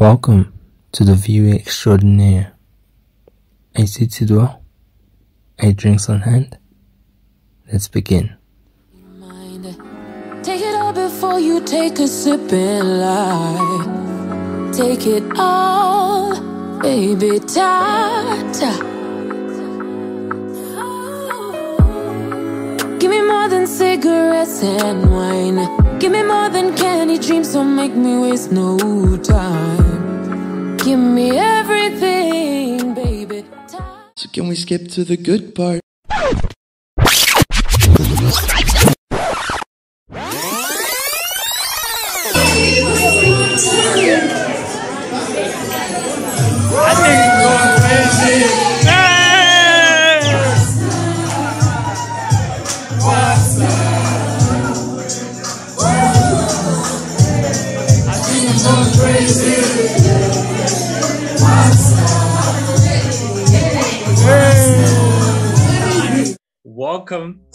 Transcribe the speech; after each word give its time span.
Welcome 0.00 0.52
to 0.92 1.02
the 1.02 1.16
View 1.16 1.52
Extraordinaire. 1.52 2.52
A 3.74 3.84
seated 3.84 4.30
well, 4.30 4.62
a 5.58 5.72
drinks 5.72 6.08
on 6.08 6.20
hand. 6.20 6.56
Let's 7.66 7.88
begin. 7.88 8.36
Take 10.44 10.60
it 10.60 10.74
all 10.76 10.92
before 10.92 11.40
you 11.40 11.60
take 11.64 11.98
a 11.98 12.06
sip 12.06 12.52
and 12.52 13.00
lie. 13.00 14.70
Take 14.72 15.04
it 15.04 15.24
all, 15.36 16.30
baby, 16.78 17.40
ta 17.40 18.38
ta. 18.52 18.72
Give 23.00 23.10
me 23.10 23.20
more 23.22 23.48
than 23.48 23.66
cigarettes 23.66 24.62
and 24.62 25.10
wine. 25.10 25.98
Give 25.98 26.12
me 26.12 26.22
more 26.22 26.48
than 26.48 26.76
candy 26.76 27.18
dreams, 27.18 27.52
don't 27.52 27.74
make 27.74 27.96
me 27.96 28.16
waste 28.18 28.52
no 28.52 28.78
time. 29.16 29.87
Give 30.88 30.98
me 30.98 31.36
everything, 31.36 32.94
baby. 32.94 33.44
So 34.16 34.26
can 34.32 34.48
we 34.48 34.54
skip 34.54 34.88
to 34.92 35.04
the 35.04 35.18
good 35.18 35.54
part? 35.54 35.82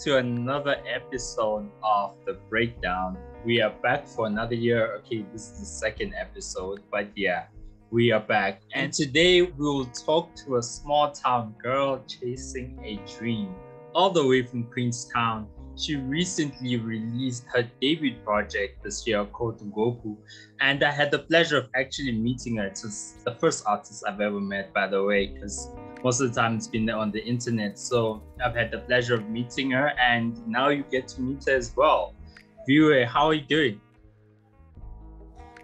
To 0.03 0.17
another 0.17 0.75
episode 0.85 1.69
of 1.81 2.15
The 2.25 2.33
Breakdown. 2.49 3.17
We 3.45 3.61
are 3.61 3.69
back 3.81 4.05
for 4.05 4.27
another 4.27 4.53
year. 4.53 4.95
Okay, 4.97 5.25
this 5.31 5.51
is 5.51 5.59
the 5.61 5.65
second 5.65 6.13
episode, 6.13 6.81
but 6.91 7.07
yeah, 7.15 7.45
we 7.89 8.11
are 8.11 8.19
back. 8.19 8.63
And 8.73 8.91
today 8.91 9.43
we 9.43 9.53
will 9.65 9.85
talk 9.85 10.35
to 10.43 10.57
a 10.57 10.61
small 10.61 11.11
town 11.11 11.55
girl 11.63 12.03
chasing 12.05 12.77
a 12.83 12.99
dream 13.17 13.55
all 13.95 14.09
the 14.09 14.27
way 14.27 14.41
from 14.41 14.65
Queenstown. 14.65 15.47
She 15.77 15.95
recently 15.95 16.75
released 16.75 17.45
her 17.53 17.63
debut 17.79 18.17
project 18.25 18.83
this 18.83 19.07
year 19.07 19.23
called 19.23 19.59
Ngoku, 19.59 20.17
and 20.59 20.83
I 20.83 20.91
had 20.91 21.11
the 21.11 21.19
pleasure 21.19 21.57
of 21.57 21.69
actually 21.77 22.11
meeting 22.11 22.57
her. 22.57 22.65
It's 22.65 23.13
the 23.23 23.35
first 23.35 23.63
artist 23.65 24.03
I've 24.05 24.19
ever 24.19 24.41
met, 24.41 24.73
by 24.73 24.87
the 24.87 25.01
way, 25.01 25.27
because 25.27 25.69
most 26.03 26.19
of 26.21 26.33
the 26.33 26.41
time 26.41 26.55
it's 26.55 26.67
been 26.67 26.89
on 26.89 27.11
the 27.11 27.23
internet. 27.23 27.79
So 27.79 28.21
I've 28.43 28.55
had 28.55 28.71
the 28.71 28.79
pleasure 28.79 29.15
of 29.15 29.29
meeting 29.29 29.71
her, 29.71 29.93
and 29.99 30.45
now 30.47 30.69
you 30.69 30.83
get 30.91 31.07
to 31.09 31.21
meet 31.21 31.45
her 31.45 31.55
as 31.55 31.73
well. 31.75 32.13
Viwe, 32.67 33.05
how 33.05 33.27
are 33.27 33.33
you 33.33 33.41
doing? 33.45 33.79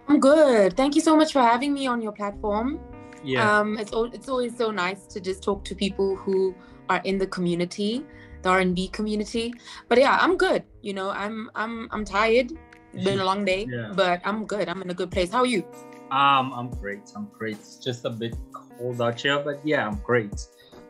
I'm 0.07 0.19
good. 0.19 0.75
Thank 0.75 0.95
you 0.95 1.01
so 1.01 1.15
much 1.15 1.33
for 1.33 1.41
having 1.41 1.73
me 1.73 1.87
on 1.87 2.01
your 2.01 2.11
platform. 2.11 2.79
Yeah, 3.23 3.59
Um, 3.59 3.77
it's 3.77 3.91
al- 3.93 4.11
it's 4.17 4.29
always 4.29 4.57
so 4.57 4.71
nice 4.71 5.05
to 5.07 5.19
just 5.19 5.43
talk 5.43 5.63
to 5.65 5.75
people 5.75 6.15
who 6.15 6.55
are 6.89 7.01
in 7.03 7.17
the 7.17 7.27
community, 7.27 8.03
the 8.41 8.49
R&B 8.49 8.87
community. 8.89 9.53
But 9.89 9.99
yeah, 9.99 10.17
I'm 10.19 10.37
good. 10.37 10.63
You 10.81 10.93
know, 10.93 11.09
I'm 11.11 11.51
I'm 11.53 11.89
I'm 11.91 12.05
tired. 12.05 12.51
It's 12.93 13.03
been 13.03 13.19
a 13.19 13.25
long 13.25 13.45
day, 13.45 13.67
Yeah. 13.71 13.91
but 13.93 14.21
I'm 14.25 14.45
good. 14.45 14.67
I'm 14.69 14.81
in 14.81 14.89
a 14.89 14.93
good 14.95 15.11
place. 15.11 15.29
How 15.31 15.39
are 15.39 15.45
you? 15.45 15.63
Um, 16.11 16.53
I'm 16.53 16.69
great. 16.69 17.01
I'm 17.15 17.27
great. 17.37 17.57
It's 17.57 17.77
just 17.77 18.05
a 18.05 18.09
bit 18.09 18.35
cold 18.53 19.01
out 19.01 19.21
here, 19.21 19.39
but 19.39 19.59
yeah, 19.63 19.87
I'm 19.87 19.99
great. 19.99 20.33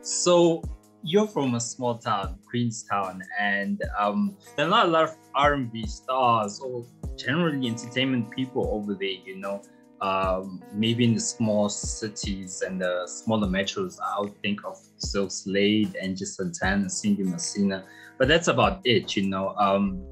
So 0.02 0.62
you're 1.02 1.26
from 1.26 1.54
a 1.54 1.60
small 1.60 1.98
town, 1.98 2.38
Queenstown, 2.48 3.22
and 3.38 3.82
um, 3.98 4.36
there 4.56 4.66
are 4.66 4.70
not 4.70 4.86
a 4.86 4.88
lot 4.88 5.04
of 5.04 5.16
R&B 5.34 5.86
stars 5.86 6.60
or 6.60 6.84
generally 7.16 7.68
entertainment 7.68 8.30
people 8.30 8.68
over 8.72 8.94
there. 8.94 9.08
You 9.08 9.36
know, 9.36 9.62
um, 10.00 10.62
maybe 10.72 11.04
in 11.04 11.14
the 11.14 11.20
small 11.20 11.68
cities 11.68 12.62
and 12.66 12.80
the 12.80 13.06
smaller 13.06 13.46
metros, 13.46 13.98
I 14.02 14.20
would 14.20 14.40
think 14.42 14.64
of 14.64 14.78
Silk 14.96 15.30
Slade, 15.30 15.96
Angie 15.96 16.24
Santana, 16.24 16.88
Cindy 16.88 17.24
Messina, 17.24 17.84
but 18.18 18.28
that's 18.28 18.48
about 18.48 18.80
it. 18.84 19.16
You 19.16 19.28
know, 19.28 19.54
um, 19.56 20.02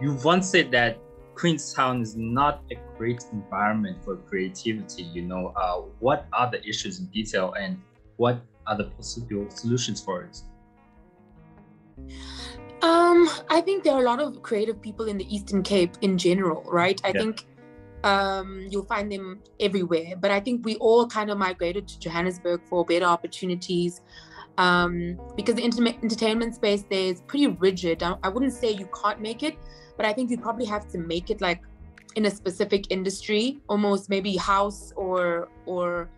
you 0.00 0.14
once 0.24 0.48
said 0.48 0.70
that 0.72 0.98
Queenstown 1.34 2.00
is 2.02 2.16
not 2.16 2.62
a 2.70 2.78
great 2.96 3.24
environment 3.32 4.02
for 4.04 4.16
creativity. 4.16 5.02
You 5.02 5.22
know, 5.22 5.48
uh, 5.56 5.82
what 5.98 6.26
are 6.32 6.50
the 6.50 6.64
issues 6.66 7.00
in 7.00 7.06
detail, 7.06 7.54
and 7.58 7.80
what 8.16 8.40
are 8.66 8.76
the 8.76 8.84
possible 8.84 9.46
solutions 9.50 10.00
for 10.00 10.22
it? 10.22 10.36
Um, 12.82 13.28
I 13.48 13.62
think 13.62 13.82
there 13.84 13.94
are 13.94 14.00
a 14.00 14.04
lot 14.04 14.20
of 14.20 14.42
creative 14.42 14.80
people 14.80 15.06
in 15.06 15.16
the 15.16 15.34
Eastern 15.34 15.62
Cape 15.62 15.96
in 16.02 16.18
general, 16.18 16.62
right? 16.70 17.00
I 17.04 17.08
Yeah. 17.08 17.20
think 17.20 17.46
um, 18.04 18.66
you'll 18.68 18.84
find 18.84 19.10
them 19.10 19.42
everywhere. 19.58 20.14
But 20.20 20.30
I 20.30 20.38
think 20.38 20.64
we 20.64 20.76
all 20.76 21.06
kind 21.06 21.30
of 21.30 21.38
migrated 21.38 21.88
to 21.88 21.98
Johannesburg 21.98 22.60
for 22.68 22.84
better 22.84 23.06
opportunities 23.06 24.02
um, 24.58 25.18
because 25.36 25.54
the 25.54 25.62
intimate 25.62 25.96
entertainment 26.02 26.54
space 26.54 26.84
there 26.90 27.06
is 27.12 27.22
pretty 27.22 27.46
rigid. 27.46 28.02
I, 28.02 28.16
I 28.22 28.28
wouldn't 28.28 28.52
say 28.52 28.70
you 28.70 28.88
can't 29.02 29.20
make 29.20 29.42
it, 29.42 29.56
but 29.96 30.06
I 30.06 30.12
think 30.12 30.30
you 30.30 30.38
probably 30.38 30.66
have 30.66 30.90
to 30.92 30.98
make 30.98 31.30
it 31.30 31.40
like 31.40 31.60
in 32.16 32.26
a 32.26 32.30
specific 32.30 32.86
industry, 32.90 33.60
almost 33.68 34.08
maybe 34.08 34.36
house 34.36 34.92
or 34.96 35.48
or 35.66 36.08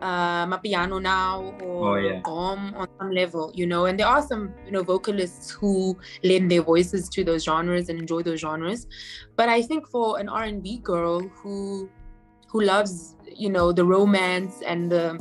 uh, 0.00 0.46
Mapiano 0.46 1.00
now 1.00 1.54
or 1.62 1.98
Oh, 1.98 2.00
yeah. 2.00 2.20
On 2.24 2.88
some 2.98 3.10
level, 3.10 3.50
you 3.54 3.66
know. 3.66 3.86
And 3.86 3.98
there 3.98 4.06
are 4.06 4.22
some, 4.22 4.52
you 4.64 4.72
know, 4.72 4.82
vocalists 4.82 5.50
who 5.50 5.96
lend 6.22 6.50
their 6.50 6.62
voices 6.62 7.08
to 7.10 7.24
those 7.24 7.44
genres 7.44 7.88
and 7.88 7.98
enjoy 7.98 8.22
those 8.22 8.40
genres. 8.40 8.86
But 9.36 9.48
I 9.48 9.62
think 9.62 9.88
for 9.88 10.18
an 10.18 10.28
R&B 10.28 10.78
girl 10.78 11.20
who 11.20 11.88
who 12.48 12.62
loves, 12.62 13.16
you 13.34 13.50
know, 13.50 13.72
the 13.72 13.84
romance 13.84 14.62
and 14.62 14.90
the 14.90 15.18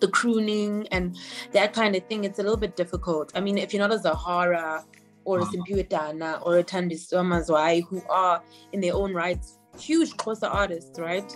the 0.00 0.08
crooning 0.08 0.88
and 0.92 1.16
that 1.52 1.72
kind 1.74 1.94
of 1.94 2.06
thing, 2.06 2.24
it's 2.24 2.38
a 2.38 2.42
little 2.42 2.56
bit 2.56 2.74
difficult. 2.74 3.32
I 3.34 3.40
mean, 3.40 3.58
if 3.58 3.72
you're 3.72 3.86
not 3.86 3.92
a 3.92 3.98
Zahara 3.98 4.84
or 5.24 5.40
a 5.40 5.42
Uh-huh. 5.42 5.52
Simphiwe 5.52 5.88
Dana 5.88 6.40
or 6.42 6.58
a 6.58 6.64
Thandiswa 6.64 7.22
Mazwai 7.24 7.84
who 7.88 8.02
are 8.08 8.42
in 8.72 8.80
their 8.80 8.94
own 8.94 9.12
rights 9.14 9.58
huge 9.78 10.10
Xhosa 10.16 10.52
artists, 10.52 10.98
right? 10.98 11.30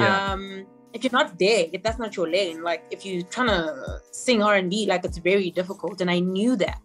um 0.00 0.66
if 0.92 1.02
you're 1.02 1.12
not 1.12 1.38
there 1.38 1.66
if 1.72 1.82
that's 1.82 1.98
not 1.98 2.16
your 2.16 2.28
lane 2.28 2.62
like 2.62 2.82
if 2.90 3.04
you're 3.04 3.22
trying 3.24 3.48
to 3.48 4.00
sing 4.12 4.42
r&b 4.42 4.86
like 4.86 5.04
it's 5.04 5.18
very 5.18 5.50
difficult 5.50 6.00
and 6.00 6.10
i 6.10 6.18
knew 6.20 6.56
that 6.56 6.82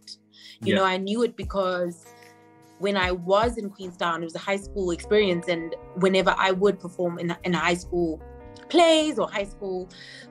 you 0.63 0.73
know 0.75 0.83
i 0.83 0.97
knew 0.97 1.23
it 1.23 1.35
because 1.35 2.05
when 2.79 2.95
i 2.97 3.11
was 3.11 3.57
in 3.57 3.69
queenstown 3.69 4.21
it 4.21 4.25
was 4.25 4.35
a 4.35 4.39
high 4.39 4.57
school 4.57 4.91
experience 4.91 5.47
and 5.47 5.75
whenever 5.97 6.33
i 6.37 6.51
would 6.51 6.79
perform 6.79 7.19
in, 7.19 7.35
in 7.43 7.53
high 7.53 7.73
school 7.75 8.21
plays 8.69 9.17
or 9.19 9.29
high 9.29 9.43
school 9.43 9.87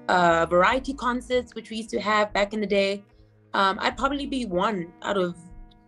uh, 0.08 0.46
variety 0.46 0.92
concerts 0.94 1.54
which 1.54 1.70
we 1.70 1.76
used 1.78 1.90
to 1.90 2.00
have 2.00 2.32
back 2.32 2.52
in 2.52 2.60
the 2.60 2.66
day 2.66 3.04
um, 3.54 3.78
i'd 3.80 3.96
probably 3.96 4.26
be 4.26 4.44
one 4.44 4.92
out 5.02 5.16
of 5.16 5.36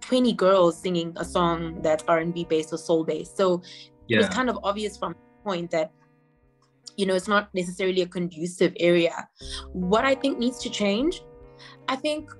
20 0.00 0.32
girls 0.34 0.80
singing 0.80 1.12
a 1.16 1.24
song 1.24 1.80
that's 1.82 2.04
r&b 2.08 2.44
based 2.44 2.72
or 2.72 2.78
soul 2.78 3.04
based. 3.04 3.36
So 3.36 3.62
it 4.08 4.18
was 4.18 4.28
kind 4.28 4.50
of 4.50 4.58
obvious 4.64 4.96
from 4.96 5.12
the 5.12 5.44
point 5.44 5.70
that 5.70 5.92
you 6.96 7.06
know 7.06 7.14
it's 7.14 7.28
not 7.28 7.48
necessarily 7.54 8.02
a 8.02 8.06
conducive 8.06 8.74
area. 8.80 9.28
What 9.72 10.04
i 10.04 10.14
think 10.14 10.38
needs 10.38 10.58
to 10.62 10.70
change 10.70 11.22
i 11.88 11.96
think 11.96 12.30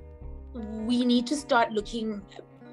we 0.54 1.04
need 1.04 1.26
to 1.28 1.37
start 1.37 1.72
looking 1.72 2.22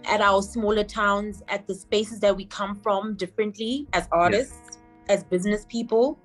at 0.06 0.22
our 0.22 0.42
smaller 0.42 0.84
towns 0.84 1.44
at 1.48 1.68
the 1.68 1.76
spaces 1.76 2.20
that 2.22 2.36
we 2.36 2.46
come 2.46 2.76
from 2.76 3.16
differently 3.16 3.88
as 3.94 4.08
artists 4.12 4.80
as 5.10 5.24
business 5.24 5.66
people. 5.70 6.20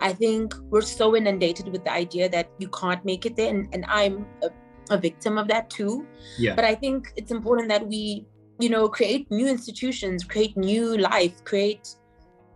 I 0.00 0.12
think 0.12 0.54
we're 0.70 0.82
so 0.82 1.16
inundated 1.16 1.68
with 1.68 1.84
the 1.84 1.92
idea 1.92 2.28
that 2.28 2.50
you 2.58 2.68
can't 2.68 3.04
make 3.04 3.26
it 3.26 3.36
there 3.36 3.48
and, 3.48 3.68
and 3.72 3.84
i'm 3.88 4.26
a, 4.42 4.50
a 4.90 4.98
victim 4.98 5.38
of 5.38 5.48
that 5.48 5.68
too 5.70 6.06
yeah, 6.38 6.54
but 6.54 6.64
i 6.64 6.74
think 6.74 7.12
it's 7.16 7.30
important 7.30 7.68
that 7.68 7.86
we 7.86 8.26
you 8.58 8.68
know 8.68 8.88
create 8.88 9.30
new 9.30 9.46
institutions 9.46 10.24
create 10.24 10.56
new 10.56 10.96
life 10.98 11.44
create 11.44 11.86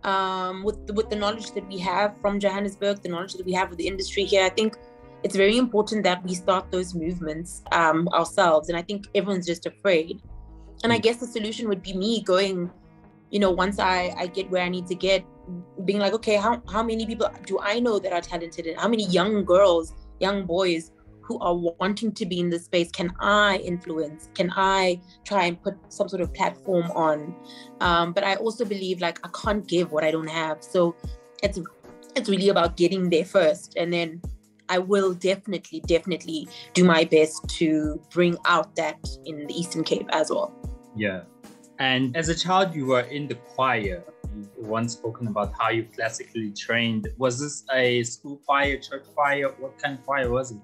um, 0.03 0.63
with 0.63 0.77
with 0.93 1.09
the 1.09 1.15
knowledge 1.15 1.51
that 1.53 1.67
we 1.67 1.77
have 1.79 2.15
from 2.21 2.39
Johannesburg, 2.39 3.01
the 3.01 3.09
knowledge 3.09 3.33
that 3.33 3.45
we 3.45 3.53
have 3.53 3.71
of 3.71 3.77
the 3.77 3.87
industry 3.87 4.25
here, 4.25 4.43
I 4.45 4.49
think 4.49 4.75
it's 5.23 5.35
very 5.35 5.57
important 5.57 6.03
that 6.03 6.21
we 6.23 6.35
start 6.35 6.69
those 6.71 6.93
movements 6.93 7.61
um, 7.71 8.09
ourselves. 8.09 8.67
And 8.67 8.77
I 8.77 8.81
think 8.81 9.05
everyone's 9.15 9.47
just 9.47 9.65
afraid. 9.65 10.21
And 10.83 10.91
I 10.91 10.99
Mm. 10.99 11.03
guess 11.03 11.17
the 11.17 11.27
solution 11.27 11.69
would 11.69 11.81
be 11.81 11.93
me 11.93 12.21
going, 12.21 12.69
you 13.29 13.39
know, 13.39 13.51
once 13.51 13.79
I 13.79 14.13
I 14.17 14.27
get 14.27 14.49
where 14.51 14.63
I 14.63 14.69
need 14.69 14.87
to 14.87 14.95
get, 14.95 15.23
being 15.85 15.99
like, 15.99 16.13
okay, 16.13 16.35
how 16.35 16.61
how 16.69 16.83
many 16.83 17.05
people 17.05 17.29
do 17.45 17.59
I 17.61 17.79
know 17.79 17.97
that 17.99 18.11
are 18.11 18.21
talented, 18.21 18.67
and 18.67 18.77
how 18.77 18.89
many 18.89 19.05
young 19.05 19.45
girls, 19.45 19.93
young 20.19 20.45
boys 20.45 20.91
who 21.33 21.39
are 21.39 21.55
wanting 21.79 22.11
to 22.11 22.25
be 22.25 22.39
in 22.39 22.49
this 22.49 22.65
space 22.65 22.91
can 22.91 23.11
I 23.19 23.57
influence? 23.57 24.29
Can 24.35 24.51
I 24.55 24.99
try 25.25 25.45
and 25.45 25.61
put 25.61 25.75
some 25.89 26.07
sort 26.07 26.21
of 26.21 26.33
platform 26.33 26.91
on? 26.91 27.35
Um, 27.81 28.13
but 28.13 28.23
I 28.23 28.35
also 28.35 28.65
believe 28.65 29.01
like 29.01 29.19
I 29.25 29.29
can't 29.43 29.67
give 29.67 29.91
what 29.91 30.03
I 30.03 30.11
don't 30.11 30.29
have. 30.29 30.63
So 30.63 30.95
it's 31.41 31.59
it's 32.15 32.29
really 32.29 32.49
about 32.49 32.77
getting 32.77 33.09
there 33.09 33.25
first 33.25 33.75
and 33.75 33.91
then 33.91 34.21
I 34.69 34.77
will 34.77 35.13
definitely, 35.13 35.81
definitely 35.81 36.47
do 36.73 36.83
my 36.83 37.03
best 37.03 37.47
to 37.59 37.99
bring 38.11 38.37
out 38.45 38.75
that 38.75 38.97
in 39.25 39.45
the 39.47 39.53
Eastern 39.53 39.83
Cape 39.83 40.07
as 40.11 40.29
well. 40.29 40.53
Yeah. 40.95 41.23
And 41.79 42.15
as 42.15 42.29
a 42.29 42.35
child, 42.35 42.73
you 42.73 42.85
were 42.85 43.01
in 43.01 43.27
the 43.27 43.35
choir. 43.35 44.03
You've 44.35 44.49
once 44.57 44.93
spoken 44.93 45.27
about 45.27 45.53
how 45.59 45.69
you 45.69 45.85
classically 45.95 46.51
trained. 46.51 47.07
Was 47.17 47.39
this 47.39 47.65
a 47.73 48.03
school 48.03 48.39
choir, 48.45 48.77
church 48.77 49.03
choir? 49.13 49.49
What 49.59 49.77
kind 49.79 49.97
of 49.97 50.05
choir 50.05 50.29
was 50.31 50.51
it? 50.51 50.57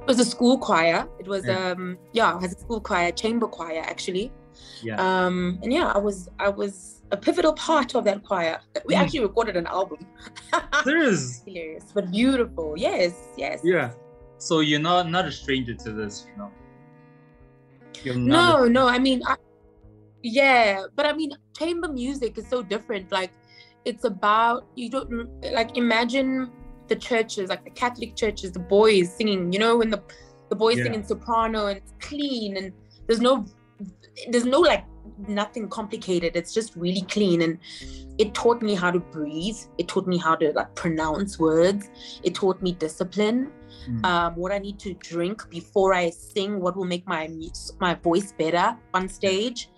It 0.00 0.06
was 0.06 0.18
a 0.18 0.24
school 0.24 0.58
choir. 0.58 1.08
It 1.18 1.28
was 1.28 1.46
yeah. 1.46 1.70
um 1.70 1.98
yeah, 2.12 2.34
it 2.34 2.42
was 2.42 2.52
a 2.52 2.58
school 2.58 2.80
choir, 2.80 3.12
chamber 3.12 3.46
choir 3.46 3.82
actually. 3.84 4.32
Yeah. 4.82 4.96
Um 5.00 5.58
and 5.62 5.72
yeah, 5.72 5.92
I 5.94 5.98
was 5.98 6.28
I 6.38 6.48
was 6.48 7.02
a 7.12 7.16
pivotal 7.16 7.52
part 7.52 7.94
of 7.94 8.04
that 8.04 8.24
choir. 8.24 8.60
We 8.84 8.94
mm. 8.94 8.98
actually 8.98 9.20
recorded 9.20 9.56
an 9.56 9.66
album. 9.66 10.06
Serious? 10.84 11.42
Hilarious, 11.44 11.86
but 11.94 12.10
beautiful. 12.10 12.74
Yes, 12.76 13.14
yes. 13.36 13.60
Yeah. 13.64 13.92
So 14.38 14.60
you're 14.60 14.80
not 14.80 15.08
not 15.10 15.26
a 15.26 15.32
stranger 15.32 15.74
to 15.74 15.92
this, 15.92 16.26
you 16.26 16.36
know. 16.38 16.50
no, 18.16 18.64
a- 18.64 18.68
no. 18.68 18.88
I 18.88 18.98
mean, 18.98 19.22
I, 19.26 19.36
yeah, 20.22 20.84
but 20.96 21.06
I 21.06 21.12
mean, 21.12 21.32
chamber 21.56 21.88
music 21.88 22.38
is 22.38 22.48
so 22.48 22.62
different. 22.62 23.12
Like, 23.12 23.32
it's 23.84 24.04
about 24.04 24.66
you 24.76 24.88
don't 24.88 25.28
like 25.52 25.76
imagine 25.76 26.50
the 26.90 26.96
churches, 26.96 27.48
like 27.48 27.64
the 27.64 27.70
Catholic 27.70 28.14
churches, 28.14 28.52
the 28.52 28.58
boys 28.58 29.14
singing. 29.14 29.50
You 29.52 29.58
know, 29.58 29.78
when 29.78 29.88
the 29.88 30.02
the 30.50 30.56
boys 30.56 30.76
yeah. 30.76 30.84
singing 30.84 31.04
soprano 31.04 31.68
and 31.68 31.78
it's 31.78 31.94
clean 32.00 32.56
and 32.58 32.72
there's 33.06 33.20
no 33.20 33.46
there's 34.28 34.44
no 34.44 34.60
like 34.60 34.84
nothing 35.28 35.68
complicated. 35.68 36.36
It's 36.36 36.52
just 36.52 36.76
really 36.76 37.02
clean. 37.02 37.42
And 37.42 37.58
it 38.18 38.34
taught 38.34 38.60
me 38.60 38.74
how 38.74 38.90
to 38.90 38.98
breathe. 38.98 39.56
It 39.78 39.88
taught 39.88 40.06
me 40.06 40.18
how 40.18 40.34
to 40.36 40.52
like 40.52 40.74
pronounce 40.74 41.38
words. 41.38 41.88
It 42.22 42.34
taught 42.34 42.60
me 42.60 42.72
discipline. 42.72 43.52
Mm. 43.88 44.04
Um, 44.04 44.36
what 44.36 44.52
I 44.52 44.58
need 44.58 44.78
to 44.80 44.94
drink 44.94 45.48
before 45.48 45.94
I 45.94 46.10
sing, 46.10 46.60
what 46.60 46.76
will 46.76 46.84
make 46.84 47.06
my 47.06 47.30
my 47.80 47.94
voice 47.94 48.32
better 48.32 48.76
on 48.92 49.08
stage. 49.08 49.70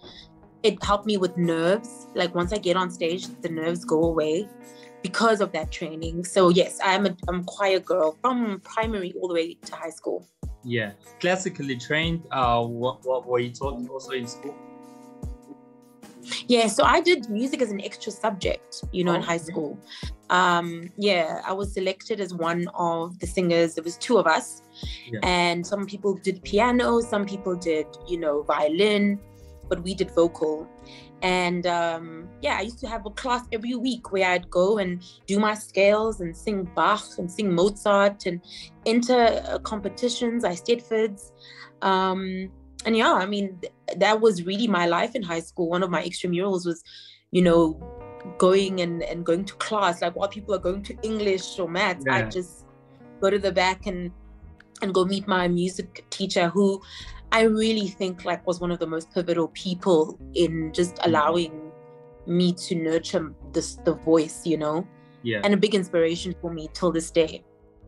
It 0.62 0.82
helped 0.82 1.06
me 1.06 1.16
with 1.16 1.36
nerves. 1.36 2.06
Like 2.14 2.34
once 2.34 2.52
I 2.52 2.58
get 2.58 2.76
on 2.76 2.90
stage, 2.90 3.26
the 3.42 3.48
nerves 3.48 3.84
go 3.84 4.04
away 4.04 4.48
because 5.02 5.40
of 5.40 5.52
that 5.52 5.70
training. 5.70 6.24
So 6.24 6.48
yes, 6.48 6.78
I'm 6.82 7.06
a 7.06 7.16
I'm 7.28 7.44
choir 7.44 7.80
girl 7.80 8.16
from 8.20 8.60
primary 8.60 9.12
all 9.20 9.28
the 9.28 9.34
way 9.34 9.54
to 9.54 9.74
high 9.74 9.90
school. 9.90 10.26
Yeah, 10.64 10.92
classically 11.20 11.76
trained. 11.76 12.22
Uh, 12.30 12.64
what, 12.64 13.04
what 13.04 13.26
were 13.26 13.40
you 13.40 13.50
taught 13.50 13.88
also 13.90 14.12
in 14.12 14.26
school? 14.26 14.54
Yeah, 16.46 16.68
so 16.68 16.84
I 16.84 17.00
did 17.00 17.28
music 17.28 17.62
as 17.62 17.72
an 17.72 17.80
extra 17.80 18.12
subject, 18.12 18.84
you 18.92 19.02
know, 19.02 19.12
oh, 19.12 19.16
in 19.16 19.22
high 19.22 19.38
school. 19.38 19.78
Um, 20.30 20.90
yeah, 20.96 21.42
I 21.44 21.52
was 21.52 21.74
selected 21.74 22.20
as 22.20 22.32
one 22.32 22.68
of 22.74 23.18
the 23.18 23.26
singers. 23.26 23.74
There 23.74 23.82
was 23.82 23.96
two 23.96 24.18
of 24.18 24.26
us, 24.26 24.62
yeah. 25.10 25.18
and 25.24 25.66
some 25.66 25.84
people 25.84 26.14
did 26.14 26.42
piano, 26.44 27.00
some 27.00 27.26
people 27.26 27.56
did, 27.56 27.86
you 28.06 28.18
know, 28.18 28.42
violin, 28.42 29.18
but 29.68 29.82
we 29.82 29.94
did 29.94 30.10
vocal. 30.12 30.68
And 31.22 31.66
um, 31.68 32.28
yeah, 32.40 32.56
I 32.58 32.62
used 32.62 32.80
to 32.80 32.88
have 32.88 33.06
a 33.06 33.10
class 33.10 33.46
every 33.52 33.76
week 33.76 34.10
where 34.10 34.28
I'd 34.28 34.50
go 34.50 34.78
and 34.78 35.02
do 35.26 35.38
my 35.38 35.54
scales 35.54 36.20
and 36.20 36.36
sing 36.36 36.68
Bach 36.74 37.04
and 37.16 37.30
sing 37.30 37.54
Mozart 37.54 38.26
and 38.26 38.40
enter 38.86 39.42
uh, 39.48 39.58
competitions. 39.60 40.44
I 40.44 40.52
Eisteddfods. 40.52 41.30
Um, 41.80 42.50
and 42.84 42.96
yeah, 42.96 43.12
I 43.12 43.26
mean, 43.26 43.56
th- 43.60 43.72
that 43.98 44.20
was 44.20 44.42
really 44.42 44.66
my 44.66 44.86
life 44.86 45.14
in 45.14 45.22
high 45.22 45.40
school. 45.40 45.68
One 45.68 45.84
of 45.84 45.90
my 45.90 46.02
extramurals 46.02 46.66
was, 46.66 46.82
you 47.30 47.42
know, 47.42 47.80
going 48.38 48.80
and, 48.80 49.04
and 49.04 49.24
going 49.24 49.44
to 49.44 49.54
class. 49.54 50.02
Like 50.02 50.16
while 50.16 50.28
people 50.28 50.54
are 50.54 50.58
going 50.58 50.82
to 50.82 50.96
English 51.02 51.56
or 51.58 51.68
maths, 51.68 52.04
yeah. 52.04 52.16
I 52.16 52.22
just 52.22 52.66
go 53.20 53.30
to 53.30 53.38
the 53.38 53.52
back 53.52 53.86
and 53.86 54.10
and 54.82 54.92
go 54.92 55.04
meet 55.04 55.28
my 55.28 55.46
music 55.46 56.04
teacher 56.10 56.48
who 56.48 56.82
I 57.32 57.42
really 57.42 57.88
think 57.88 58.24
like 58.24 58.46
was 58.46 58.60
one 58.60 58.70
of 58.70 58.78
the 58.78 58.86
most 58.86 59.12
pivotal 59.12 59.48
people 59.48 60.18
in 60.34 60.72
just 60.72 60.96
mm. 60.96 61.06
allowing 61.06 61.72
me 62.26 62.52
to 62.52 62.74
nurture 62.74 63.34
this 63.52 63.76
the 63.84 63.94
voice, 63.94 64.46
you 64.46 64.58
know? 64.58 64.86
Yeah. 65.22 65.40
And 65.42 65.54
a 65.54 65.56
big 65.56 65.74
inspiration 65.74 66.34
for 66.40 66.52
me 66.52 66.68
till 66.72 66.92
this 66.92 67.10
day. 67.10 67.44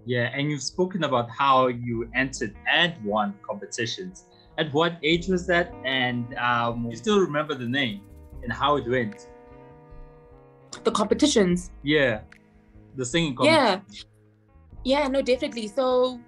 Yeah, 0.06 0.30
and 0.34 0.50
you've 0.50 0.62
spoken 0.62 1.04
about 1.04 1.30
how 1.30 1.68
you 1.68 2.10
entered 2.14 2.54
and 2.70 2.92
won 3.04 3.34
competitions 3.46 4.24
at 4.58 4.72
what 4.72 4.98
age 5.02 5.28
was 5.28 5.46
that? 5.46 5.74
And 5.84 6.34
um, 6.38 6.88
you 6.90 6.96
still 6.96 7.20
remember 7.20 7.54
the 7.54 7.66
name 7.66 8.02
and 8.42 8.52
how 8.52 8.76
it 8.76 8.88
went? 8.88 9.28
The 10.82 10.90
competitions. 10.90 11.70
Yeah, 11.82 12.20
the 12.96 13.04
singing 13.04 13.36
Yeah, 13.40 13.80
yeah, 14.84 15.08
no, 15.08 15.22
definitely. 15.22 15.68
So 15.68 16.20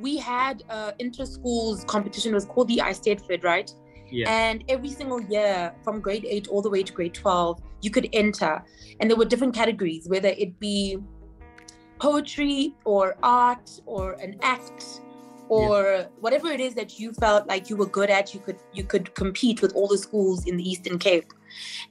we 0.00 0.16
had 0.16 0.64
uh, 0.68 0.92
inter 0.98 1.24
schools 1.24 1.84
competition. 1.84 2.32
It 2.32 2.34
was 2.34 2.46
called 2.46 2.68
the 2.68 2.78
Eisteddfod, 2.78 3.44
right? 3.44 3.72
Yeah. 4.10 4.28
And 4.28 4.64
every 4.68 4.90
single 4.90 5.20
year, 5.20 5.72
from 5.84 6.00
grade 6.00 6.26
eight 6.28 6.48
all 6.48 6.62
the 6.62 6.70
way 6.70 6.82
to 6.82 6.92
grade 6.92 7.14
twelve, 7.14 7.60
you 7.80 7.90
could 7.90 8.08
enter, 8.12 8.62
and 8.98 9.08
there 9.08 9.16
were 9.16 9.24
different 9.24 9.54
categories, 9.54 10.08
whether 10.08 10.28
it 10.28 10.58
be 10.58 10.98
poetry 12.00 12.74
or 12.84 13.16
art 13.22 13.70
or 13.86 14.14
an 14.14 14.36
act 14.42 15.00
or 15.48 15.82
yeah. 15.82 16.06
whatever 16.20 16.48
it 16.48 16.60
is 16.60 16.74
that 16.74 16.98
you 16.98 17.12
felt 17.12 17.46
like 17.46 17.68
you 17.68 17.76
were 17.76 17.86
good 17.86 18.08
at 18.08 18.32
you 18.32 18.40
could 18.40 18.56
you 18.72 18.84
could 18.84 19.14
compete 19.14 19.60
with 19.60 19.74
all 19.74 19.86
the 19.86 19.98
schools 19.98 20.46
in 20.46 20.56
the 20.56 20.66
eastern 20.66 20.98
cape 20.98 21.30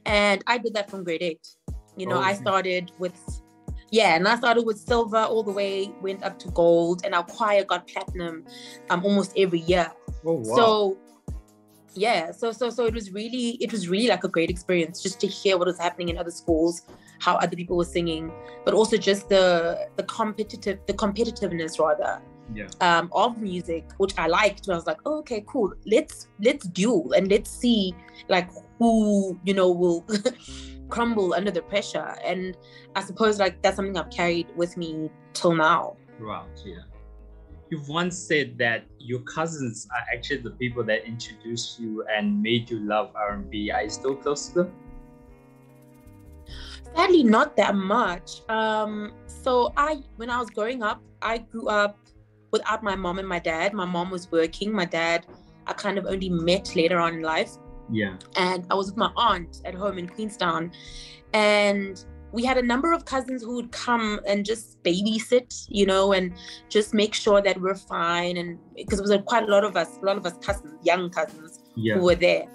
and 0.06 0.42
i 0.46 0.58
did 0.58 0.74
that 0.74 0.90
from 0.90 1.04
grade 1.04 1.22
eight 1.22 1.46
you 1.96 2.06
know 2.06 2.16
oh, 2.16 2.22
i 2.22 2.32
started 2.34 2.90
with 2.98 3.42
yeah 3.90 4.14
and 4.14 4.26
i 4.26 4.36
started 4.36 4.64
with 4.64 4.78
silver 4.78 5.18
all 5.18 5.42
the 5.42 5.50
way 5.50 5.92
went 6.00 6.22
up 6.22 6.38
to 6.38 6.48
gold 6.50 7.02
and 7.04 7.14
our 7.14 7.24
choir 7.24 7.64
got 7.64 7.86
platinum 7.86 8.44
um 8.90 9.04
almost 9.04 9.32
every 9.36 9.60
year 9.60 9.90
oh, 10.24 10.34
wow. 10.34 10.56
so 10.56 10.98
yeah 11.94 12.30
so 12.30 12.52
so 12.52 12.70
so 12.70 12.86
it 12.86 12.94
was 12.94 13.12
really 13.12 13.58
it 13.60 13.72
was 13.72 13.88
really 13.88 14.06
like 14.06 14.22
a 14.22 14.28
great 14.28 14.48
experience 14.48 15.02
just 15.02 15.20
to 15.20 15.26
hear 15.26 15.58
what 15.58 15.66
was 15.66 15.78
happening 15.78 16.08
in 16.08 16.18
other 16.18 16.30
schools 16.30 16.82
how 17.18 17.34
other 17.36 17.56
people 17.56 17.76
were 17.76 17.84
singing 17.84 18.32
but 18.64 18.74
also 18.74 18.96
just 18.96 19.28
the 19.28 19.88
the 19.96 20.02
competitive 20.04 20.78
the 20.86 20.94
competitiveness 20.94 21.80
rather 21.80 22.22
yeah. 22.54 22.66
um, 22.80 23.10
of 23.12 23.38
music, 23.38 23.84
which 23.98 24.16
I 24.18 24.26
liked. 24.26 24.68
I 24.68 24.74
was 24.74 24.86
like, 24.86 24.98
oh, 25.06 25.18
okay, 25.18 25.44
cool. 25.46 25.72
Let's 25.86 26.28
let's 26.40 26.66
duel 26.66 27.12
and 27.12 27.30
let's 27.30 27.50
see 27.50 27.94
like 28.28 28.50
who 28.78 29.38
you 29.44 29.54
know 29.54 29.70
will 29.70 30.06
crumble 30.90 31.34
under 31.34 31.50
the 31.50 31.62
pressure. 31.62 32.16
And 32.24 32.56
I 32.94 33.02
suppose 33.02 33.38
like 33.38 33.62
that's 33.62 33.76
something 33.76 33.96
I've 33.96 34.10
carried 34.10 34.48
with 34.56 34.76
me 34.76 35.10
till 35.32 35.54
now. 35.54 35.96
Right. 36.18 36.46
Yeah. 36.64 36.82
You've 37.70 37.88
once 37.88 38.18
said 38.18 38.58
that 38.58 38.84
your 38.98 39.20
cousins 39.20 39.86
are 39.94 40.04
actually 40.12 40.38
the 40.38 40.50
people 40.50 40.82
that 40.84 41.06
introduced 41.06 41.78
you 41.78 42.04
and 42.12 42.42
made 42.42 42.68
you 42.68 42.80
love 42.80 43.12
R&B. 43.14 43.70
Are 43.70 43.84
you 43.84 43.90
still 43.90 44.16
close 44.16 44.48
to 44.48 44.64
them? 44.64 44.72
Sadly, 46.96 47.22
not 47.22 47.56
that 47.56 47.76
much. 47.76 48.40
Um, 48.48 49.12
so 49.26 49.72
I, 49.76 50.02
when 50.16 50.30
I 50.30 50.40
was 50.40 50.50
growing 50.50 50.82
up, 50.82 51.00
I 51.22 51.38
grew 51.38 51.68
up 51.68 51.96
without 52.50 52.82
my 52.82 52.96
mom 52.96 53.20
and 53.20 53.28
my 53.28 53.38
dad. 53.38 53.72
My 53.72 53.84
mom 53.84 54.10
was 54.10 54.30
working. 54.32 54.72
My 54.72 54.84
dad, 54.84 55.26
I 55.68 55.72
kind 55.72 55.98
of 55.98 56.06
only 56.06 56.28
met 56.28 56.74
later 56.74 56.98
on 56.98 57.14
in 57.14 57.22
life. 57.22 57.52
Yeah. 57.90 58.16
And 58.36 58.66
I 58.70 58.74
was 58.74 58.86
with 58.86 58.96
my 58.96 59.10
aunt 59.16 59.62
at 59.64 59.74
home 59.74 59.98
in 59.98 60.08
Queenstown. 60.08 60.72
And 61.32 62.04
we 62.32 62.44
had 62.44 62.58
a 62.58 62.62
number 62.62 62.92
of 62.92 63.04
cousins 63.04 63.42
who 63.42 63.56
would 63.56 63.72
come 63.72 64.20
and 64.26 64.44
just 64.44 64.82
babysit, 64.82 65.66
you 65.68 65.86
know, 65.86 66.12
and 66.12 66.32
just 66.68 66.94
make 66.94 67.14
sure 67.14 67.42
that 67.42 67.60
we're 67.60 67.74
fine. 67.74 68.36
And 68.36 68.58
because 68.76 68.98
it 68.98 69.02
was 69.02 69.16
quite 69.26 69.44
a 69.44 69.50
lot 69.50 69.64
of 69.64 69.76
us, 69.76 69.98
a 70.00 70.04
lot 70.04 70.16
of 70.16 70.26
us 70.26 70.34
cousins, 70.38 70.74
young 70.84 71.10
cousins 71.10 71.60
yeah. 71.76 71.94
who 71.94 72.04
were 72.04 72.14
there. 72.14 72.46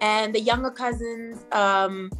And 0.00 0.34
the 0.34 0.40
younger 0.40 0.70
cousins, 0.70 1.46
um, 1.52 2.10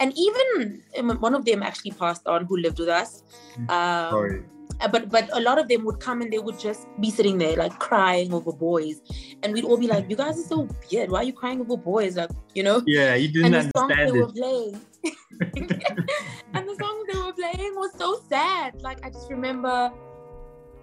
and 0.00 0.12
even 0.16 0.82
um, 0.98 1.10
one 1.20 1.34
of 1.34 1.44
them 1.44 1.62
actually 1.62 1.92
passed 1.92 2.26
on 2.26 2.44
who 2.46 2.56
lived 2.56 2.78
with 2.78 2.88
us. 2.88 3.22
Mm. 3.56 3.70
Um, 3.70 4.10
Sorry. 4.10 4.42
uh, 4.80 4.88
but 4.88 5.10
but 5.10 5.28
a 5.32 5.40
lot 5.40 5.58
of 5.58 5.68
them 5.68 5.84
would 5.84 6.00
come 6.00 6.22
and 6.22 6.32
they 6.32 6.38
would 6.38 6.58
just 6.58 6.86
be 7.00 7.10
sitting 7.10 7.38
there 7.38 7.56
like 7.56 7.78
crying 7.78 8.32
over 8.32 8.52
boys. 8.52 9.00
And 9.42 9.52
we'd 9.52 9.64
all 9.64 9.76
be 9.76 9.86
like 9.86 10.08
you 10.10 10.16
guys 10.16 10.38
are 10.38 10.48
so 10.48 10.68
weird. 10.90 11.10
Why 11.10 11.18
are 11.18 11.24
you 11.24 11.32
crying 11.32 11.60
over 11.60 11.76
boys? 11.76 12.16
Like 12.16 12.30
you 12.54 12.62
know? 12.62 12.82
Yeah 12.86 13.14
you 13.14 13.28
didn't 13.28 13.54
and 13.54 13.70
the 13.72 13.78
songs 13.78 13.92
understand 13.92 14.10
they 14.10 14.18
it. 14.18 14.26
were 14.26 14.32
playing 14.32 14.80
and 16.54 16.68
the 16.68 16.76
songs 16.78 17.06
they 17.12 17.18
were 17.18 17.32
playing 17.32 17.74
was 17.76 17.92
so 17.96 18.20
sad. 18.28 18.80
Like 18.82 19.04
i 19.04 19.10
just 19.10 19.30
remember 19.30 19.92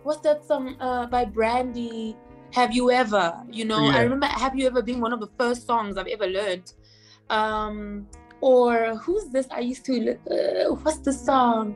what's 0.04 0.22
that 0.22 0.46
song 0.46 0.76
uh, 0.80 1.08
by 1.08 1.26
brandy? 1.26 2.16
Have 2.54 2.74
you 2.74 2.90
ever? 2.90 3.38
You 3.52 3.66
know 3.66 3.90
yeah. 3.90 3.98
i 3.98 4.02
remember 4.02 4.28
have 4.28 4.56
you 4.58 4.66
ever 4.68 4.82
being 4.82 5.02
one 5.02 5.14
of 5.14 5.20
the 5.20 5.30
first 5.38 5.68
songs 5.68 5.98
i've 5.98 6.08
ever 6.08 6.28
learned. 6.28 6.72
Um 7.30 8.08
or 8.42 8.96
who's 8.96 9.26
this 9.30 9.48
i 9.52 9.60
used 9.60 9.86
to 9.86 10.12
uh, 10.12 10.74
what's 10.84 11.00
the 11.00 11.14
song? 11.14 11.76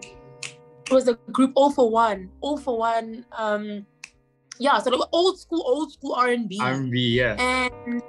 It 0.85 0.91
was 0.91 1.07
a 1.07 1.13
group 1.31 1.53
all 1.55 1.71
for 1.71 1.89
one. 1.89 2.29
All 2.41 2.57
for 2.57 2.77
one 2.77 3.25
um 3.37 3.85
yeah 4.59 4.77
sort 4.79 4.95
of 4.95 5.01
old 5.11 5.39
school 5.39 5.63
old 5.65 5.91
school 5.91 6.13
r&b 6.13 6.59
r&b 6.61 6.99
yeah 7.19 7.35
and 7.39 8.01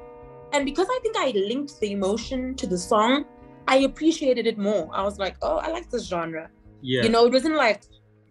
and 0.52 0.64
because 0.64 0.86
i 0.90 0.98
think 1.02 1.16
i 1.16 1.30
linked 1.30 1.80
the 1.80 1.92
emotion 1.92 2.54
to 2.54 2.66
the 2.66 2.76
song 2.76 3.24
i 3.66 3.78
appreciated 3.78 4.46
it 4.46 4.58
more. 4.58 4.90
I 4.92 5.02
was 5.02 5.18
like 5.18 5.36
oh 5.42 5.56
i 5.56 5.68
like 5.68 5.88
this 5.90 6.06
genre. 6.06 6.50
Yeah. 6.82 7.02
You 7.04 7.08
know, 7.08 7.24
it 7.24 7.32
wasn't 7.32 7.56
like 7.56 7.84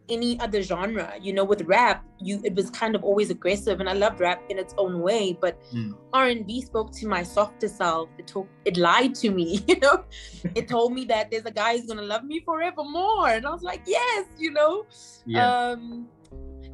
any 0.09 0.39
other 0.39 0.61
genre. 0.61 1.13
You 1.21 1.33
know, 1.33 1.43
with 1.43 1.61
rap, 1.63 2.03
you 2.19 2.41
it 2.43 2.55
was 2.55 2.69
kind 2.69 2.95
of 2.95 3.03
always 3.03 3.29
aggressive, 3.29 3.79
and 3.79 3.89
I 3.89 3.93
loved 3.93 4.19
rap 4.19 4.41
in 4.49 4.59
its 4.59 4.73
own 4.77 4.99
way. 5.01 5.37
But 5.39 5.57
Mm. 5.73 5.95
R 6.13 6.27
and 6.27 6.45
B 6.45 6.61
spoke 6.61 6.91
to 6.93 7.07
my 7.07 7.23
softer 7.23 7.67
self. 7.67 8.09
It 8.17 8.27
took 8.27 8.47
it 8.65 8.77
lied 8.77 9.15
to 9.15 9.29
me. 9.31 9.63
You 9.67 9.79
know, 9.79 10.03
it 10.55 10.67
told 10.67 10.93
me 10.93 11.05
that 11.05 11.31
there's 11.31 11.45
a 11.45 11.51
guy 11.51 11.77
who's 11.77 11.85
gonna 11.87 12.01
love 12.01 12.23
me 12.23 12.39
forevermore, 12.41 13.29
and 13.29 13.45
I 13.45 13.51
was 13.51 13.63
like, 13.63 13.81
yes, 13.85 14.25
you 14.37 14.51
know. 14.51 14.85
yeah. 15.25 15.69
Um, 15.71 16.07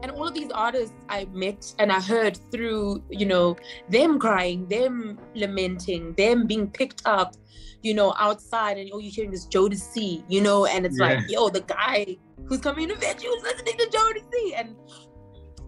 and 0.01 0.11
all 0.11 0.27
of 0.27 0.33
these 0.33 0.49
artists 0.51 0.95
I 1.09 1.25
met 1.33 1.73
and 1.77 1.91
I 1.91 1.99
heard 1.99 2.39
through, 2.51 3.03
you 3.09 3.25
know, 3.25 3.57
them 3.89 4.17
crying, 4.17 4.65
them 4.69 5.19
lamenting, 5.35 6.13
them 6.13 6.47
being 6.47 6.69
picked 6.69 7.01
up, 7.05 7.35
you 7.81 7.93
know, 7.93 8.13
outside, 8.17 8.77
and 8.77 8.89
all 8.93 9.01
you're 9.01 9.11
hearing 9.11 9.33
is 9.33 9.45
Jodeci, 9.47 10.23
you 10.29 10.39
know, 10.39 10.65
and 10.65 10.85
it's 10.85 10.97
like, 10.97 11.19
yo, 11.27 11.49
the 11.49 11.61
guy 11.61 12.15
who's 12.45 12.59
coming 12.59 12.87
to 12.87 12.95
you 12.95 13.33
is 13.35 13.43
listening 13.43 13.77
to 13.77 13.89
Jody 13.89 14.21
C. 14.31 14.53
and 14.55 14.75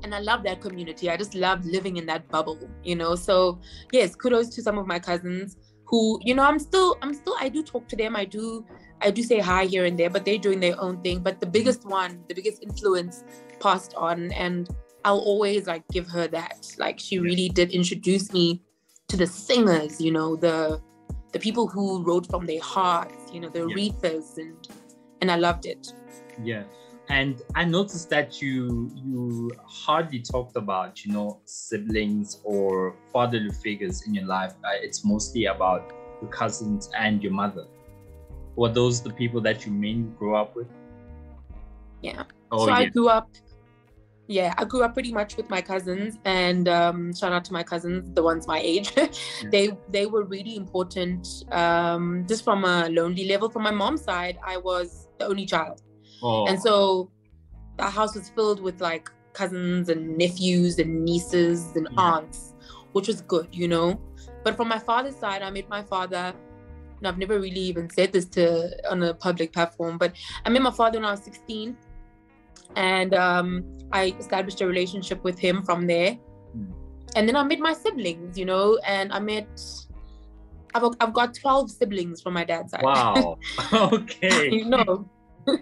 and 0.04 0.16
I 0.16 0.20
love 0.20 0.44
that 0.44 0.62
community. 0.62 1.10
I 1.10 1.18
just 1.18 1.36
love 1.36 1.64
living 1.66 1.98
in 1.98 2.06
that 2.08 2.28
bubble, 2.30 2.58
you 2.84 2.96
know. 2.96 3.16
So 3.16 3.60
yes, 3.92 4.16
kudos 4.16 4.50
to 4.56 4.62
some 4.62 4.78
of 4.78 4.88
my 4.88 5.00
cousins 5.00 5.58
who, 5.86 6.20
you 6.24 6.34
know, 6.34 6.44
I'm 6.44 6.58
still, 6.58 6.98
I'm 7.02 7.14
still, 7.14 7.36
I 7.40 7.50
do 7.50 7.62
talk 7.62 7.88
to 7.90 7.96
them. 7.96 8.16
I 8.16 8.26
do, 8.26 8.66
I 9.02 9.12
do 9.12 9.22
say 9.22 9.40
hi 9.40 9.66
here 9.66 9.86
and 9.86 10.00
there, 10.00 10.10
but 10.10 10.24
they're 10.26 10.38
doing 10.38 10.60
their 10.60 10.80
own 10.80 11.02
thing. 11.02 11.20
But 11.20 11.40
the 11.40 11.46
biggest 11.46 11.86
one, 11.86 12.24
the 12.30 12.34
biggest 12.34 12.64
influence 12.64 13.24
passed 13.60 13.94
on, 13.96 14.32
and 14.32 14.70
I'll 15.04 15.20
always 15.20 15.68
like 15.68 15.84
give 15.90 16.08
her 16.08 16.28
that. 16.30 16.66
Like 16.78 17.00
she 17.00 17.20
really 17.20 17.50
did 17.50 17.72
introduce 17.72 18.32
me 18.32 18.64
to 19.10 19.18
the 19.18 19.28
singers, 19.28 20.00
you 20.00 20.12
know, 20.12 20.36
the 20.36 20.82
the 21.34 21.40
people 21.40 21.68
who 21.68 22.04
wrote 22.04 22.28
from 22.30 22.46
their 22.46 22.62
hearts, 22.62 23.32
you 23.32 23.40
know, 23.40 23.50
the 23.50 23.68
Yeah. 23.68 24.44
and 24.44 24.68
and 25.22 25.32
I 25.32 25.36
loved 25.36 25.66
it. 25.66 25.94
Yeah, 26.44 26.64
and 27.10 27.42
I 27.56 27.66
noticed 27.66 28.10
that 28.10 28.42
you 28.42 28.90
you 28.96 29.52
hardly 29.66 30.20
talked 30.20 30.56
about 30.56 31.06
you 31.06 31.14
know 31.14 31.40
siblings 31.46 32.40
or 32.44 32.96
fatherly 33.12 33.52
figures 33.52 34.08
in 34.08 34.14
your 34.14 34.26
life. 34.26 34.54
Uh, 34.64 34.70
it's 34.82 35.04
mostly 35.04 35.46
about 35.46 35.92
your 36.22 36.32
cousins 36.32 36.90
and 36.98 37.22
your 37.22 37.34
mother. 37.34 37.66
Were 38.56 38.70
those 38.70 39.02
the 39.02 39.12
people 39.12 39.42
that 39.42 39.66
you 39.66 39.72
mainly 39.72 40.10
grew 40.18 40.36
up 40.36 40.56
with? 40.56 40.68
Yeah. 42.02 42.24
Oh 42.52 42.66
so 42.66 42.72
yeah. 42.72 42.78
I 42.78 42.86
grew 42.86 43.10
up, 43.10 43.30
yeah, 44.28 44.54
I 44.58 44.66
grew 44.66 44.84
up 44.84 44.94
pretty 44.94 45.12
much 45.12 45.38
with 45.38 45.50
my 45.50 45.62
cousins, 45.62 46.18
and 46.26 46.68
um, 46.68 47.14
shout 47.14 47.34
out 47.34 47.46
to 47.46 47.54
my 47.54 47.64
cousins, 47.64 48.10
the 48.14 48.24
ones 48.24 48.48
my 48.48 48.60
age. 48.60 48.94
they 49.52 49.72
they 49.90 50.06
were 50.06 50.24
really 50.24 50.56
important, 50.56 51.28
um, 51.52 52.26
just 52.28 52.44
from 52.44 52.64
a 52.64 52.90
lonely 52.90 53.26
level. 53.26 53.50
From 53.50 53.64
my 53.64 53.72
mom's 53.72 54.04
side, 54.04 54.38
I 54.46 54.58
was 54.58 55.08
the 55.20 55.28
only 55.28 55.46
child, 55.46 55.82
oh, 56.22 56.46
and 56.48 56.62
so 56.62 57.10
the 57.78 57.86
house 57.86 58.16
was 58.16 58.30
filled 58.30 58.62
with 58.62 58.82
like 58.82 59.10
cousins 59.34 59.90
and 59.90 60.18
nephews 60.18 60.80
and 60.80 61.04
nieces 61.06 61.76
and 61.76 61.88
Yeah. 61.92 62.02
aunts, 62.02 62.54
which 62.92 63.08
was 63.08 63.22
good, 63.22 63.48
you 63.52 63.68
know. 63.68 64.00
But 64.44 64.56
from 64.58 64.68
my 64.68 64.80
father's 64.80 65.16
side, 65.16 65.42
I 65.42 65.50
met 65.50 65.70
my 65.70 65.84
father. 65.84 66.34
And 66.98 67.08
I've 67.08 67.18
never 67.18 67.40
really 67.40 67.62
even 67.62 67.90
said 67.90 68.12
this 68.12 68.26
to 68.26 68.70
on 68.92 69.02
a 69.02 69.14
public 69.14 69.54
platform, 69.54 69.98
but 69.98 70.14
I 70.46 70.50
met 70.50 70.62
my 70.62 70.70
father 70.70 71.00
when 71.00 71.06
I 71.06 71.12
was 71.12 71.24
16 71.24 71.76
and 72.76 73.14
um, 73.16 73.64
I 73.92 74.16
established 74.20 74.62
a 74.62 74.68
relationship 74.68 75.24
with 75.24 75.40
him 75.40 75.64
from 75.64 75.88
there. 75.88 76.18
Mm. 76.56 76.74
And 77.16 77.28
then 77.28 77.36
I 77.36 77.44
met 77.44 77.60
my 77.60 77.74
siblings, 77.74 78.38
you 78.38 78.46
know, 78.46 78.80
and 78.86 79.12
I 79.12 79.20
met. 79.20 79.48
I've, 80.74 80.84
I've 81.02 81.14
got 81.14 81.34
12 81.34 81.72
siblings 81.72 82.22
from 82.22 82.34
my 82.34 82.46
dad's 82.46 82.72
side. 82.72 82.84
wow. 82.84 83.38
okay. 83.74 84.52
you 84.52 84.66
know. 84.66 85.10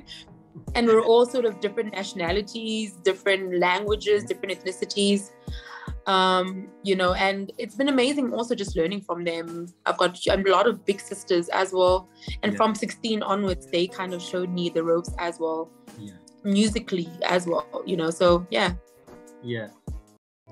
and 0.76 0.88
we're 0.88 1.02
all 1.02 1.26
sort 1.26 1.46
of 1.46 1.60
different 1.60 1.94
nationalities, 1.94 2.94
different 3.04 3.60
languages, 3.60 4.24
different 4.24 4.54
ethnicities. 4.58 5.32
Um, 6.08 6.68
you 6.84 6.96
know, 6.96 7.14
and 7.14 7.52
it's 7.58 7.76
been 7.76 7.90
amazing 7.90 8.34
also 8.34 8.56
just 8.56 8.76
learning 8.76 9.02
from 9.02 9.24
them. 9.24 9.68
I've 9.86 9.98
got 9.98 10.18
a 10.28 10.38
lot 10.38 10.66
of 10.68 10.84
big 10.86 11.00
sisters 11.00 11.50
as 11.50 11.72
well. 11.74 12.10
And 12.42 12.54
Yeah. 12.54 12.58
from 12.58 12.74
16 12.74 13.22
onwards, 13.22 13.68
they 13.68 13.86
kind 13.88 14.14
of 14.14 14.22
showed 14.22 14.50
me 14.50 14.70
the 14.70 14.84
ropes 14.84 15.12
as 15.20 15.40
well 15.40 15.70
Yeah. 16.00 16.14
musically 16.44 17.10
as 17.24 17.46
well, 17.48 17.66
you 17.86 17.96
know. 17.98 18.10
So 18.10 18.46
yeah. 18.50 18.74
Yeah. 19.44 19.68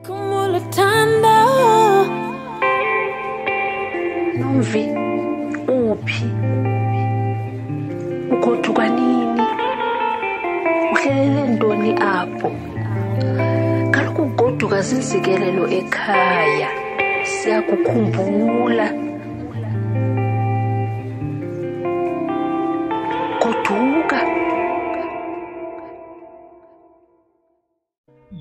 Kumulatanda 0.03 1.37
Nomvi 4.37 4.83
uphi 5.67 6.29
ugoduka 8.31 8.89
ntoni 11.05 11.91
apho 11.93 12.51
kaloku 13.91 14.21
ugoduka 14.21 14.77
ekhaya 15.79 16.69
siyakukhumbula 17.23 18.87
goduka 23.41 24.19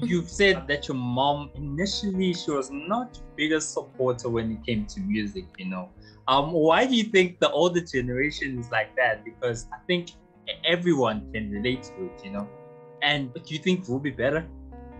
You've 0.02 0.28
said 0.28 0.68
that 0.68 0.88
your 0.88 0.96
mom 0.96 1.50
initially 1.54 2.34
she 2.34 2.50
was 2.50 2.70
not 2.70 3.18
biggest 3.36 3.72
supporter 3.72 4.28
when 4.28 4.52
it 4.52 4.64
came 4.66 4.84
to 4.86 5.00
music, 5.00 5.46
you 5.58 5.66
know. 5.66 5.88
Um, 6.28 6.52
why 6.52 6.86
do 6.86 6.94
you 6.94 7.04
think 7.04 7.40
the 7.40 7.50
older 7.50 7.80
generation 7.80 8.58
is 8.58 8.70
like 8.70 8.94
that? 8.96 9.24
Because 9.24 9.66
I 9.72 9.78
think 9.86 10.10
everyone 10.64 11.30
can 11.32 11.50
relate 11.50 11.82
to 11.84 12.06
it, 12.06 12.24
you 12.24 12.30
know. 12.30 12.48
And 13.02 13.32
do 13.32 13.54
you 13.54 13.58
think 13.58 13.88
we'll 13.88 13.98
be 13.98 14.10
better? 14.10 14.46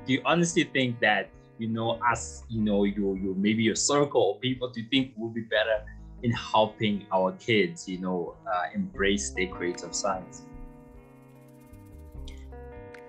Do 0.07 0.13
you 0.13 0.23
honestly 0.25 0.65
think 0.65 1.01
that 1.01 1.31
you 1.59 1.69
know 1.69 1.99
us, 2.11 2.45
you 2.49 2.61
know, 2.61 2.85
your 2.85 3.17
your 3.17 3.35
maybe 3.35 3.63
your 3.63 3.75
circle 3.75 4.23
or 4.23 4.39
people? 4.41 4.71
Do 4.71 4.81
you 4.81 4.89
think 4.91 5.15
we'll 5.17 5.31
be 5.31 5.43
better 5.43 5.85
in 6.23 6.31
helping 6.33 7.07
our 7.13 7.33
kids, 7.33 7.89
you 7.89 7.99
know, 7.99 8.35
uh, 8.47 8.65
embrace 8.75 9.31
their 9.31 9.49
creative 9.49 9.95
sides? 9.95 10.43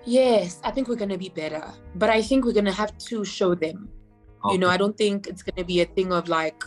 Yes, 0.04 0.60
I 0.64 0.70
think 0.70 0.88
we're 0.88 0.96
gonna 0.96 1.18
be 1.18 1.28
better. 1.28 1.62
But 1.96 2.10
I 2.10 2.22
think 2.22 2.44
we're 2.44 2.54
gonna 2.54 2.72
have 2.72 2.96
to 3.12 3.24
show 3.24 3.54
them. 3.54 3.88
You 4.50 4.56
know, 4.56 4.68
I 4.68 4.76
don't 4.76 4.96
think 4.96 5.26
it's 5.26 5.42
gonna 5.42 5.66
be 5.66 5.80
a 5.80 5.84
thing 5.84 6.12
of 6.12 6.28
like, 6.28 6.62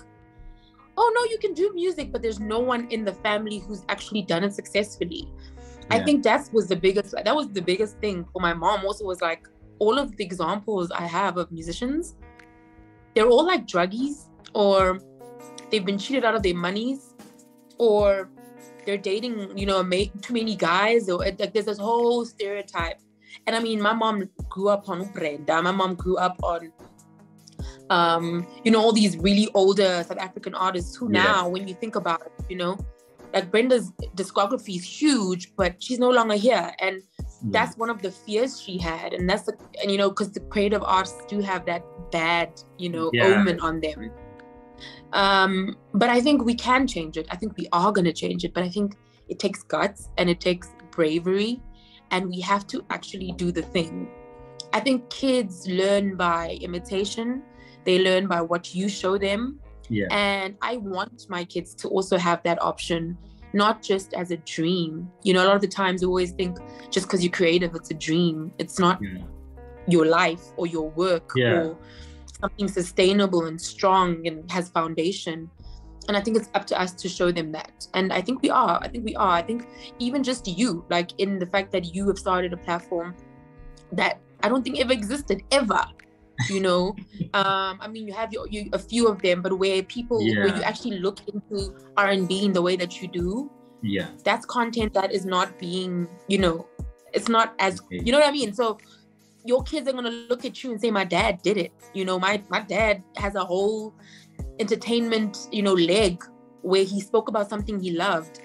oh 0.98 1.12
no, 1.16 1.24
you 1.32 1.38
can 1.40 1.54
do 1.54 1.74
music, 1.74 2.12
but 2.12 2.22
there's 2.22 2.40
no 2.40 2.60
one 2.60 2.88
in 2.92 3.06
the 3.06 3.14
family 3.14 3.60
who's 3.60 3.84
actually 3.90 4.22
done 4.22 4.44
it 4.44 4.54
successfully. 4.54 5.28
I 5.92 6.00
think 6.00 6.24
that 6.24 6.50
was 6.52 6.68
the 6.68 6.76
biggest 6.76 7.12
that 7.12 7.36
was 7.36 7.50
the 7.50 7.62
biggest 7.62 7.98
thing 8.00 8.26
for 8.32 8.42
my 8.42 8.54
mom 8.54 8.86
also 8.86 9.06
was 9.06 9.22
like 9.22 9.48
all 9.80 9.98
of 9.98 10.16
the 10.16 10.24
examples 10.24 10.92
I 10.92 11.06
have 11.08 11.38
of 11.38 11.52
musicians, 11.52 12.16
they're 13.16 13.28
all 13.28 13.46
like 13.46 13.66
druggies 13.68 14.28
or 14.54 15.00
they've 15.70 15.86
been 15.86 15.98
cheated 15.98 16.24
out 16.24 16.36
of 16.36 16.44
their 16.44 16.56
monies 16.56 17.16
or 17.78 18.30
they're 18.86 18.98
dating, 18.98 19.58
you 19.58 19.66
know, 19.66 19.82
too 20.22 20.34
many 20.34 20.56
guys 20.56 21.10
or 21.10 21.18
like 21.20 21.54
there's 21.54 21.66
this 21.66 21.80
whole 21.80 22.26
stereotype. 22.26 23.00
And 23.48 23.56
I 23.56 23.60
mean, 23.60 23.82
my 23.82 23.94
mom 23.94 24.30
grew 24.50 24.70
up 24.70 24.88
on 24.90 25.12
Brenda. 25.14 25.62
My 25.62 25.72
mom 25.72 25.96
grew 25.96 26.18
up 26.18 26.38
on, 26.44 26.72
um, 27.90 28.46
you 28.64 28.72
know, 28.72 28.82
all 28.82 28.92
these 28.92 29.18
really 29.18 29.50
older 29.54 30.04
South 30.08 30.20
African 30.20 30.54
artists 30.54 30.96
who 30.96 31.12
Yeah. 31.12 31.24
now, 31.24 31.50
when 31.50 31.68
you 31.68 31.74
think 31.76 31.96
about 31.96 32.22
it, 32.22 32.32
you 32.50 32.58
know, 32.58 32.78
like 33.34 33.52
Brenda's 33.52 33.92
discography 34.16 34.76
is 34.76 34.84
huge, 34.84 35.54
but 35.56 35.82
she's 35.82 36.00
no 36.00 36.10
longer 36.10 36.36
here. 36.36 36.72
And 36.80 37.02
that's 37.46 37.78
one 37.78 37.90
of 37.90 38.02
the 38.02 38.12
fears 38.12 38.62
she 38.62 38.78
had. 38.78 39.14
And 39.14 39.30
that's 39.30 39.44
the, 39.44 39.58
and 39.82 39.90
you 39.92 39.98
know, 39.98 40.10
because 40.10 40.32
the 40.32 40.42
creative 40.42 40.84
arts 40.84 41.14
do 41.28 41.40
have 41.40 41.66
that 41.66 41.84
bad, 42.12 42.62
you 42.78 42.90
know, 42.90 43.10
Yeah. 43.14 43.28
omen 43.28 43.60
on 43.62 43.80
them. 43.80 44.12
Um, 45.14 45.78
but 45.94 46.10
I 46.10 46.20
think 46.22 46.44
we 46.44 46.56
can 46.56 46.88
change 46.88 47.18
it. 47.18 47.28
I 47.30 47.36
think 47.36 47.58
we 47.58 47.68
are 47.72 47.92
going 47.92 48.06
to 48.06 48.14
change 48.14 48.44
it. 48.44 48.54
But 48.54 48.64
I 48.64 48.70
think 48.70 48.96
it 49.30 49.40
takes 49.40 49.64
guts 49.64 50.10
and 50.18 50.30
it 50.30 50.40
takes 50.40 50.70
bravery 50.92 51.62
and 52.12 52.28
we 52.28 52.42
have 52.42 52.68
to 52.68 52.84
actually 52.90 53.32
do 53.38 53.52
the 53.52 53.62
thing. 53.62 54.10
I 54.74 54.82
think 54.82 55.10
kids 55.10 55.68
learn 55.68 56.16
by 56.18 56.58
imitation, 56.62 57.44
they 57.86 58.00
learn 58.04 58.28
by 58.28 58.42
what 58.42 58.76
you 58.76 58.90
show 58.90 59.18
them. 59.18 59.60
Yeah. 59.92 60.08
And 60.12 60.56
I 60.62 60.78
want 60.78 61.18
my 61.36 61.44
kids 61.54 61.76
to 61.82 61.86
also 61.96 62.18
have 62.18 62.40
that 62.44 62.62
option, 62.72 63.18
not 63.54 63.76
just 63.92 64.14
as 64.22 64.32
a 64.32 64.38
dream. 64.56 64.92
You 65.24 65.34
know, 65.34 65.44
a 65.46 65.48
lot 65.50 65.56
of 65.60 65.62
the 65.62 65.74
times 65.82 66.02
we 66.02 66.08
always 66.08 66.32
think 66.32 66.58
just 66.90 67.06
because 67.08 67.22
you're 67.24 67.38
creative, 67.42 67.76
it's 67.76 67.92
a 67.92 68.00
dream. 68.08 68.38
It's 68.58 68.80
not 68.86 69.00
Yeah. 69.02 69.24
your 69.88 70.06
life 70.06 70.44
or 70.58 70.66
your 70.76 70.88
work 71.04 71.28
Yeah. 71.36 71.62
or 71.64 71.78
something 72.42 72.68
sustainable 72.68 73.44
and 73.50 73.60
strong 73.74 74.26
and 74.28 74.50
has 74.56 74.70
foundation. 74.70 75.50
And 76.08 76.18
I 76.18 76.22
think 76.22 76.38
it's 76.38 76.50
up 76.56 76.66
to 76.72 76.76
us 76.84 76.92
to 77.02 77.08
show 77.18 77.32
them 77.32 77.52
that. 77.52 77.76
And 77.94 78.12
I 78.12 78.22
think 78.22 78.42
we 78.42 78.50
are. 78.50 78.80
I 78.82 78.88
think 78.88 79.06
we 79.06 79.16
are. 79.16 79.36
I 79.42 79.44
think 79.50 79.68
even 80.00 80.24
just 80.24 80.48
you, 80.48 80.84
like 80.90 81.10
in 81.20 81.38
the 81.38 81.46
fact 81.46 81.72
that 81.74 81.94
you 81.96 82.08
have 82.08 82.18
started 82.18 82.54
a 82.54 82.58
platform 82.58 83.14
that 83.92 84.14
I 84.44 84.50
don't 84.50 84.64
think 84.64 84.80
ever 84.80 84.94
existed 84.94 85.44
ever. 85.52 85.84
You 86.50 86.62
know, 86.62 86.96
um, 87.34 87.80
I 87.80 87.88
mean, 87.88 88.08
you 88.08 88.14
have 88.14 88.32
your, 88.34 88.48
you, 88.48 88.70
a 88.74 88.80
few 88.80 89.08
of 89.08 89.22
them, 89.22 89.42
but 89.42 89.58
where 89.58 89.84
people, 89.84 90.18
where 90.18 90.48
you 90.48 90.62
actually 90.64 91.00
look 91.00 91.20
into 91.34 91.74
R 91.98 92.10
and 92.10 92.28
B 92.28 92.46
in 92.46 92.54
the 92.54 92.62
way 92.62 92.76
that 92.76 93.02
you 93.02 93.08
do, 93.08 93.50
Yeah. 93.84 94.08
That's 94.24 94.46
content 94.46 94.94
that 94.94 95.12
is 95.12 95.26
not 95.26 95.58
being, 95.58 96.08
you 96.28 96.38
know, 96.38 96.68
it's 97.14 97.28
not 97.28 97.56
as 97.60 97.82
Okay. 97.82 98.02
you 98.04 98.12
know 98.12 98.20
what 98.20 98.28
I 98.28 98.32
mean? 98.32 98.54
So 98.54 98.78
your 99.44 99.64
kids 99.64 99.88
are 99.88 99.94
gonna 99.94 100.12
look 100.30 100.46
at 100.46 100.64
you 100.64 100.72
and 100.72 100.80
say, 100.80 100.92
My 100.92 101.04
dad 101.04 101.42
did 101.42 101.58
it. 101.58 101.72
You 101.94 102.06
know, 102.06 102.20
my 102.20 102.44
my 102.50 102.62
dad 102.62 103.04
has 103.18 103.36
a 103.36 103.44
whole 103.44 103.94
entertainment, 104.60 105.48
you 105.52 105.64
know, 105.64 105.74
leg 105.74 106.24
where 106.62 106.84
he 106.84 107.02
spoke 107.02 107.28
about 107.28 107.50
something 107.50 107.80
he 107.80 107.92
loved. 107.92 108.40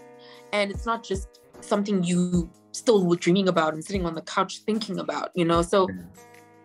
And 0.53 0.71
it's 0.71 0.87
not 0.87 1.05
just 1.05 1.41
something 1.61 2.03
you 2.03 2.51
still 2.73 3.05
were 3.07 3.17
dreaming 3.17 3.49
about 3.49 3.75
and 3.75 3.85
sitting 3.85 4.07
on 4.07 4.15
the 4.15 4.23
couch 4.23 4.61
thinking 4.67 4.99
about, 4.99 5.31
you 5.35 5.45
know. 5.45 5.63
So 5.63 5.89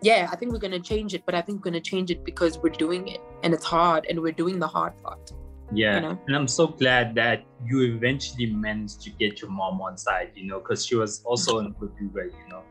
yeah, 0.02 0.28
I 0.30 0.36
think 0.36 0.52
we're 0.52 0.58
gonna 0.58 0.80
change 0.80 1.14
it, 1.14 1.22
but 1.24 1.34
I 1.34 1.40
think 1.40 1.58
we're 1.58 1.70
gonna 1.70 1.80
change 1.80 2.10
it 2.10 2.24
because 2.24 2.58
we're 2.58 2.70
doing 2.70 3.08
it 3.08 3.20
and 3.42 3.54
it's 3.54 3.64
hard 3.64 4.04
and 4.08 4.20
we're 4.20 4.32
doing 4.32 4.58
the 4.58 4.66
hard 4.66 5.00
part. 5.02 5.32
Yeah, 5.72 5.94
you 5.94 6.00
know? 6.02 6.18
and 6.26 6.36
I'm 6.36 6.48
so 6.48 6.66
glad 6.66 7.14
that 7.14 7.44
you 7.64 7.82
eventually 7.94 8.46
managed 8.46 9.00
to 9.02 9.10
get 9.10 9.40
your 9.40 9.50
mom 9.50 9.80
on 9.80 9.96
side, 9.96 10.32
you 10.34 10.46
know, 10.46 10.58
because 10.58 10.84
she 10.84 10.96
was 10.96 11.22
also 11.24 11.58
an 11.58 11.74
YouTuber, 11.80 12.24
you 12.24 12.48
know. 12.50 12.62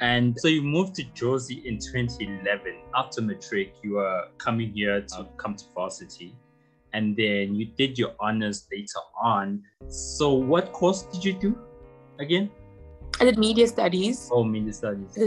And 0.00 0.38
so 0.38 0.46
you 0.46 0.62
moved 0.62 0.94
to 0.96 1.04
Jozi 1.04 1.64
in 1.64 1.78
2011. 1.78 2.78
After 2.94 3.20
matric, 3.20 3.74
you 3.82 3.94
were 3.94 4.28
coming 4.38 4.72
here 4.72 5.00
to 5.00 5.18
oh. 5.18 5.24
come 5.36 5.56
to 5.56 5.64
varsity, 5.74 6.36
and 6.92 7.16
then 7.16 7.56
you 7.56 7.66
did 7.76 7.98
your 7.98 8.12
honors 8.20 8.68
later 8.72 9.00
on. 9.20 9.62
So 9.88 10.32
what 10.32 10.72
course 10.72 11.02
did 11.02 11.24
you 11.24 11.32
do 11.32 11.58
again? 12.20 12.50
I 13.20 13.24
did 13.24 13.36
media 13.36 13.66
studies. 13.66 14.30
Oh, 14.32 14.44
media 14.44 14.72
studies. 14.72 15.18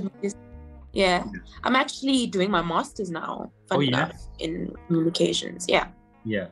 Yeah. 0.93 1.23
I'm 1.63 1.75
actually 1.75 2.27
doing 2.27 2.51
my 2.51 2.61
master's 2.61 3.11
now, 3.11 3.51
Oh, 3.71 3.79
yeah? 3.79 3.87
enough, 3.87 4.21
in 4.39 4.73
communications. 4.87 5.65
Yeah. 5.69 5.87
Yeah. 6.25 6.47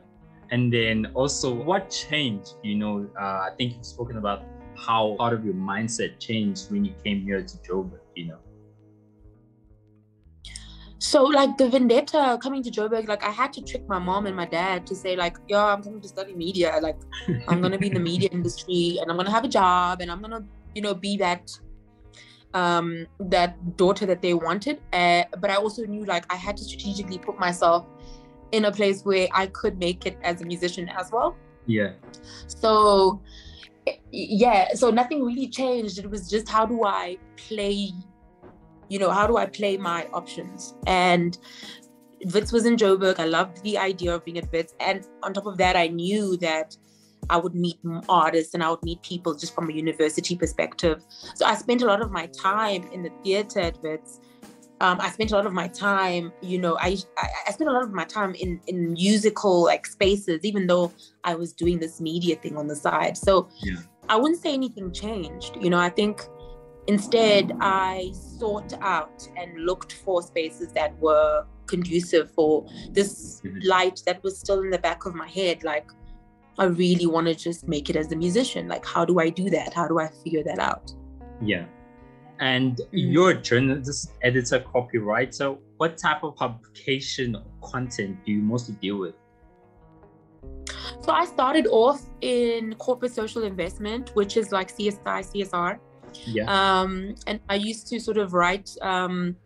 And 0.50 0.72
then 0.72 1.06
also, 1.14 1.52
what 1.54 1.90
changed? 1.90 2.54
You 2.62 2.76
know, 2.76 3.08
uh, 3.20 3.22
I 3.22 3.50
think 3.56 3.76
you've 3.76 3.86
spoken 3.86 4.16
about 4.16 4.42
how 4.76 5.14
part 5.16 5.32
of 5.34 5.44
your 5.44 5.54
mindset 5.54 6.18
changed 6.18 6.70
when 6.72 6.84
you 6.84 6.94
came 7.04 7.22
here 7.22 7.42
to 7.42 7.56
Joburg, 7.58 8.00
you 8.16 8.28
know. 8.28 8.38
So 10.98 11.24
like 11.24 11.56
the 11.56 11.68
vendetta 11.68 12.38
coming 12.42 12.62
to 12.62 12.70
Joburg, 12.70 13.08
like 13.08 13.24
I 13.24 13.30
had 13.30 13.52
to 13.54 13.62
trick 13.62 13.88
my 13.88 13.98
mom 13.98 14.26
and 14.26 14.36
my 14.36 14.44
dad 14.44 14.86
to 14.88 14.94
say 14.94 15.16
like, 15.16 15.38
yo, 15.48 15.58
I'm 15.58 15.82
coming 15.82 16.00
to 16.02 16.08
study 16.08 16.34
media. 16.34 16.78
Like 16.82 16.98
I'm 17.48 17.62
gonna 17.62 17.78
be 17.78 17.86
in 17.88 17.94
the 17.94 18.00
media 18.00 18.28
industry 18.32 18.98
and 19.00 19.10
I'm 19.10 19.16
gonna 19.16 19.30
have 19.30 19.44
a 19.44 19.48
job 19.48 20.02
and 20.02 20.10
I'm 20.10 20.20
gonna, 20.20 20.44
you 20.74 20.82
know, 20.82 20.94
be 20.94 21.16
that 21.16 21.50
um 22.54 23.06
that 23.18 23.76
daughter 23.76 24.06
that 24.06 24.22
they 24.22 24.34
wanted. 24.34 24.80
Uh, 24.92 25.24
but 25.38 25.50
I 25.50 25.56
also 25.56 25.84
knew 25.84 26.04
like 26.04 26.24
I 26.32 26.36
had 26.36 26.56
to 26.56 26.64
strategically 26.64 27.18
put 27.18 27.38
myself 27.38 27.86
in 28.52 28.64
a 28.64 28.72
place 28.72 29.04
where 29.04 29.28
I 29.32 29.46
could 29.46 29.78
make 29.78 30.06
it 30.06 30.18
as 30.22 30.40
a 30.40 30.44
musician 30.44 30.88
as 30.88 31.10
well. 31.12 31.36
Yeah. 31.66 31.92
So 32.48 33.20
yeah, 34.10 34.74
so 34.74 34.90
nothing 34.90 35.24
really 35.24 35.48
changed. 35.48 35.98
It 35.98 36.10
was 36.10 36.28
just 36.28 36.48
how 36.48 36.66
do 36.66 36.84
I 36.84 37.18
play, 37.36 37.92
you 38.88 38.98
know, 38.98 39.10
how 39.10 39.26
do 39.26 39.36
I 39.36 39.46
play 39.46 39.76
my 39.76 40.06
options? 40.12 40.74
And 40.86 41.38
Wits 42.34 42.52
was 42.52 42.66
in 42.66 42.76
Joburg. 42.76 43.18
I 43.18 43.24
loved 43.24 43.62
the 43.62 43.78
idea 43.78 44.14
of 44.14 44.24
being 44.24 44.38
at 44.38 44.50
Wits. 44.52 44.74
And 44.80 45.06
on 45.22 45.32
top 45.32 45.46
of 45.46 45.56
that, 45.58 45.76
I 45.76 45.88
knew 45.88 46.36
that 46.38 46.76
I 47.28 47.36
would 47.36 47.54
meet 47.54 47.78
artists 48.08 48.54
and 48.54 48.62
I 48.62 48.70
would 48.70 48.82
meet 48.82 49.02
people 49.02 49.34
just 49.34 49.54
from 49.54 49.68
a 49.68 49.72
university 49.72 50.36
perspective. 50.36 51.04
So 51.34 51.44
I 51.44 51.54
spent 51.54 51.82
a 51.82 51.86
lot 51.86 52.00
of 52.00 52.10
my 52.10 52.26
time 52.26 52.88
in 52.92 53.02
the 53.02 53.10
theater 53.22 53.60
at. 53.60 54.00
Um, 54.82 54.98
I 54.98 55.10
spent 55.10 55.30
a 55.30 55.34
lot 55.36 55.44
of 55.44 55.52
my 55.52 55.68
time, 55.68 56.32
you 56.40 56.58
know, 56.58 56.78
I, 56.80 56.96
I 57.18 57.28
I 57.48 57.50
spent 57.52 57.68
a 57.68 57.72
lot 57.72 57.82
of 57.82 57.92
my 57.92 58.04
time 58.04 58.34
in 58.34 58.58
in 58.66 58.94
musical 58.94 59.64
like 59.64 59.84
spaces, 59.84 60.42
even 60.42 60.66
though 60.66 60.90
I 61.22 61.34
was 61.34 61.52
doing 61.52 61.78
this 61.78 62.00
media 62.00 62.36
thing 62.36 62.56
on 62.56 62.66
the 62.66 62.76
side. 62.76 63.18
So 63.18 63.50
Yeah. 63.62 63.76
I 64.08 64.16
wouldn't 64.16 64.40
say 64.40 64.54
anything 64.54 64.90
changed. 64.90 65.58
You 65.60 65.68
know, 65.68 65.78
I 65.78 65.90
think 65.90 66.22
instead 66.86 67.52
I 67.60 68.10
sought 68.38 68.72
out 68.80 69.28
and 69.36 69.66
looked 69.66 69.92
for 69.92 70.22
spaces 70.22 70.72
that 70.72 70.98
were 70.98 71.44
conducive 71.66 72.30
for 72.32 72.66
this 72.90 73.40
Mhm. 73.44 73.60
light 73.64 74.02
that 74.06 74.22
was 74.24 74.38
still 74.38 74.60
in 74.62 74.70
the 74.70 74.78
back 74.78 75.04
of 75.04 75.14
my 75.14 75.28
head. 75.28 75.62
Like, 75.62 75.88
I 76.60 76.64
really 76.64 77.06
want 77.06 77.26
to 77.26 77.34
just 77.34 77.66
make 77.66 77.88
it 77.88 77.96
as 77.96 78.12
a 78.12 78.16
musician. 78.16 78.68
Like, 78.68 78.84
how 78.84 79.06
do 79.06 79.18
I 79.18 79.30
do 79.30 79.48
that? 79.48 79.72
How 79.72 79.88
do 79.88 79.98
I 79.98 80.08
figure 80.22 80.42
that 80.44 80.58
out? 80.58 80.92
Yeah. 81.40 81.64
And 82.38 82.76
Mm. 82.76 83.12
you're 83.12 83.30
a 83.30 83.40
journalist, 83.40 84.12
editor, 84.22 84.60
copywriter. 84.60 85.58
What 85.78 85.96
type 85.96 86.22
of 86.22 86.36
publication 86.36 87.34
or 87.36 87.44
content 87.62 88.18
do 88.26 88.32
you 88.32 88.42
mostly 88.42 88.74
deal 88.74 88.98
with? 88.98 89.14
So 91.00 91.12
I 91.12 91.24
started 91.24 91.66
off 91.66 92.02
in 92.20 92.74
corporate 92.74 93.12
social 93.14 93.42
investment, 93.44 94.10
which 94.14 94.36
is 94.36 94.52
like 94.52 94.68
CSI, 94.70 95.22
CSR. 95.22 95.78
Yeah. 96.26 96.44
um, 96.48 97.14
and 97.26 97.40
I 97.48 97.54
used 97.54 97.86
to 97.88 98.00
sort 98.00 98.18
of 98.18 98.34
write 98.34 98.68
um, 98.82 99.36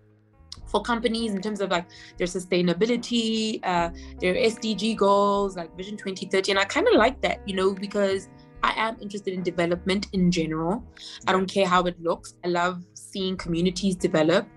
for 0.74 0.82
companies 0.82 1.32
in 1.32 1.40
terms 1.40 1.60
of 1.60 1.70
like 1.70 1.86
their 2.18 2.26
sustainability, 2.26 3.60
uh, 3.62 3.90
their 4.20 4.34
SDG 4.34 4.96
goals, 4.96 5.56
like 5.56 5.74
Vision 5.76 5.96
2030, 5.96 6.50
and 6.50 6.58
I 6.58 6.64
kind 6.64 6.88
of 6.88 6.94
like 6.94 7.20
that, 7.20 7.38
you 7.46 7.54
know, 7.54 7.72
because 7.72 8.28
I 8.64 8.72
am 8.76 8.96
interested 9.00 9.34
in 9.34 9.44
development 9.44 10.08
in 10.12 10.32
general. 10.32 10.82
I 11.28 11.32
don't 11.32 11.46
care 11.46 11.68
how 11.68 11.84
it 11.84 12.00
looks. 12.02 12.34
I 12.44 12.48
love 12.48 12.82
seeing 12.94 13.36
communities 13.36 13.94
develop, 13.94 14.48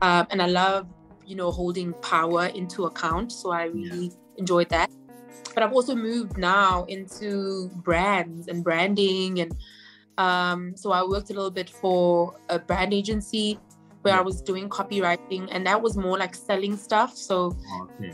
um, 0.00 0.26
and 0.30 0.40
I 0.40 0.46
love, 0.46 0.88
you 1.26 1.36
know, 1.36 1.50
holding 1.50 1.92
power 2.00 2.46
into 2.46 2.86
account. 2.86 3.30
So 3.30 3.50
I 3.50 3.64
really 3.64 4.12
enjoyed 4.38 4.70
that. 4.70 4.90
But 5.52 5.64
I've 5.64 5.74
also 5.74 5.94
moved 5.94 6.38
now 6.38 6.84
into 6.84 7.68
brands 7.84 8.48
and 8.48 8.64
branding 8.64 9.40
and 9.40 9.54
um, 10.18 10.76
so 10.76 10.90
I 10.90 11.04
worked 11.04 11.30
a 11.30 11.32
little 11.32 11.50
bit 11.50 11.70
for 11.70 12.34
a 12.48 12.58
brand 12.58 12.92
agency 12.92 13.58
where 14.08 14.18
I 14.18 14.22
was 14.22 14.40
doing 14.42 14.68
copywriting, 14.68 15.48
and 15.50 15.66
that 15.66 15.80
was 15.82 15.96
more 15.96 16.18
like 16.18 16.34
selling 16.34 16.76
stuff. 16.76 17.16
So 17.16 17.56
okay. 17.82 18.12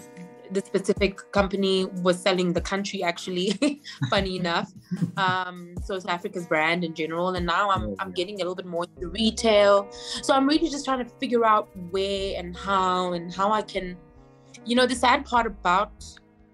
the 0.50 0.60
specific 0.60 1.12
company 1.32 1.86
was 2.06 2.16
selling 2.20 2.52
the 2.52 2.60
country, 2.60 3.02
actually. 3.02 3.48
funny 4.10 4.36
enough, 4.42 4.68
um, 5.16 5.74
so 5.84 5.98
South 5.98 6.10
Africa's 6.18 6.46
brand 6.46 6.84
in 6.84 6.94
general. 6.94 7.28
And 7.36 7.46
now 7.46 7.70
I'm 7.70 7.84
Oh, 7.84 7.96
I'm 8.00 8.08
yeah. 8.10 8.14
getting 8.20 8.34
a 8.36 8.38
little 8.38 8.54
bit 8.62 8.66
more 8.66 8.84
into 8.96 9.08
retail. 9.08 9.88
So 10.26 10.34
I'm 10.34 10.46
really 10.52 10.68
just 10.76 10.84
trying 10.84 11.02
to 11.06 11.10
figure 11.20 11.44
out 11.44 11.68
where 11.90 12.38
and 12.40 12.56
how 12.56 13.12
and 13.14 13.32
how 13.32 13.52
I 13.52 13.62
can. 13.62 13.96
You 14.66 14.76
know, 14.76 14.86
the 14.86 14.94
sad 15.06 15.24
part 15.26 15.46
about 15.46 15.92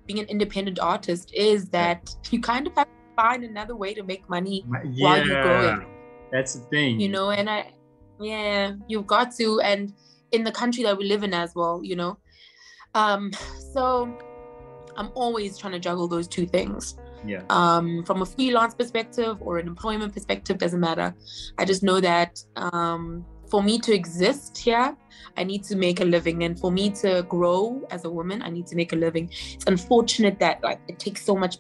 being 0.07 0.19
an 0.25 0.27
independent 0.27 0.79
artist 0.81 1.33
is 1.35 1.69
that 1.71 2.01
you 2.33 2.41
kind 2.41 2.67
of 2.67 2.75
have 2.75 2.87
to 2.87 2.93
find 3.17 3.45
another 3.45 3.77
way 3.77 3.95
to 3.95 4.03
make 4.03 4.29
money 4.29 4.65
Yeah. 4.67 5.05
while 5.05 5.27
you're 5.27 5.43
growing 5.43 5.87
That's 6.33 6.53
the 6.57 6.65
thing. 6.75 6.99
you 7.03 7.09
know 7.09 7.31
and 7.31 7.47
i 7.51 7.61
yeah 8.21 8.73
you've 8.89 9.07
got 9.07 9.35
to 9.37 9.61
and 9.61 9.93
in 10.33 10.45
the 10.45 10.53
country 10.53 10.83
that 10.85 10.97
we 10.97 11.05
live 11.07 11.23
in 11.23 11.33
as 11.35 11.55
well 11.55 11.81
you 11.83 11.97
know 11.97 12.19
um 12.95 13.31
so 13.73 14.13
i'm 14.97 15.11
always 15.15 15.57
trying 15.59 15.73
to 15.73 15.79
juggle 15.79 16.07
those 16.09 16.29
two 16.29 16.47
things 16.47 16.97
Yeah. 17.25 17.43
um 17.51 18.05
from 18.05 18.23
a 18.23 18.27
freelance 18.27 18.75
perspective 18.75 19.37
or 19.41 19.59
an 19.59 19.67
employment 19.67 20.13
perspective 20.15 20.59
doesn't 20.59 20.81
matter 20.81 21.15
i 21.59 21.65
just 21.65 21.83
know 21.83 22.01
that 22.01 22.39
um 22.57 23.25
for 23.51 23.63
me 23.63 23.79
to 23.81 23.93
exist 23.93 24.57
here 24.59 24.97
i 25.37 25.43
need 25.45 25.63
to 25.65 25.77
make 25.77 26.01
a 26.01 26.05
living 26.05 26.45
and 26.45 26.59
for 26.59 26.71
me 26.71 26.91
to 27.03 27.23
grow 27.29 27.83
as 27.91 28.05
a 28.05 28.11
woman 28.11 28.43
i 28.43 28.51
need 28.51 28.67
to 28.67 28.77
make 28.77 28.93
a 28.93 28.97
living 28.97 29.29
it's 29.55 29.67
unfortunate 29.67 30.39
that 30.39 30.63
like 30.63 30.81
it 30.89 30.99
takes 30.99 31.25
so 31.25 31.35
much 31.37 31.59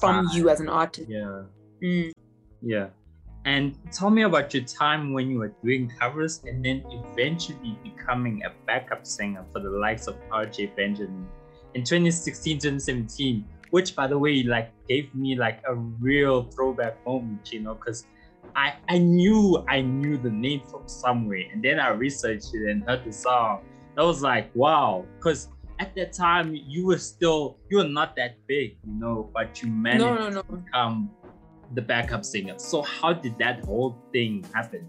from 0.00 0.26
Ah. 0.26 0.34
you 0.34 0.48
as 0.48 0.60
an 0.60 0.68
artist 0.68 1.08
Yeah. 1.08 1.42
Mm. 1.82 2.10
Yeah. 2.62 2.88
And 3.44 3.76
tell 3.90 4.10
me 4.10 4.22
about 4.22 4.52
your 4.52 4.64
time 4.64 5.12
when 5.12 5.30
you 5.30 5.38
were 5.38 5.52
doing 5.64 5.90
covers 5.98 6.42
and 6.44 6.64
then 6.64 6.84
eventually 6.90 7.78
becoming 7.82 8.42
a 8.44 8.50
backup 8.66 9.06
singer 9.06 9.44
for 9.52 9.60
the 9.60 9.70
likes 9.70 10.06
of 10.06 10.16
RJ 10.30 10.76
Benjamin. 10.76 11.26
In 11.74 11.82
2016, 11.82 12.58
2017, 12.58 13.44
which 13.70 13.96
by 13.96 14.06
the 14.06 14.18
way, 14.18 14.42
like 14.42 14.72
gave 14.88 15.14
me 15.14 15.36
like 15.36 15.62
a 15.66 15.74
real 15.74 16.44
throwback 16.44 17.04
moment, 17.06 17.50
you 17.52 17.60
know, 17.60 17.74
because 17.74 18.06
I, 18.54 18.74
I 18.88 18.98
knew 18.98 19.64
I 19.68 19.80
knew 19.80 20.18
the 20.18 20.30
name 20.30 20.62
from 20.68 20.88
somewhere. 20.88 21.44
And 21.52 21.62
then 21.62 21.78
I 21.80 21.90
researched 21.90 22.54
it 22.54 22.70
and 22.70 22.82
heard 22.84 23.04
the 23.04 23.12
song. 23.12 23.62
I 23.96 24.02
was 24.02 24.22
like, 24.22 24.50
wow, 24.54 25.04
because 25.16 25.48
at 25.78 25.94
that 25.94 26.12
time 26.12 26.54
you 26.54 26.86
were 26.86 26.98
still 26.98 27.58
you 27.70 27.78
were 27.78 27.88
not 27.88 28.16
that 28.16 28.36
big, 28.46 28.76
you 28.84 28.92
know, 28.92 29.30
but 29.32 29.62
you 29.62 29.70
managed 29.70 30.04
no 30.04 30.14
no 30.14 30.28
no 30.28 30.42
to 30.42 30.52
become 30.52 31.10
the 31.74 31.82
backup 31.82 32.24
singer. 32.24 32.58
So 32.58 32.82
how 32.82 33.12
did 33.12 33.38
that 33.38 33.64
whole 33.64 33.96
thing 34.12 34.44
happen? 34.52 34.88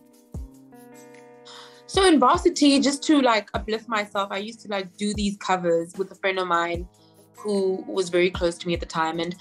So 1.87 2.05
in 2.05 2.19
varsity, 2.19 2.79
just 2.79 3.03
to 3.03 3.21
like 3.21 3.49
uplift 3.53 3.89
myself, 3.89 4.29
I 4.31 4.37
used 4.37 4.61
to 4.61 4.69
like 4.69 4.95
do 4.95 5.13
these 5.13 5.35
covers 5.37 5.93
with 5.97 6.09
a 6.11 6.15
friend 6.15 6.39
of 6.39 6.47
mine 6.47 6.87
who 7.35 7.83
was 7.87 8.09
very 8.09 8.29
close 8.29 8.57
to 8.59 8.67
me 8.67 8.73
at 8.73 8.79
the 8.79 8.85
time. 8.85 9.19
And 9.19 9.35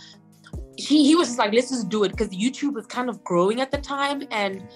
he, 0.76 1.04
he 1.04 1.14
was 1.14 1.28
just 1.28 1.38
like, 1.38 1.52
let's 1.52 1.70
just 1.70 1.88
do 1.88 2.02
it 2.04 2.10
because 2.10 2.30
YouTube 2.30 2.74
was 2.74 2.86
kind 2.86 3.08
of 3.08 3.22
growing 3.22 3.60
at 3.60 3.70
the 3.70 3.78
time. 3.78 4.24
And 4.30 4.66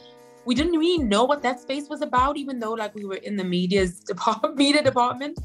we 0.44 0.54
didn't 0.54 0.78
really 0.78 1.02
know 1.02 1.24
what 1.24 1.42
that 1.42 1.60
space 1.60 1.88
was 1.88 2.02
about, 2.02 2.36
even 2.36 2.58
though 2.60 2.72
like 2.72 2.94
we 2.94 3.04
were 3.06 3.16
in 3.16 3.36
the 3.36 3.44
media's 3.44 4.00
department, 4.06 4.56
media 4.56 4.82
department. 4.82 5.38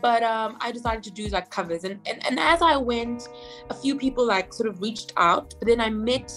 But 0.00 0.22
um, 0.22 0.56
I 0.60 0.72
decided 0.72 1.02
to 1.04 1.10
do 1.10 1.26
like 1.28 1.50
covers. 1.50 1.84
And, 1.84 2.00
and 2.06 2.24
and 2.26 2.38
as 2.38 2.62
I 2.62 2.76
went, 2.76 3.28
a 3.70 3.74
few 3.74 3.96
people 3.96 4.26
like 4.26 4.52
sort 4.52 4.68
of 4.68 4.80
reached 4.80 5.12
out. 5.16 5.54
But 5.58 5.68
then 5.68 5.80
I 5.80 5.90
met 5.90 6.32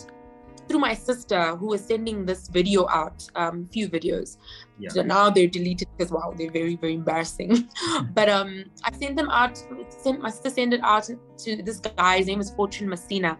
through 0.67 0.79
my 0.79 0.93
sister 0.93 1.55
who 1.55 1.67
was 1.67 1.85
sending 1.85 2.25
this 2.25 2.47
video 2.47 2.87
out, 2.89 3.27
um, 3.35 3.67
few 3.71 3.87
videos. 3.87 4.37
Yeah. 4.79 4.89
So 4.89 5.03
now 5.03 5.29
they're 5.29 5.47
deleted 5.47 5.87
because 5.97 6.11
wow, 6.11 6.33
they're 6.37 6.51
very 6.51 6.75
very 6.75 6.95
embarrassing. 6.95 7.69
but 8.13 8.29
um, 8.29 8.65
I 8.83 8.91
sent 8.91 9.15
them 9.15 9.29
out. 9.29 9.61
Sent 9.89 10.21
my 10.21 10.29
sister 10.29 10.49
sent 10.49 10.73
it 10.73 10.81
out 10.83 11.09
to 11.39 11.63
this 11.63 11.79
guy. 11.79 12.17
His 12.17 12.27
name 12.27 12.41
is 12.41 12.51
Fortune 12.51 12.89
Messina. 12.89 13.37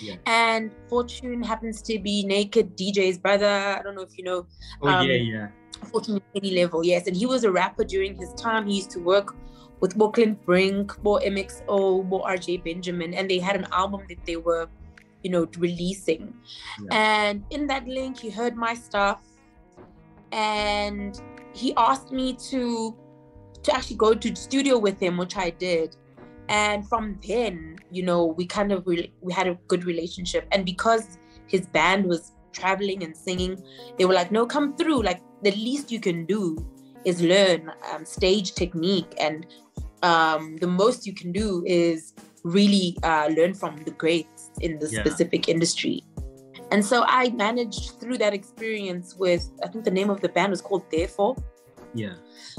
Yeah. 0.00 0.16
And 0.26 0.70
Fortune 0.88 1.42
happens 1.42 1.82
to 1.82 1.98
be 1.98 2.24
Naked 2.24 2.76
DJ's 2.76 3.18
brother. 3.18 3.46
I 3.78 3.82
don't 3.82 3.94
know 3.94 4.02
if 4.02 4.16
you 4.16 4.24
know 4.24 4.46
Oh 4.82 4.88
Um, 4.88 5.08
yeah, 5.08 5.16
yeah. 5.16 5.48
Fortune 5.90 6.20
any 6.34 6.52
level, 6.52 6.84
yes. 6.84 7.06
And 7.06 7.16
he 7.16 7.26
was 7.26 7.44
a 7.44 7.50
rapper 7.50 7.84
during 7.84 8.16
his 8.16 8.32
time. 8.34 8.66
He 8.66 8.76
used 8.76 8.90
to 8.92 9.00
work 9.00 9.34
with 9.84 9.98
Bo 9.98 10.08
Clint 10.08 10.42
Brink, 10.46 10.96
Bo 11.02 11.18
MXO, 11.18 12.08
Bo 12.08 12.20
RJ 12.22 12.64
Benjamin, 12.64 13.12
and 13.12 13.30
they 13.30 13.38
had 13.38 13.54
an 13.54 13.66
album 13.70 14.00
that 14.08 14.24
they 14.24 14.36
were, 14.36 14.66
you 15.22 15.30
know, 15.30 15.46
releasing. 15.58 16.32
Yeah. 16.80 16.88
And 16.90 17.44
in 17.50 17.66
that 17.66 17.86
link, 17.86 18.18
he 18.18 18.30
heard 18.30 18.56
my 18.56 18.72
stuff, 18.72 19.20
and 20.32 21.20
he 21.52 21.74
asked 21.76 22.12
me 22.12 22.32
to 22.48 22.96
to 23.62 23.74
actually 23.74 23.96
go 23.96 24.14
to 24.14 24.30
the 24.30 24.36
studio 24.36 24.78
with 24.78 24.98
him, 24.98 25.18
which 25.18 25.36
I 25.36 25.50
did. 25.50 25.96
And 26.48 26.88
from 26.88 27.18
then, 27.28 27.76
you 27.90 28.04
know, 28.04 28.24
we 28.24 28.46
kind 28.46 28.72
of 28.72 28.86
re- 28.86 29.12
we 29.20 29.34
had 29.34 29.46
a 29.48 29.54
good 29.68 29.84
relationship. 29.84 30.48
And 30.50 30.64
because 30.64 31.18
his 31.46 31.66
band 31.66 32.06
was 32.06 32.32
traveling 32.52 33.02
and 33.02 33.14
singing, 33.14 33.62
they 33.98 34.06
were 34.06 34.14
like, 34.14 34.32
"No, 34.32 34.46
come 34.46 34.76
through. 34.78 35.02
Like 35.02 35.20
the 35.42 35.52
least 35.52 35.92
you 35.92 36.00
can 36.00 36.24
do 36.24 36.56
is 37.04 37.20
learn 37.22 37.72
um, 37.92 38.04
stage 38.04 38.54
technique, 38.54 39.12
and 39.18 39.46
um, 40.02 40.56
the 40.58 40.66
most 40.66 41.06
you 41.06 41.14
can 41.14 41.32
do 41.32 41.62
is 41.66 42.14
really 42.42 42.96
uh, 43.02 43.28
learn 43.36 43.54
from 43.54 43.76
the 43.84 43.90
greats 43.92 44.50
in 44.60 44.78
the 44.78 44.88
Yeah. 44.90 45.00
specific 45.00 45.48
industry." 45.48 46.02
And 46.70 46.84
so 46.84 47.04
I 47.06 47.30
managed 47.30 48.00
through 48.00 48.18
that 48.18 48.34
experience 48.34 49.14
with 49.16 49.48
I 49.62 49.68
think 49.68 49.84
the 49.84 49.90
name 49.90 50.10
of 50.10 50.20
the 50.20 50.28
band 50.28 50.50
was 50.50 50.60
called 50.60 50.84
Therefore 50.90 51.36
Yeah. 51.94 52.16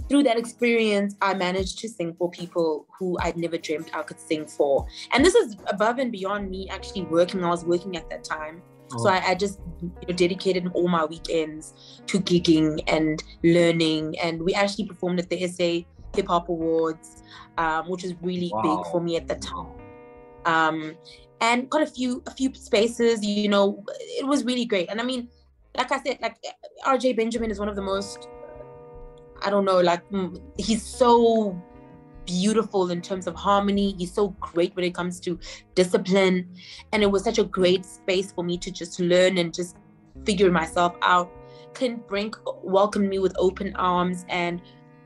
through 0.07 0.23
that 0.23 0.37
experience, 0.37 1.15
I 1.21 1.33
managed 1.33 1.79
to 1.79 1.89
sing 1.89 2.13
for 2.17 2.29
people 2.31 2.87
who 2.97 3.17
I'd 3.19 3.35
never 3.35 3.57
dreamt 3.57 3.89
I 3.93 4.03
could 4.03 4.19
sing 4.19 4.45
for. 4.45 4.85
And 5.11 5.25
this 5.25 5.35
is 5.35 5.57
above 5.67 5.97
and 5.99 6.11
beyond 6.11 6.49
me 6.49 6.69
actually 6.69 7.03
working. 7.03 7.43
I 7.43 7.49
was 7.49 7.65
working 7.65 7.97
at 7.97 8.09
that 8.09 8.23
time. 8.23 8.61
So 8.97 9.09
Oh, 9.09 9.09
I, 9.09 9.29
I 9.29 9.35
just 9.35 9.59
you 9.81 9.93
know, 10.07 10.13
dedicated 10.15 10.67
all 10.73 10.87
my 10.87 11.05
weekends 11.05 11.73
to 12.07 12.19
gigging 12.19 12.81
and 12.87 13.23
learning. 13.43 14.15
And 14.19 14.41
we 14.43 14.53
actually 14.53 14.85
performed 14.85 15.19
at 15.19 15.29
the 15.29 15.47
SA 15.47 15.81
Hip 16.15 16.27
Hop 16.27 16.49
Awards, 16.49 17.23
um, 17.57 17.89
which 17.89 18.03
was 18.03 18.13
really 18.21 18.51
Wow. 18.51 18.61
big 18.61 18.85
for 18.91 19.01
me 19.01 19.17
at 19.17 19.27
the 19.27 19.35
time. 19.35 19.67
Um, 20.45 20.97
and 21.41 21.69
got 21.69 21.81
a 21.81 21.87
few 21.87 22.23
a 22.27 22.31
few 22.31 22.53
spaces. 22.53 23.23
You 23.25 23.49
know, 23.49 23.83
it 23.89 24.25
was 24.25 24.43
really 24.45 24.65
great. 24.65 24.89
And 24.89 25.01
I 25.01 25.03
mean, 25.03 25.29
like 25.75 25.91
I 25.91 26.01
said, 26.01 26.19
like 26.21 26.37
RJ 26.85 27.17
Benjamin 27.17 27.51
is 27.51 27.59
one 27.59 27.69
of 27.69 27.75
the 27.75 27.81
most 27.81 28.29
I 29.41 29.49
don't 29.49 29.65
know, 29.65 29.79
like 29.81 30.07
mm, 30.09 30.39
he's 30.57 30.83
so 30.85 31.61
beautiful 32.25 32.91
in 32.91 33.01
terms 33.01 33.27
of 33.27 33.35
harmony. 33.35 33.95
He's 33.97 34.13
so 34.13 34.29
great 34.39 34.75
when 34.75 34.85
it 34.85 34.93
comes 34.93 35.19
to 35.21 35.39
discipline. 35.75 36.47
And 36.91 37.03
it 37.03 37.11
was 37.11 37.23
such 37.23 37.37
a 37.37 37.43
great 37.43 37.85
space 37.85 38.31
for 38.31 38.43
me 38.43 38.57
to 38.59 38.71
just 38.71 38.99
learn 38.99 39.37
and 39.37 39.53
just 39.53 39.77
figure 40.25 40.51
myself 40.51 40.95
out. 41.01 41.31
Clint 41.73 42.07
Brink 42.07 42.35
welcomed 42.63 43.09
me 43.09 43.19
with 43.19 43.35
open 43.37 43.75
arms 43.75 44.25
and 44.29 44.61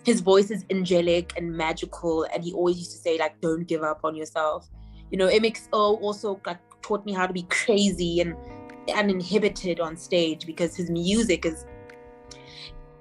his 0.05 0.21
voice 0.21 0.49
is 0.51 0.65
angelic 0.69 1.33
and 1.37 1.51
magical. 1.51 2.25
And 2.33 2.43
he 2.43 2.53
always 2.53 2.77
used 2.77 2.91
to 2.91 2.97
say, 2.97 3.17
like, 3.17 3.39
don't 3.41 3.67
give 3.67 3.83
up 3.83 4.01
on 4.03 4.15
yourself. 4.15 4.69
You 5.11 5.17
know, 5.17 5.27
MXO 5.27 6.01
also 6.01 6.39
like 6.45 6.59
taught 6.81 7.05
me 7.05 7.13
how 7.13 7.27
to 7.27 7.33
be 7.33 7.43
crazy 7.43 8.21
and 8.21 8.35
uninhibited 8.95 9.79
on 9.79 9.95
stage 9.95 10.45
because 10.45 10.75
his 10.75 10.89
music 10.89 11.45
is 11.45 11.65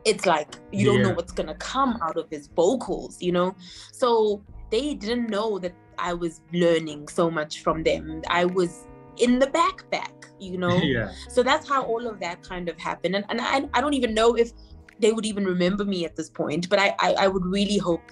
it's 0.05 0.27
like 0.27 0.55
you 0.73 0.87
don't 0.87 1.03
know 1.03 1.13
what's 1.13 1.33
gonna 1.33 1.55
come 1.57 1.99
out 2.03 2.17
of 2.17 2.29
his 2.31 2.49
vocals, 2.49 3.21
you 3.21 3.33
know. 3.33 3.55
So 3.93 4.43
they 4.71 4.95
didn't 4.95 5.31
know 5.31 5.59
that 5.59 5.75
I 5.99 6.15
was 6.15 6.41
learning 6.53 7.09
so 7.09 7.31
much 7.31 7.63
from 7.63 7.83
them. 7.83 8.23
I 8.29 8.45
was 8.45 8.87
in 9.17 9.39
the 9.39 9.47
backpack, 9.47 10.13
you 10.39 10.59
know. 10.59 10.77
yeah. 10.83 11.13
So 11.29 11.43
that's 11.43 11.69
how 11.69 11.83
all 11.85 12.07
of 12.07 12.21
that 12.21 12.43
kind 12.43 12.69
of 12.69 12.79
happened. 12.79 13.17
And, 13.17 13.25
and 13.29 13.41
I, 13.41 13.69
I 13.75 13.81
don't 13.81 13.95
even 13.95 14.15
know 14.15 14.35
if 14.35 14.53
they 15.01 15.13
would 15.13 15.27
even 15.27 15.45
remember 15.45 15.85
me 15.85 16.05
at 16.05 16.17
this 16.17 16.31
point, 16.31 16.69
but 16.69 16.79
I, 16.79 16.95
I, 16.99 17.13
I 17.21 17.29
would 17.29 17.45
really 17.45 17.79
hope, 17.79 18.03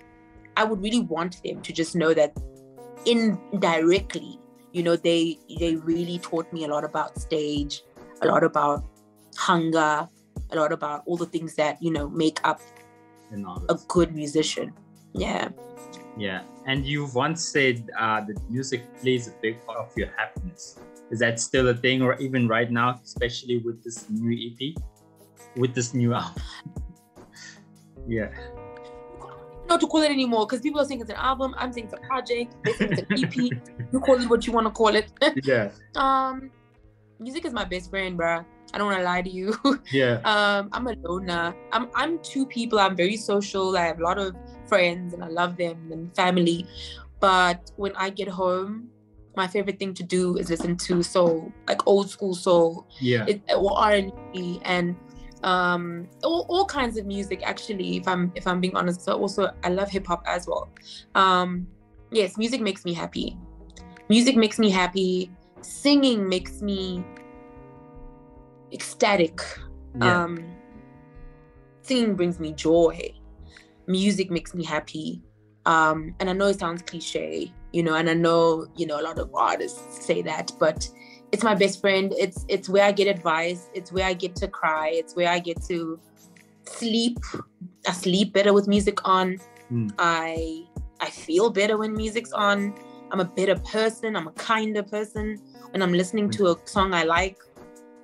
I 0.57 0.65
would 0.65 0.83
really 0.83 1.01
want 1.01 1.43
them 1.43 1.63
to 1.63 1.73
just 1.73 1.95
know 1.97 2.15
that 2.15 2.37
indirectly, 3.05 4.39
you 4.73 4.83
know, 4.83 4.97
they 4.97 5.39
they 5.59 5.77
really 5.77 6.19
taught 6.19 6.53
me 6.53 6.65
a 6.65 6.69
lot 6.69 6.85
about 6.85 7.19
stage, 7.19 7.83
a 8.23 8.27
lot 8.27 8.45
about 8.45 8.85
hunger, 9.37 10.09
a 10.51 10.57
lot 10.57 10.73
about 10.73 11.03
all 11.07 11.17
the 11.17 11.27
things 11.27 11.55
that, 11.57 11.83
you 11.83 11.91
know, 11.91 12.09
make 12.09 12.41
up 12.45 12.61
a 13.69 13.75
good 13.89 14.15
musician. 14.15 14.73
Yeah. 15.13 15.49
Yeah. 16.17 16.43
And 16.67 16.85
you've 16.85 17.15
once 17.15 17.45
said 17.45 17.89
uh, 17.99 18.21
that 18.23 18.39
music 18.51 18.83
plays 19.01 19.29
a 19.29 19.33
big 19.43 19.65
part 19.67 19.79
of 19.79 19.93
your 19.97 20.09
happiness. 20.17 20.79
Is 21.11 21.21
that 21.21 21.39
still 21.39 21.69
a 21.69 21.75
thing, 21.75 22.03
or 22.03 22.17
even 22.17 22.49
right 22.49 22.71
now, 22.71 22.99
especially 23.05 23.59
with 23.59 23.83
this 23.85 24.11
new 24.11 24.35
EP, 24.35 24.75
with 25.57 25.75
this 25.75 25.95
new 25.95 26.15
album? 26.21 26.43
yeah. 28.09 28.31
Not 29.69 29.81
to 29.81 29.87
call 29.87 30.03
it 30.03 30.11
anymore 30.11 30.47
because 30.47 30.61
people 30.61 30.81
are 30.81 30.85
saying 30.85 31.01
it's 31.01 31.11
an 31.11 31.17
album. 31.17 31.55
I'm 31.59 31.73
saying 31.73 31.87
it's 31.87 31.95
a 31.95 32.07
project. 32.07 32.55
They 32.65 32.73
think 32.73 32.93
it's 32.93 33.03
an 33.03 33.25
EP. 33.25 33.37
you 33.93 34.01
call 34.01 34.21
it 34.21 34.29
what 34.29 34.47
you 34.47 34.53
want 34.53 34.67
to 34.67 34.71
call 34.71 34.95
it. 34.95 35.11
Yeah. 35.45 35.71
um, 35.97 36.51
music 37.19 37.45
is 37.45 37.53
my 37.53 37.65
best 37.65 37.91
friend, 37.91 38.19
bruh. 38.19 38.45
I 38.75 38.79
don't 38.79 38.87
want 38.89 38.99
to 38.99 39.05
lie 39.05 39.23
to 39.23 39.31
you. 39.31 39.57
Yeah. 39.93 40.21
um, 40.25 40.69
I'm 40.73 40.87
a 40.89 40.95
loner. 41.03 41.55
I'm 41.73 41.89
I'm 41.95 42.19
two 42.21 42.47
people. 42.47 42.79
I'm 42.79 42.97
very 42.97 43.17
social. 43.17 43.77
I 43.77 43.85
have 43.87 44.01
a 44.01 44.03
lot 44.03 44.19
of 44.19 44.35
friends 44.69 45.15
and 45.15 45.23
I 45.25 45.29
love 45.29 45.57
them 45.57 45.91
and 45.93 46.15
family. 46.17 46.67
But 47.21 47.71
when 47.77 47.93
I 47.97 48.11
get 48.11 48.29
home, 48.29 48.89
my 49.37 49.47
favorite 49.47 49.79
thing 49.79 49.95
to 49.95 50.03
do 50.03 50.37
is 50.37 50.51
listen 50.51 50.77
to 50.77 51.03
soul, 51.03 51.53
like 51.69 51.87
old 51.87 52.11
school 52.11 52.35
soul, 52.35 52.87
Yeah. 53.01 53.25
it, 53.29 53.41
or 53.55 53.79
R 53.79 53.93
and 53.93 54.13
B, 54.33 54.61
and 54.65 54.97
um, 55.43 56.09
all, 56.25 56.45
all 56.49 56.65
kinds 56.67 56.97
of 56.99 57.07
music. 57.07 57.43
Actually, 57.45 57.97
if 57.99 58.09
I'm 58.09 58.33
if 58.35 58.47
I'm 58.47 58.61
being 58.61 58.77
honest, 58.77 59.03
so 59.03 59.13
also 59.13 59.51
I 59.63 59.69
love 59.69 59.89
hip 59.91 60.07
hop 60.07 60.25
as 60.27 60.47
well. 60.47 60.69
Um, 61.15 61.67
yes, 62.11 62.37
music 62.37 62.61
makes 62.61 62.85
me 62.85 62.93
happy. 62.93 63.37
Music 64.09 64.37
makes 64.37 64.59
me 64.59 64.71
happy. 64.71 65.31
Singing 65.63 66.29
makes 66.29 66.61
me 66.63 67.05
ecstatic. 68.73 69.41
Yeah. 70.01 70.25
Um, 70.25 70.45
singing 71.83 72.15
brings 72.15 72.39
me 72.41 72.53
joy. 72.53 73.13
Music 73.87 74.31
makes 74.31 74.55
me 74.55 74.65
happy. 74.65 75.23
Um, 75.65 76.15
and 76.21 76.31
I 76.31 76.33
know 76.33 76.47
it 76.47 76.59
sounds 76.59 76.83
cliche, 76.83 77.53
you 77.73 77.83
know, 77.83 77.95
and 77.95 78.09
I 78.09 78.15
know, 78.15 78.67
you 78.77 78.87
know, 78.87 79.01
a 79.01 79.03
lot 79.03 79.19
of 79.19 79.35
artists 79.35 80.05
say 80.05 80.23
that, 80.23 80.53
but 80.61 80.89
it's 81.33 81.43
my 81.43 81.55
best 81.55 81.81
friend. 81.81 82.15
It's 82.17 82.45
it's 82.49 82.69
where 82.69 82.85
I 82.85 82.93
get 82.93 83.09
advice. 83.09 83.69
It's 83.75 83.91
where 83.93 84.07
I 84.07 84.15
get 84.15 84.37
to 84.37 84.49
cry. 84.49 84.91
It's 84.93 85.17
where 85.17 85.29
I 85.29 85.39
get 85.39 85.63
to 85.65 85.99
sleep. 86.65 87.19
I 87.87 87.93
sleep 87.93 88.33
better 88.33 88.53
with 88.53 88.69
music 88.69 89.07
on. 89.07 89.39
Mm. 89.73 89.93
I 89.99 90.65
I 91.01 91.11
feel 91.11 91.51
better 91.51 91.77
when 91.77 91.95
music's 91.95 92.33
on. 92.33 92.75
I'm 93.11 93.21
a 93.21 93.25
better 93.25 93.57
person. 93.57 94.17
I'm 94.17 94.29
a 94.29 94.33
kinder 94.33 94.83
person 94.83 95.41
when 95.71 95.83
I'm 95.83 95.93
listening 95.93 96.31
to 96.31 96.49
a 96.49 96.57
song 96.65 96.95
I 96.95 97.05
like. 97.05 97.39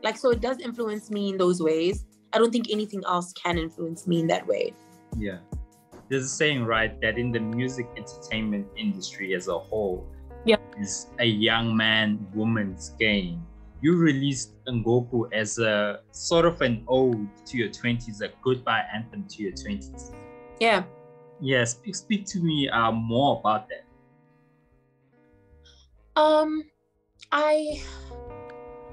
Like 0.03 0.17
so, 0.17 0.31
it 0.31 0.41
does 0.41 0.59
influence 0.59 1.11
me 1.11 1.31
in 1.31 1.38
those 1.38 1.62
ways. 1.62 2.05
I 2.33 2.38
don't 2.38 2.51
think 2.51 2.71
anything 2.71 3.03
else 3.07 3.33
can 3.33 3.59
influence 3.59 4.07
me 4.07 4.21
in 4.21 4.27
that 4.29 4.47
way. 4.47 4.73
Yeah. 5.17 5.38
There's 6.09 6.25
a 6.25 6.29
saying, 6.29 6.65
right, 6.65 7.01
that 7.01 7.19
in 7.19 7.31
the 7.33 7.41
music 7.41 7.87
entertainment 7.97 8.67
industry 8.77 9.35
as 9.35 9.49
a 9.49 9.59
whole, 9.59 10.07
Yeah. 10.45 10.57
is 10.79 11.09
a 11.19 11.27
young 11.27 11.77
man 11.77 12.27
woman's 12.35 12.91
game. 12.99 13.47
You 13.81 13.97
released 13.97 14.53
Ngoku 14.67 15.33
as 15.33 15.59
a 15.59 16.01
sort 16.12 16.45
of 16.47 16.61
an 16.62 16.85
ode 16.88 17.29
to 17.47 17.57
your 17.57 17.69
20s, 17.69 18.21
a 18.23 18.31
goodbye 18.43 18.85
anthem 18.93 19.25
to 19.29 19.43
your 19.43 19.53
20s. 19.53 20.12
Yeah. 20.61 20.85
Yeah, 21.41 21.65
speak, 21.65 21.97
speak 21.97 22.27
to 22.27 22.41
me 22.41 22.69
uh, 22.69 22.93
more 22.93 23.41
about 23.41 23.69
that. 23.69 23.85
Um, 26.15 26.65
I 27.33 27.83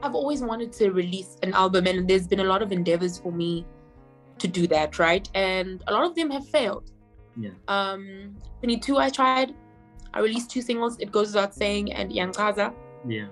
I've 0.01 0.15
always 0.15 0.41
wanted 0.41 0.71
to 0.73 0.91
release 0.91 1.37
an 1.43 1.53
album, 1.53 1.87
and 1.87 2.07
there's 2.07 2.27
been 2.27 2.39
a 2.39 2.43
lot 2.45 2.61
of 2.61 2.71
endeavors 2.71 3.17
for 3.19 3.31
me 3.31 3.65
to 4.39 4.47
do 4.47 4.67
that, 4.67 4.97
right? 4.99 5.27
And 5.35 5.83
a 5.87 5.93
lot 5.93 6.05
of 6.05 6.15
them 6.15 6.29
have 6.31 6.47
failed. 6.47 6.91
Yeah. 7.37 7.51
Um, 7.67 8.35
22, 8.59 8.97
I 8.97 9.09
tried. 9.09 9.53
I 10.13 10.19
released 10.21 10.49
two 10.49 10.61
singles. 10.61 10.97
It 10.99 11.11
goes 11.11 11.27
without 11.27 11.53
saying, 11.53 11.91
and 11.93 12.11
Yankaza. 12.11 12.73
Yeah. 13.07 13.27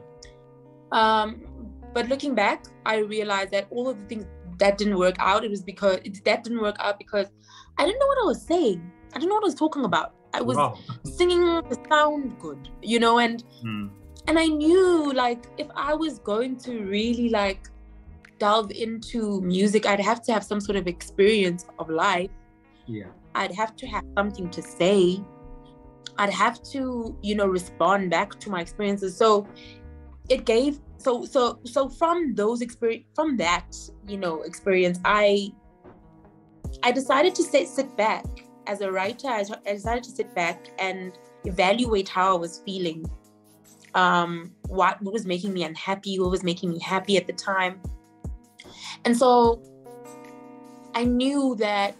Um, 0.92 1.42
but 1.94 2.08
looking 2.10 2.36
back, 2.36 2.66
I 2.86 2.98
realized 2.98 3.52
that 3.52 3.68
all 3.72 3.90
of 3.90 4.00
the 4.00 4.06
things 4.06 4.26
that 4.60 4.78
didn't 4.78 4.98
work 4.98 5.16
out, 5.20 5.44
it 5.44 5.50
was 5.50 5.62
because 5.62 6.00
it, 6.04 6.24
that 6.26 6.44
didn't 6.44 6.62
work 6.62 6.76
out 6.80 6.98
because 6.98 7.28
I 7.78 7.86
didn't 7.86 8.00
know 8.00 8.08
what 8.08 8.18
I 8.24 8.26
was 8.26 8.42
saying. 8.42 8.92
I 9.14 9.20
didn't 9.20 9.30
know 9.30 9.36
what 9.36 9.44
I 9.44 9.48
was 9.48 9.56
talking 9.56 9.86
about. 9.86 10.14
I 10.34 10.42
was 10.42 10.58
Wow. 10.58 10.78
singing 11.04 11.42
to 11.42 11.78
sound 11.90 12.38
good, 12.40 12.70
you 12.82 13.00
know, 13.00 13.20
and 13.20 13.44
Mm. 13.64 13.90
And 14.28 14.38
I 14.38 14.48
knew 14.48 15.14
like 15.14 15.48
if 15.58 15.68
I 15.76 15.94
was 15.94 16.20
going 16.20 16.58
to 16.58 16.84
really 16.84 17.30
like 17.30 17.70
delve 18.40 18.72
into 18.72 19.42
music, 19.42 19.86
I'd 19.86 20.00
have 20.00 20.22
to 20.24 20.34
have 20.34 20.44
some 20.44 20.60
sort 20.60 20.76
of 20.76 20.88
experience 20.88 21.66
of 21.80 21.90
life. 21.90 22.30
Yeah. 22.86 23.08
I'd 23.36 23.56
have 23.56 23.76
to 23.78 23.88
have 23.88 24.04
something 24.16 24.50
to 24.52 24.62
say. 24.62 25.22
I'd 26.18 26.34
have 26.34 26.62
to, 26.72 27.16
you 27.22 27.36
know, 27.36 27.48
respond 27.48 28.10
back 28.10 28.40
to 28.40 28.50
my 28.50 28.62
experiences. 28.62 29.16
So 29.16 29.48
it 30.30 30.46
gave 30.46 30.80
so 30.98 31.24
so 31.26 31.60
so 31.64 31.88
from 31.88 32.36
those 32.36 32.62
experience 32.62 33.06
from 33.16 33.38
that, 33.38 33.76
you 34.08 34.18
know, 34.18 34.42
experience, 34.42 35.00
I 35.06 35.54
I 36.84 36.92
decided 36.92 37.34
to 37.36 37.44
sit 37.44 37.68
sit 37.68 37.96
back 37.96 38.26
as 38.66 38.82
a 38.82 38.92
writer. 38.92 39.28
I, 39.28 39.46
I 39.66 39.74
decided 39.74 40.04
to 40.04 40.12
sit 40.12 40.36
back 40.36 40.68
and 40.80 41.14
evaluate 41.46 42.10
how 42.10 42.36
I 42.36 42.40
was 42.40 42.62
feeling. 42.66 43.06
Um, 43.98 44.54
what, 44.68 45.02
what 45.02 45.12
was 45.12 45.26
making 45.26 45.54
me 45.54 45.64
unhappy, 45.64 46.20
what 46.20 46.30
was 46.30 46.44
making 46.44 46.70
me 46.70 46.80
happy 46.80 47.18
at 47.18 47.26
the 47.26 47.34
time. 47.34 47.82
And 49.06 49.18
so 49.18 49.62
I 50.94 51.04
knew 51.04 51.56
that 51.56 51.96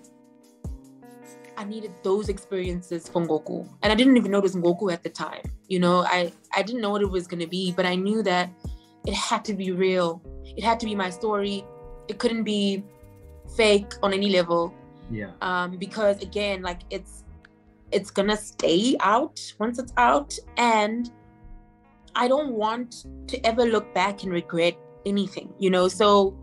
I 1.58 1.64
needed 1.64 1.92
those 2.04 2.30
experiences 2.30 3.10
for 3.10 3.26
Ngoku. 3.26 3.68
And 3.82 3.92
I 3.92 3.96
didn't 3.96 4.16
even 4.16 4.32
know 4.32 4.38
it 4.38 4.44
was 4.44 4.56
Ngoku 4.56 4.94
at 4.94 5.02
the 5.02 5.10
time. 5.10 5.42
You 5.68 5.80
know, 5.80 6.04
I, 6.06 6.32
I 6.56 6.62
didn't 6.62 6.82
know 6.82 6.92
what 6.92 7.02
it 7.02 7.10
was 7.10 7.26
going 7.26 7.40
to 7.40 7.48
be, 7.48 7.72
but 7.72 7.86
I 7.86 7.96
knew 7.96 8.22
that 8.24 8.52
it 9.08 9.16
had 9.16 9.44
to 9.46 9.54
be 9.54 9.72
real. 9.72 10.22
It 10.46 10.64
had 10.64 10.80
to 10.82 10.86
be 10.86 10.94
my 10.94 11.10
story. 11.10 11.66
It 12.08 12.20
couldn't 12.20 12.44
be 12.44 12.84
fake 13.56 13.94
on 14.04 14.14
any 14.14 14.30
level. 14.30 14.74
Yeah. 15.10 15.32
Um, 15.42 15.78
because 15.78 16.22
again, 16.22 16.62
like 16.62 16.82
it's 16.90 17.24
it's 17.92 18.12
gonna 18.12 18.36
stay 18.36 18.98
out 19.00 19.42
once 19.60 19.80
it's 19.80 19.94
out. 19.98 20.38
And 20.58 21.10
I 22.18 22.28
don't 22.28 22.54
want 22.54 23.06
to 23.28 23.46
ever 23.46 23.64
look 23.64 23.94
back 23.94 24.24
and 24.24 24.32
regret 24.32 24.76
anything, 25.06 25.54
you 25.60 25.70
know. 25.70 25.88
So 25.88 26.36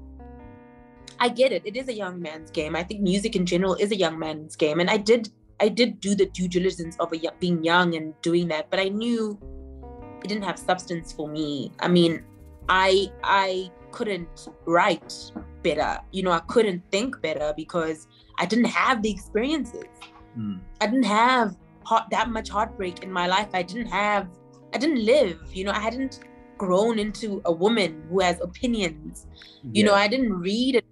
I 1.19 1.29
get 1.29 1.53
it. 1.53 1.63
It 1.67 1.77
is 1.77 1.89
a 1.89 1.93
young 1.93 2.23
man's 2.23 2.51
game. 2.51 2.77
I 2.77 2.85
think 2.85 3.01
music 3.01 3.35
in 3.35 3.45
general 3.45 3.75
is 3.75 3.91
a 3.91 3.97
young 3.97 4.19
man's 4.19 4.57
game, 4.57 4.81
and 4.81 4.89
I 4.89 4.97
did 4.97 5.31
I 5.61 5.69
did 5.69 6.01
do 6.01 6.15
the 6.15 6.27
due 6.27 6.49
diligence 6.49 6.97
of 6.99 7.13
a, 7.13 7.21
being 7.41 7.63
young 7.63 7.95
and 7.95 8.15
doing 8.23 8.49
that, 8.49 8.71
but 8.71 8.81
I 8.81 8.89
knew 8.89 9.39
it 10.23 10.29
didn't 10.29 10.45
have 10.45 10.59
substance 10.59 11.13
for 11.13 11.29
me. 11.29 11.73
I 11.81 11.89
mean, 11.89 12.23
I 12.69 13.09
I 13.25 13.71
couldn't 13.91 14.49
write 14.67 15.33
better. 15.63 15.99
You 16.13 16.23
know, 16.23 16.33
I 16.33 16.41
couldn't 16.41 16.83
think 16.91 17.21
better 17.21 17.53
because 17.57 18.07
I 18.39 18.47
didn't 18.47 18.67
have 18.67 19.03
the 19.03 19.11
experiences. 19.11 19.91
Mm. 20.39 20.61
I 20.81 20.87
didn't 20.87 21.05
have 21.05 21.57
heart, 21.85 22.05
that 22.11 22.31
much 22.31 22.49
heartbreak 22.49 23.03
in 23.03 23.11
my 23.11 23.27
life. 23.27 23.49
I 23.55 23.63
didn't 23.63 23.87
have. 23.87 24.29
I 24.75 24.79
didn't 24.79 25.05
live. 25.05 25.39
You 25.53 25.65
know, 25.65 25.73
I 25.73 25.79
hadn't 25.79 26.21
grown 26.59 26.99
into 26.99 27.41
a 27.45 27.53
woman 27.53 28.05
who 28.11 28.21
has 28.21 28.41
opinions. 28.41 29.27
You 29.63 29.85
Yeah. 29.85 29.87
know, 29.87 29.95
I 29.95 30.09
didn't 30.09 30.33
read 30.33 30.83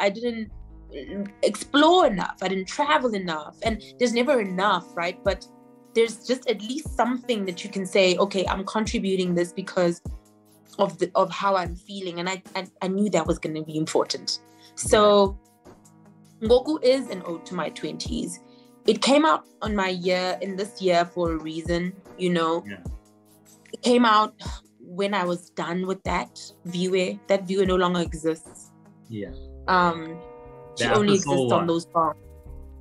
I 0.00 0.10
didn't 0.10 0.50
mm, 0.94 1.28
explore 1.42 2.06
enough. 2.06 2.36
I 2.42 2.48
didn't 2.48 2.68
travel 2.68 3.14
enough. 3.14 3.56
And 3.62 3.82
there's 3.98 4.12
never 4.12 4.40
enough, 4.40 4.86
right? 4.96 5.18
But 5.24 5.46
there's 5.94 6.24
just 6.26 6.48
at 6.48 6.62
least 6.62 6.94
something 6.96 7.44
that 7.46 7.64
you 7.64 7.70
can 7.70 7.84
say, 7.84 8.16
okay, 8.16 8.46
I'm 8.46 8.64
contributing 8.64 9.34
this 9.34 9.52
because 9.52 10.00
of 10.78 10.98
the 10.98 11.10
of 11.16 11.30
how 11.30 11.56
I'm 11.56 11.74
feeling. 11.74 12.20
And 12.20 12.28
I 12.28 12.42
I, 12.54 12.68
I 12.82 12.88
knew 12.88 13.10
that 13.10 13.26
was 13.26 13.38
gonna 13.38 13.64
be 13.64 13.76
important. 13.76 14.38
So 14.76 15.36
Ngoku 16.42 16.78
is 16.84 17.08
an 17.10 17.22
ode 17.26 17.44
to 17.46 17.54
my 17.54 17.70
20s. 17.70 18.38
It 18.86 19.02
came 19.02 19.24
out 19.26 19.44
on 19.60 19.74
my 19.74 19.88
year 19.88 20.38
in 20.40 20.56
this 20.56 20.80
year 20.80 21.04
for 21.04 21.32
a 21.32 21.36
reason, 21.36 21.92
you 22.16 22.30
know. 22.30 22.64
Yeah. 22.66 22.78
Came 23.82 24.04
out 24.04 24.34
when 24.80 25.14
I 25.14 25.24
was 25.24 25.50
done 25.50 25.86
with 25.86 26.02
that 26.04 26.40
Viwe. 26.66 27.20
That 27.28 27.46
Viwe 27.46 27.66
no 27.66 27.76
longer 27.76 28.00
exists 28.00 28.70
Yeah. 29.08 29.32
um 29.68 30.18
she 30.78 30.84
The 30.86 30.94
only 30.94 31.14
exists 31.14 31.52
on 31.52 31.58
one. 31.60 31.66
those 31.66 31.86
songs 31.94 32.14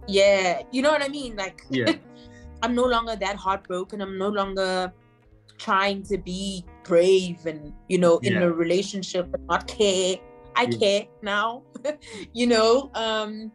yeah 0.08 0.62
you 0.72 0.82
know 0.82 0.92
what 0.92 1.02
i 1.04 1.08
mean 1.10 1.36
like 1.36 1.62
Yeah. 1.70 1.96
i'm 2.64 2.74
no 2.76 2.86
longer 2.86 3.16
that 3.16 3.36
heartbroken 3.36 4.02
i'm 4.02 4.18
no 4.18 4.30
longer 4.30 4.94
trying 5.58 6.04
to 6.04 6.18
be 6.18 6.64
brave 6.86 7.46
and 7.46 7.74
you 7.90 7.98
know 7.98 8.20
in 8.20 8.34
Yeah. 8.34 8.44
a 8.44 8.52
relationship 8.52 9.26
and 9.34 9.44
not 9.50 9.68
care 9.68 10.16
i 10.56 10.64
Yeah. 10.64 10.78
care 10.78 11.04
now 11.22 11.64
you 12.34 12.48
know 12.48 12.90
um 12.94 13.52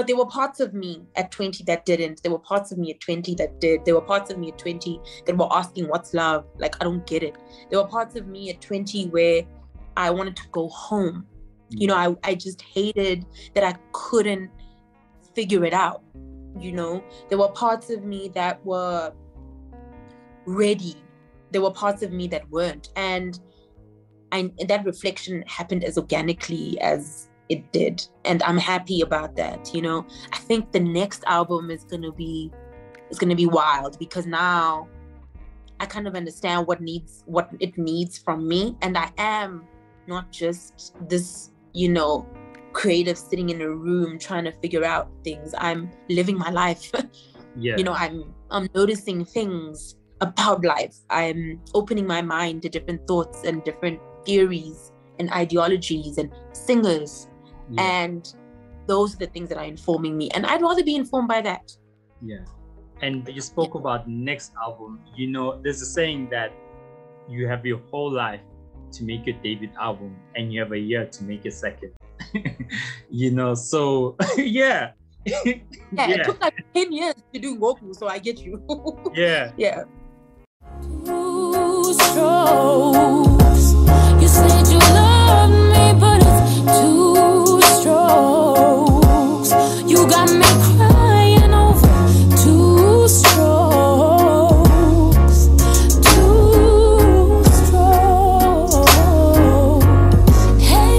but 0.00 0.06
there 0.06 0.16
were 0.16 0.24
parts 0.24 0.60
of 0.60 0.72
me 0.72 1.02
at 1.14 1.30
20 1.30 1.62
that 1.64 1.84
didn't. 1.84 2.22
There 2.22 2.32
were 2.32 2.38
parts 2.38 2.72
of 2.72 2.78
me 2.78 2.90
at 2.90 3.00
20 3.00 3.34
that 3.34 3.60
did. 3.60 3.84
There 3.84 3.94
were 3.94 4.00
parts 4.00 4.30
of 4.30 4.38
me 4.38 4.50
at 4.50 4.56
20 4.56 4.98
that 5.26 5.36
were 5.36 5.52
asking 5.52 5.88
what's 5.88 6.14
love? 6.14 6.46
Like 6.56 6.74
i 6.80 6.84
don't 6.84 7.06
get 7.06 7.22
it. 7.22 7.36
There 7.68 7.78
were 7.78 7.86
parts 7.86 8.16
of 8.16 8.26
me 8.26 8.48
at 8.48 8.62
20 8.62 9.08
where 9.08 9.42
i 9.98 10.08
wanted 10.08 10.36
to 10.36 10.48
go 10.52 10.68
home. 10.68 11.26
You 11.68 11.86
know 11.88 11.96
mm. 11.96 12.16
I, 12.24 12.30
I 12.30 12.34
just 12.34 12.62
hated 12.62 13.26
that 13.54 13.62
i 13.62 13.78
couldn't 13.92 14.50
figure 15.34 15.66
it 15.66 15.74
out 15.74 16.02
you 16.58 16.72
know? 16.72 17.04
There 17.28 17.38
were 17.38 17.50
parts 17.50 17.90
of 17.90 18.04
me 18.04 18.28
that 18.34 18.64
were 18.64 19.12
ready. 20.46 20.96
There 21.52 21.62
were 21.62 21.70
parts 21.70 22.02
of 22.02 22.12
me 22.12 22.26
that 22.28 22.48
weren't. 22.50 22.88
And 22.96 23.38
I, 24.32 24.50
and 24.58 24.68
that 24.68 24.84
reflection 24.84 25.44
happened 25.46 25.84
as 25.84 25.98
organically 25.98 26.80
as 26.80 27.28
it 27.50 27.70
did. 27.72 28.06
And 28.24 28.42
i'm 28.44 28.58
happy 28.58 29.00
about 29.00 29.36
that 29.36 29.74
you 29.74 29.82
know? 29.82 30.06
I 30.32 30.38
think 30.38 30.72
the 30.72 30.80
next 30.80 31.24
album 31.26 31.70
is 31.70 31.84
going 31.84 32.02
to 32.02 32.12
be 32.12 32.50
is 33.10 33.18
going 33.18 33.30
to 33.30 33.36
be 33.36 33.46
wild 33.46 33.98
because 33.98 34.26
now 34.26 34.88
i 35.80 35.86
kind 35.86 36.06
of 36.06 36.14
understand 36.14 36.66
what 36.66 36.80
needs 36.80 37.22
what 37.26 37.50
it 37.60 37.76
needs 37.76 38.18
from 38.18 38.48
me. 38.48 38.76
And 38.82 38.96
i 38.96 39.10
am 39.18 39.64
not 40.06 40.32
just 40.32 40.94
this 41.08 41.50
you 41.72 41.88
know 41.88 42.26
creative 42.72 43.18
sitting 43.18 43.50
in 43.50 43.60
a 43.60 43.68
room 43.68 44.18
trying 44.18 44.44
to 44.44 44.52
figure 44.52 44.84
out 44.84 45.10
things. 45.24 45.54
I'm 45.58 45.90
living 46.08 46.38
my 46.38 46.50
life. 46.50 46.90
Yeah. 47.58 47.76
you 47.76 47.82
know 47.82 47.94
i'm 47.94 48.32
i'm 48.52 48.68
noticing 48.76 49.24
things 49.24 49.96
about 50.20 50.64
life. 50.64 50.96
I'm 51.08 51.60
opening 51.74 52.06
my 52.06 52.22
mind 52.22 52.62
to 52.62 52.68
different 52.68 53.06
thoughts 53.06 53.44
and 53.44 53.64
different 53.64 54.00
theories 54.24 54.92
and 55.18 55.30
ideologies 55.30 56.18
and 56.18 56.32
singers 56.52 57.28
yeah. 57.70 58.02
and 58.02 58.34
those 58.86 59.14
are 59.14 59.18
the 59.18 59.26
things 59.26 59.48
that 59.48 59.58
are 59.58 59.64
informing 59.64 60.16
me 60.16 60.28
and 60.34 60.46
i'd 60.46 60.62
rather 60.62 60.82
be 60.84 60.94
informed 60.96 61.28
by 61.28 61.40
that 61.40 61.70
Yeah. 62.22 62.44
And 63.02 63.26
you 63.32 63.40
spoke 63.40 63.74
about 63.76 64.04
next 64.08 64.52
album. 64.60 65.00
You 65.16 65.28
know, 65.28 65.58
there's 65.62 65.80
a 65.80 65.86
saying 65.86 66.28
that 66.30 66.52
you 67.28 67.48
have 67.48 67.64
your 67.64 67.80
whole 67.90 68.12
life 68.12 68.40
to 68.92 69.04
make 69.04 69.24
your 69.26 69.36
debut 69.42 69.70
album 69.80 70.16
and 70.36 70.52
you 70.52 70.60
have 70.60 70.72
a 70.72 70.78
year 70.78 71.06
to 71.06 71.24
make 71.24 71.44
your 71.44 71.52
second. 71.52 71.92
you 73.10 73.30
know, 73.30 73.54
so 73.54 74.16
yeah. 74.36 74.92
yeah, 75.24 76.10
it 76.12 76.24
took 76.24 76.40
like 76.40 76.64
10 76.74 76.92
years 76.92 77.14
to 77.32 77.38
do 77.40 77.56
Ngoku, 77.56 77.94
so 77.94 78.08
i 78.08 78.18
get 78.18 78.40
you 78.40 78.60
Yeah. 79.14 79.52
yeah 79.56 79.84
Two. 80.82 81.90
You 84.20 84.28
said 84.28 84.66
you 84.68 84.78
love 84.78 85.50
me, 85.50 85.92
but 86.00 86.20
it's 86.24 86.80
two 86.80 87.09
strokes. 88.10 89.52
You 89.86 90.06
got 90.08 90.30
me 90.32 90.46
crying 90.76 91.52
over 91.54 91.88
two 92.36 93.08
strokes. 93.08 94.60
Two 96.08 97.42
strokes. 97.44 98.90
Hey, 100.60 100.96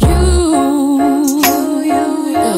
you, 0.00 0.18
you, 1.40 1.58
you, 1.90 2.04
you. 2.34 2.54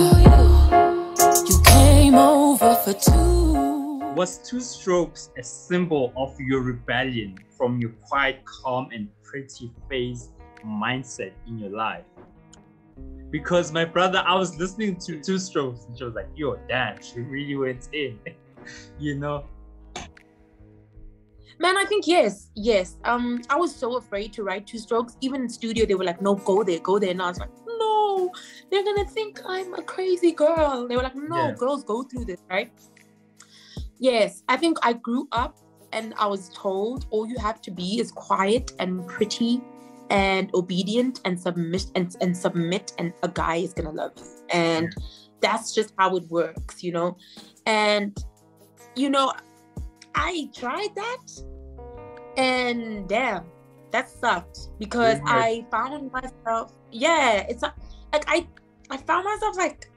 You 1.48 1.56
came 1.64 2.14
over 2.14 2.74
for 2.76 2.92
two. 2.92 3.34
Was 4.14 4.38
Two 4.38 4.60
Strokes 4.60 5.30
a 5.36 5.42
symbol 5.42 6.12
of 6.16 6.40
your 6.40 6.62
rebellion 6.62 7.38
from 7.50 7.78
your 7.78 7.90
quiet, 8.08 8.42
calm, 8.46 8.88
and 8.92 9.08
pretty 9.22 9.70
face 9.90 10.30
mindset 10.64 11.32
in 11.46 11.58
your 11.58 11.68
life? 11.70 12.04
Because 13.30 13.72
my 13.72 13.84
brother, 13.84 14.22
I 14.26 14.34
was 14.34 14.56
listening 14.56 14.96
to 15.00 15.20
Two 15.20 15.38
Strokes 15.38 15.84
and 15.86 15.98
she 15.98 16.04
was 16.04 16.14
like, 16.14 16.28
yo, 16.34 16.56
damn, 16.68 17.02
she 17.02 17.20
really 17.20 17.56
went 17.56 17.88
in. 17.92 18.18
you 18.98 19.18
know? 19.18 19.44
Man, 21.58 21.76
I 21.76 21.84
think 21.84 22.06
yes, 22.06 22.50
yes. 22.54 22.96
Um, 23.04 23.40
I 23.48 23.56
was 23.56 23.74
so 23.74 23.96
afraid 23.96 24.32
to 24.34 24.42
write 24.42 24.66
two 24.66 24.78
strokes. 24.78 25.16
Even 25.22 25.42
in 25.42 25.48
studio, 25.48 25.86
they 25.86 25.94
were 25.94 26.04
like, 26.04 26.20
"No, 26.20 26.34
go 26.34 26.62
there, 26.62 26.80
go 26.80 26.98
there." 26.98 27.10
And 27.10 27.22
I 27.22 27.28
was 27.28 27.38
like, 27.38 27.48
"No, 27.66 28.30
they're 28.70 28.84
gonna 28.84 29.06
think 29.08 29.40
I'm 29.46 29.72
a 29.72 29.82
crazy 29.82 30.32
girl." 30.32 30.86
They 30.86 30.96
were 30.96 31.02
like, 31.02 31.16
"No, 31.16 31.48
Yeah. 31.48 31.54
girls 31.54 31.82
go 31.82 32.02
through 32.02 32.26
this, 32.26 32.42
right?" 32.50 32.70
Yes, 33.98 34.42
I 34.50 34.58
think 34.58 34.76
I 34.82 34.92
grew 34.92 35.28
up 35.32 35.56
and 35.92 36.12
I 36.18 36.26
was 36.26 36.50
told 36.50 37.06
all 37.08 37.26
you 37.26 37.38
have 37.38 37.62
to 37.62 37.70
be 37.70 38.00
is 38.00 38.12
quiet 38.12 38.72
and 38.78 39.06
pretty 39.06 39.62
and 40.10 40.50
obedient 40.54 41.20
and 41.24 41.40
submit 41.40 41.86
and, 41.94 42.16
and 42.20 42.36
submit, 42.36 42.92
and 42.98 43.12
a 43.22 43.28
guy 43.28 43.56
is 43.56 43.72
gonna 43.72 43.92
love 43.92 44.12
you. 44.16 44.24
And 44.50 44.94
that's 45.40 45.74
just 45.74 45.92
how 45.98 46.16
it 46.16 46.24
works, 46.30 46.82
you 46.82 46.92
know. 46.92 47.16
And 47.66 48.16
you 48.96 49.10
know, 49.10 49.32
I 50.14 50.48
tried 50.54 50.94
that 50.96 51.18
And 52.36 53.08
damn, 53.08 53.44
that 53.92 54.08
sucked 54.08 54.70
because 54.78 55.20
I 55.26 55.66
found 55.70 56.12
myself, 56.12 56.72
yeah, 56.92 57.46
it's 57.48 57.62
like 57.62 57.72
I, 58.28 58.46
I 58.90 58.96
found 58.98 59.24
myself 59.24 59.56
like 59.56 59.90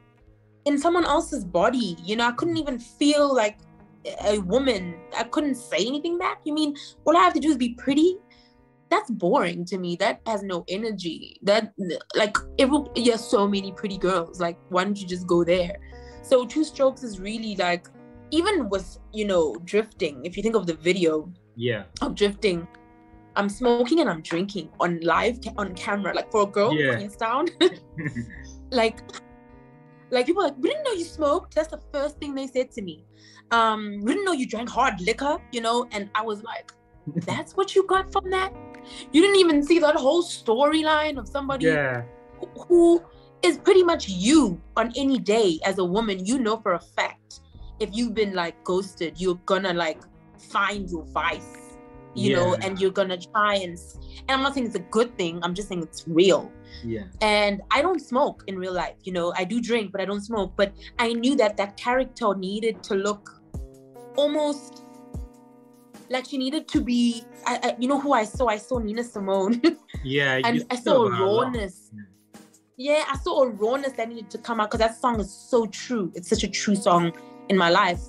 in 0.66 0.78
someone 0.78 1.06
else's 1.06 1.46
body. 1.46 1.98
You 2.04 2.16
know, 2.16 2.28
I 2.28 2.32
couldn't 2.32 2.58
even 2.58 2.80
feel 2.80 3.34
like 3.34 3.60
a 4.26 4.40
woman. 4.40 4.96
I 5.18 5.24
couldn't 5.24 5.56
say 5.56 5.86
anything 5.86 6.18
back. 6.18 6.40
You 6.46 6.54
mean 6.54 6.76
all 7.06 7.18
I 7.18 7.22
have 7.22 7.34
to 7.34 7.40
do 7.40 7.50
is 7.50 7.58
be 7.58 7.76
pretty? 7.76 8.18
That's 8.90 9.10
boring 9.12 9.66
to 9.66 9.78
me. 9.78 9.96
That 9.98 10.22
has 10.26 10.42
no 10.44 10.66
energy. 10.68 11.40
That 11.44 11.74
like 12.16 12.36
it 12.58 12.64
every 12.64 12.80
there's 12.96 13.24
so 13.24 13.48
many 13.48 13.72
pretty 13.72 13.98
girls. 13.98 14.40
Like 14.40 14.58
why 14.70 14.84
don't 14.84 15.00
you 15.00 15.08
just 15.08 15.28
go 15.28 15.44
there? 15.44 15.78
So 16.24 16.46
two 16.46 16.64
strokes 16.64 17.04
is 17.04 17.20
really 17.20 17.56
like 17.56 17.88
even 18.32 18.70
with 18.70 18.98
you 19.14 19.26
know 19.26 19.56
drifting. 19.66 20.26
If 20.26 20.36
you 20.38 20.44
think 20.44 20.56
of 20.56 20.66
the 20.66 20.74
video, 20.76 21.32
Yeah. 21.56 21.84
of 22.02 22.16
drifting. 22.16 22.68
I'm 23.36 23.48
smoking 23.48 24.00
and 24.02 24.10
I'm 24.10 24.22
drinking 24.22 24.70
on 24.80 25.00
live 25.02 25.40
ca- 25.42 25.54
on 25.58 25.74
camera. 25.76 26.14
Like 26.14 26.32
for 26.32 26.42
a 26.44 26.46
girl, 26.46 26.74
Yeah. 26.74 26.96
Queenstown, 26.96 27.48
like, 28.72 29.02
like 30.10 30.26
people 30.26 30.42
are 30.42 30.48
like 30.48 30.58
we 30.58 30.70
didn't 30.70 30.84
know 30.84 30.92
you 30.94 31.06
smoked. 31.06 31.56
That's 31.56 31.70
the 31.70 31.80
first 31.94 32.18
thing 32.20 32.34
they 32.36 32.48
said 32.48 32.72
to 32.72 32.82
me. 32.82 33.06
Um, 33.52 34.00
we 34.02 34.14
didn't 34.14 34.26
know 34.26 34.34
you 34.34 34.48
drank 34.48 34.70
hard 34.70 35.00
liquor, 35.00 35.38
you 35.52 35.62
know. 35.62 35.88
And 35.92 36.10
I 36.16 36.22
was 36.24 36.44
like, 36.44 36.74
that's 37.26 37.56
what 37.56 37.76
you 37.76 37.86
got 37.88 38.12
from 38.12 38.30
that. 38.32 38.52
You 39.12 39.22
didn't 39.22 39.38
even 39.38 39.64
see 39.64 39.80
that 39.80 39.96
whole 39.96 40.24
storyline 40.24 41.18
of 41.18 41.28
somebody 41.28 41.66
yeah. 41.66 42.04
who- 42.68 43.04
is 43.42 43.58
pretty 43.58 43.84
much 43.84 44.10
you 44.10 44.60
on 44.76 44.92
any 44.98 45.18
day 45.18 45.60
as 45.64 45.78
a 45.78 45.86
woman. 45.86 46.26
You 46.26 46.40
know 46.40 46.58
for 46.58 46.74
a 46.74 46.80
fact 46.80 47.40
if 47.80 47.90
you've 47.94 48.14
been 48.14 48.34
like 48.34 48.62
ghosted, 48.66 49.20
you're 49.22 49.40
gonna 49.46 49.74
like 49.74 50.02
find 50.38 50.90
your 50.90 51.06
vice 51.06 51.60
you 52.16 52.36
know, 52.36 52.56
and 52.62 52.80
you're 52.80 52.92
gonna 52.92 53.18
try 53.18 53.56
and 53.56 53.78
and 54.28 54.32
I'm 54.32 54.42
not 54.42 54.54
saying 54.54 54.68
it's 54.68 54.76
a 54.76 54.80
good 54.80 55.16
thing, 55.18 55.40
I'm 55.44 55.54
just 55.54 55.70
saying 55.70 55.84
it's 55.84 56.08
real. 56.08 56.52
Yeah. 56.84 57.04
And 57.22 57.62
I 57.72 57.82
don't 57.82 58.00
smoke 58.00 58.44
in 58.48 58.58
real 58.58 58.74
life, 58.74 58.96
you 59.04 59.14
know, 59.14 59.34
I 59.36 59.44
do 59.44 59.62
drink, 59.62 59.92
but 59.92 60.02
I 60.02 60.06
don't 60.06 60.22
smoke. 60.22 60.54
But 60.56 60.74
I 60.98 61.14
knew 61.14 61.36
that 61.38 61.58
that 61.58 61.78
character 61.78 62.36
needed 62.36 62.84
to 62.84 62.96
look 62.96 63.42
almost 64.16 64.84
like 66.10 66.26
she 66.26 66.38
needed 66.38 66.68
to 66.70 66.82
be. 66.82 67.24
I, 67.46 67.60
I 67.64 67.76
you 67.80 67.88
know 67.88 68.00
who 68.00 68.14
I 68.14 68.24
saw? 68.26 68.48
I 68.48 68.58
saw 68.58 68.80
Nina 68.80 69.04
Simone, 69.04 69.62
Yeah. 70.04 70.40
and 70.44 70.66
I 70.70 70.76
saw 70.76 71.04
a 71.04 71.08
about 71.08 71.20
it 71.22 71.24
lot. 71.26 71.44
rawness. 71.46 71.92
Yeah, 72.78 73.04
I 73.12 73.18
saw 73.18 73.44
a 73.44 73.50
rawness 73.50 73.94
that 73.94 74.08
needed 74.08 74.30
to 74.32 74.38
come 74.38 74.60
out 74.62 74.70
because 74.72 74.80
that 74.80 74.96
song 75.00 75.20
is 75.20 75.32
so 75.34 75.66
true. 75.68 76.12
It's 76.16 76.30
such 76.30 76.44
a 76.44 76.48
true 76.48 76.76
song 76.76 77.12
in 77.50 77.58
my 77.58 77.70
life 77.70 78.00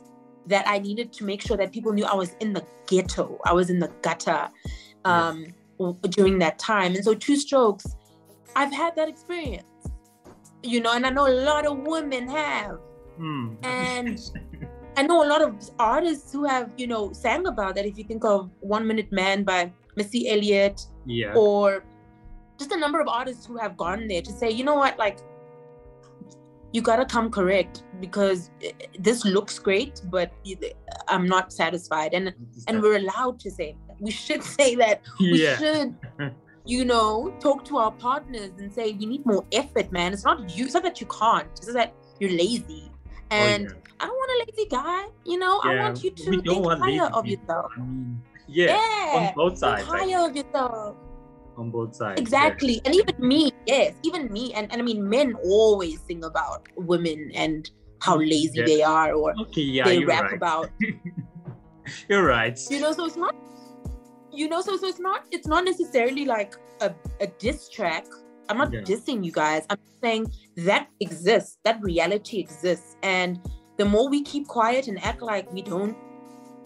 that 0.46 0.66
I 0.68 0.78
needed 0.78 1.12
to 1.14 1.24
make 1.24 1.42
sure 1.42 1.56
that 1.56 1.72
people 1.72 1.92
knew 1.92 2.04
I 2.04 2.14
was 2.14 2.34
in 2.40 2.52
the 2.52 2.64
ghetto. 2.86 3.38
I 3.44 3.52
was 3.52 3.68
in 3.68 3.80
the 3.80 3.88
gutter 4.02 4.48
um, 5.04 5.46
w- 5.78 5.96
during 6.10 6.38
that 6.38 6.58
time. 6.60 6.94
And 6.94 7.04
so, 7.04 7.14
Two 7.14 7.36
Strokes, 7.36 7.96
I've 8.54 8.72
had 8.72 8.94
that 8.96 9.08
experience, 9.08 9.66
you 10.62 10.80
know, 10.80 10.92
and 10.92 11.04
I 11.04 11.10
know 11.10 11.26
a 11.26 11.34
lot 11.44 11.66
of 11.66 11.78
women 11.78 12.28
have. 12.28 12.78
Hmm. 13.16 13.54
And 13.64 14.20
I 14.96 15.02
know 15.02 15.24
a 15.24 15.28
lot 15.28 15.42
of 15.42 15.54
artists 15.78 16.32
who 16.32 16.44
have, 16.44 16.72
you 16.76 16.86
know, 16.86 17.12
sang 17.12 17.46
about 17.46 17.74
that. 17.76 17.86
If 17.86 17.96
you 17.98 18.04
think 18.04 18.24
of 18.24 18.50
One 18.60 18.86
Minute 18.86 19.10
Man 19.12 19.44
by 19.44 19.72
Missy 19.96 20.28
Elliott, 20.28 20.86
yeah. 21.06 21.32
or 21.34 21.84
just 22.58 22.72
a 22.72 22.78
number 22.78 23.00
of 23.00 23.08
artists 23.08 23.46
who 23.46 23.56
have 23.56 23.76
gone 23.76 24.08
there 24.08 24.22
to 24.22 24.32
say, 24.32 24.50
you 24.50 24.64
know 24.64 24.74
what, 24.74 24.98
like, 24.98 25.18
you 26.72 26.82
gotta 26.82 27.04
come 27.04 27.30
correct 27.30 27.82
because 28.00 28.50
eh, 28.62 28.70
this 28.98 29.24
looks 29.24 29.58
great, 29.58 30.00
but 30.04 30.32
I'm 31.08 31.26
not 31.26 31.52
satisfied. 31.52 32.14
And 32.14 32.32
and 32.68 32.80
we're 32.80 32.96
allowed 32.96 33.40
to 33.40 33.50
say 33.50 33.76
that. 33.88 33.96
We 34.00 34.10
should 34.10 34.42
say 34.58 34.74
that. 34.76 35.02
We 35.18 35.42
yeah. 35.42 35.56
should, 35.56 35.96
you 36.64 36.84
know, 36.84 37.34
talk 37.40 37.64
to 37.66 37.78
our 37.78 37.90
partners 37.90 38.52
and 38.58 38.72
say 38.72 38.92
we 38.92 39.06
need 39.06 39.26
more 39.26 39.44
effort, 39.52 39.90
man. 39.90 40.12
It's 40.12 40.24
not 40.24 40.56
you. 40.56 40.64
It's 40.66 40.74
not 40.74 40.84
that 40.84 41.00
you 41.00 41.06
can't. 41.06 41.48
It's 41.56 41.72
that 41.72 41.94
you're 42.20 42.30
lazy. 42.30 42.89
Oh, 43.30 43.36
And 43.36 43.64
yeah. 43.64 43.76
I 44.00 44.06
don't 44.06 44.16
want 44.16 44.30
a 44.30 44.38
lazy 44.50 44.68
guy. 44.68 45.06
You 45.24 45.38
know, 45.38 45.60
I 45.62 45.76
want 45.76 46.02
you 46.04 46.10
to 46.10 46.24
think 46.30 46.44
lazy 46.46 46.64
higher 46.80 47.10
of 47.12 47.26
yourself. 47.26 47.70
I 47.76 47.80
mean, 47.80 48.22
yeah. 48.48 48.66
Yeah, 48.76 49.28
On 49.28 49.34
both 49.36 49.52
think 49.52 49.58
sides. 49.58 49.88
I 49.88 49.98
higher 49.98 50.28
of 50.28 50.34
yourself. 50.36 50.96
on 51.56 51.70
both 51.70 51.94
sides. 51.94 52.18
yeah. 52.18 52.22
Exactly. 52.22 52.80
And 52.84 52.94
even 52.94 53.14
me, 53.18 53.52
yes, 53.66 53.94
even 54.02 54.32
me. 54.32 54.52
And, 54.54 54.70
and 54.72 54.80
I 54.80 54.84
mean, 54.84 55.08
men 55.08 55.34
always 55.44 56.00
sing 56.08 56.24
about 56.24 56.66
women 56.76 57.30
and 57.34 57.70
how 58.00 58.16
mm, 58.16 58.28
lazy 58.30 58.58
Yeah. 58.60 58.64
they 58.66 58.82
are, 58.82 59.12
or 59.12 59.34
Okay, 59.42 59.60
yeah, 59.62 59.84
they 59.84 60.02
rap 60.04 60.24
right. 60.24 60.34
about, 60.34 60.70
You're 62.08 62.24
right. 62.24 62.58
you 62.70 62.80
know, 62.80 62.92
so 62.92 63.04
it's 63.06 63.16
not, 63.16 63.34
you 64.32 64.48
know, 64.48 64.60
so, 64.62 64.76
so 64.76 64.86
it's 64.86 65.00
not, 65.00 65.24
it's 65.30 65.46
not 65.46 65.64
necessarily 65.64 66.24
like 66.24 66.54
a, 66.80 66.92
a 67.20 67.26
diss 67.38 67.68
track. 67.68 68.06
I'm 68.48 68.58
not 68.58 68.72
Yeah. 68.72 68.80
dissing 68.80 69.24
you 69.24 69.32
guys. 69.32 69.66
I'm 69.70 69.78
saying 70.02 70.32
that 70.64 70.88
exists, 71.00 71.58
that 71.64 71.80
reality 71.82 72.38
exists. 72.38 72.96
And 73.02 73.40
the 73.76 73.84
more 73.84 74.08
we 74.08 74.22
keep 74.22 74.46
quiet 74.48 74.88
and 74.88 75.02
act 75.04 75.22
like 75.22 75.50
we 75.52 75.62
don't, 75.62 75.96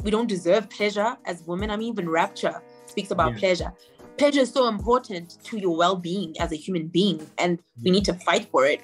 we 0.03 0.11
don't 0.11 0.29
deserve 0.29 0.69
pleasure 0.71 1.17
as 1.27 1.43
women. 1.47 1.71
I 1.71 1.77
mean, 1.77 1.89
even 1.89 2.09
Rapture 2.09 2.63
speaks 2.87 3.11
about 3.11 3.33
Yeah. 3.33 3.39
pleasure. 3.39 3.73
Pleasure 4.17 4.41
is 4.41 4.51
so 4.53 4.69
important 4.69 5.43
to 5.45 5.59
your 5.59 5.77
well-being 5.77 6.35
as 6.41 6.53
a 6.53 6.57
human 6.57 6.87
being, 6.89 7.27
and 7.39 7.59
we 7.85 7.91
need 7.91 8.05
to 8.05 8.15
fight 8.15 8.49
for 8.51 8.65
it. 8.65 8.81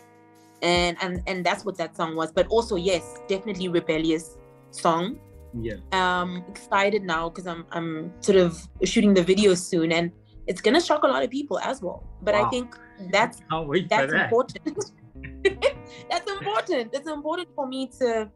And 0.62 0.96
and 1.00 1.22
and 1.26 1.44
that's 1.46 1.64
what 1.64 1.76
that 1.78 1.96
song 1.96 2.16
was. 2.16 2.32
But 2.32 2.46
also, 2.48 2.76
yes, 2.76 3.02
definitely 3.28 3.68
rebellious 3.68 4.36
song. 4.72 5.18
yeah. 5.54 5.76
Um, 5.92 6.44
excited 6.48 7.02
now 7.04 7.28
because 7.28 7.46
I'm 7.46 7.64
I'm 7.72 8.12
sort 8.20 8.38
of 8.38 8.60
shooting 8.84 9.14
the 9.14 9.22
video 9.22 9.54
soon, 9.54 9.92
and 9.92 10.10
it's 10.46 10.60
gonna 10.60 10.80
shock 10.80 11.02
a 11.04 11.06
lot 11.08 11.22
of 11.22 11.30
people 11.30 11.58
as 11.60 11.80
well. 11.80 12.02
But 12.22 12.34
I 12.34 12.48
think 12.50 12.76
that's 13.10 13.40
Can't 13.50 13.68
wait 13.68 13.84
for 13.84 13.88
that's 13.88 14.12
that. 14.12 14.24
important. 14.24 14.92
that's 16.10 16.30
important. 16.30 16.90
It's 16.92 17.08
important 17.08 17.48
for 17.54 17.66
me 17.66 17.90
to 18.00 18.30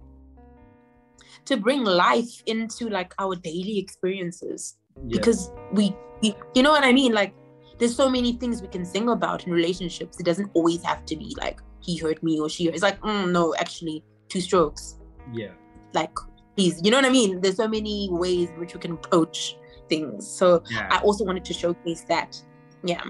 to 1.46 1.56
bring 1.56 1.84
life 1.84 2.42
into 2.46 2.88
like 2.88 3.12
our 3.18 3.34
daily 3.36 3.78
experiences 3.78 4.76
Yeah. 4.96 5.18
because 5.18 5.52
we, 5.72 5.94
we 6.22 6.34
you 6.54 6.62
know 6.62 6.70
what 6.70 6.84
I 6.84 6.92
mean? 6.92 7.12
Like 7.12 7.34
there's 7.78 7.94
so 7.94 8.08
many 8.08 8.32
things 8.34 8.62
we 8.62 8.68
can 8.68 8.84
sing 8.84 9.08
about 9.08 9.46
in 9.46 9.52
relationships. 9.52 10.18
It 10.20 10.24
doesn't 10.26 10.50
always 10.54 10.82
have 10.84 11.04
to 11.06 11.16
be 11.16 11.34
like 11.36 11.60
he 11.80 11.96
hurt 11.98 12.22
me 12.22 12.40
or 12.40 12.48
she 12.48 12.66
hurt. 12.66 12.74
It's 12.74 12.82
like 12.82 13.00
mm, 13.00 13.30
no, 13.30 13.54
actually 13.56 14.02
two 14.28 14.40
strokes. 14.40 14.98
yeah. 15.32 15.52
Like 15.92 16.12
please, 16.56 16.80
you 16.84 16.90
know 16.90 16.98
what 16.98 17.04
I 17.04 17.10
mean? 17.10 17.40
There's 17.40 17.56
so 17.56 17.68
many 17.68 18.08
ways 18.10 18.48
in 18.50 18.60
which 18.60 18.74
we 18.74 18.80
can 18.80 18.92
approach 18.92 19.56
things. 19.88 20.26
So 20.26 20.62
Yeah. 20.70 20.88
I 20.90 20.98
also 21.00 21.24
wanted 21.24 21.44
to 21.46 21.52
showcase 21.52 22.02
that. 22.08 22.40
Yeah. 22.84 23.02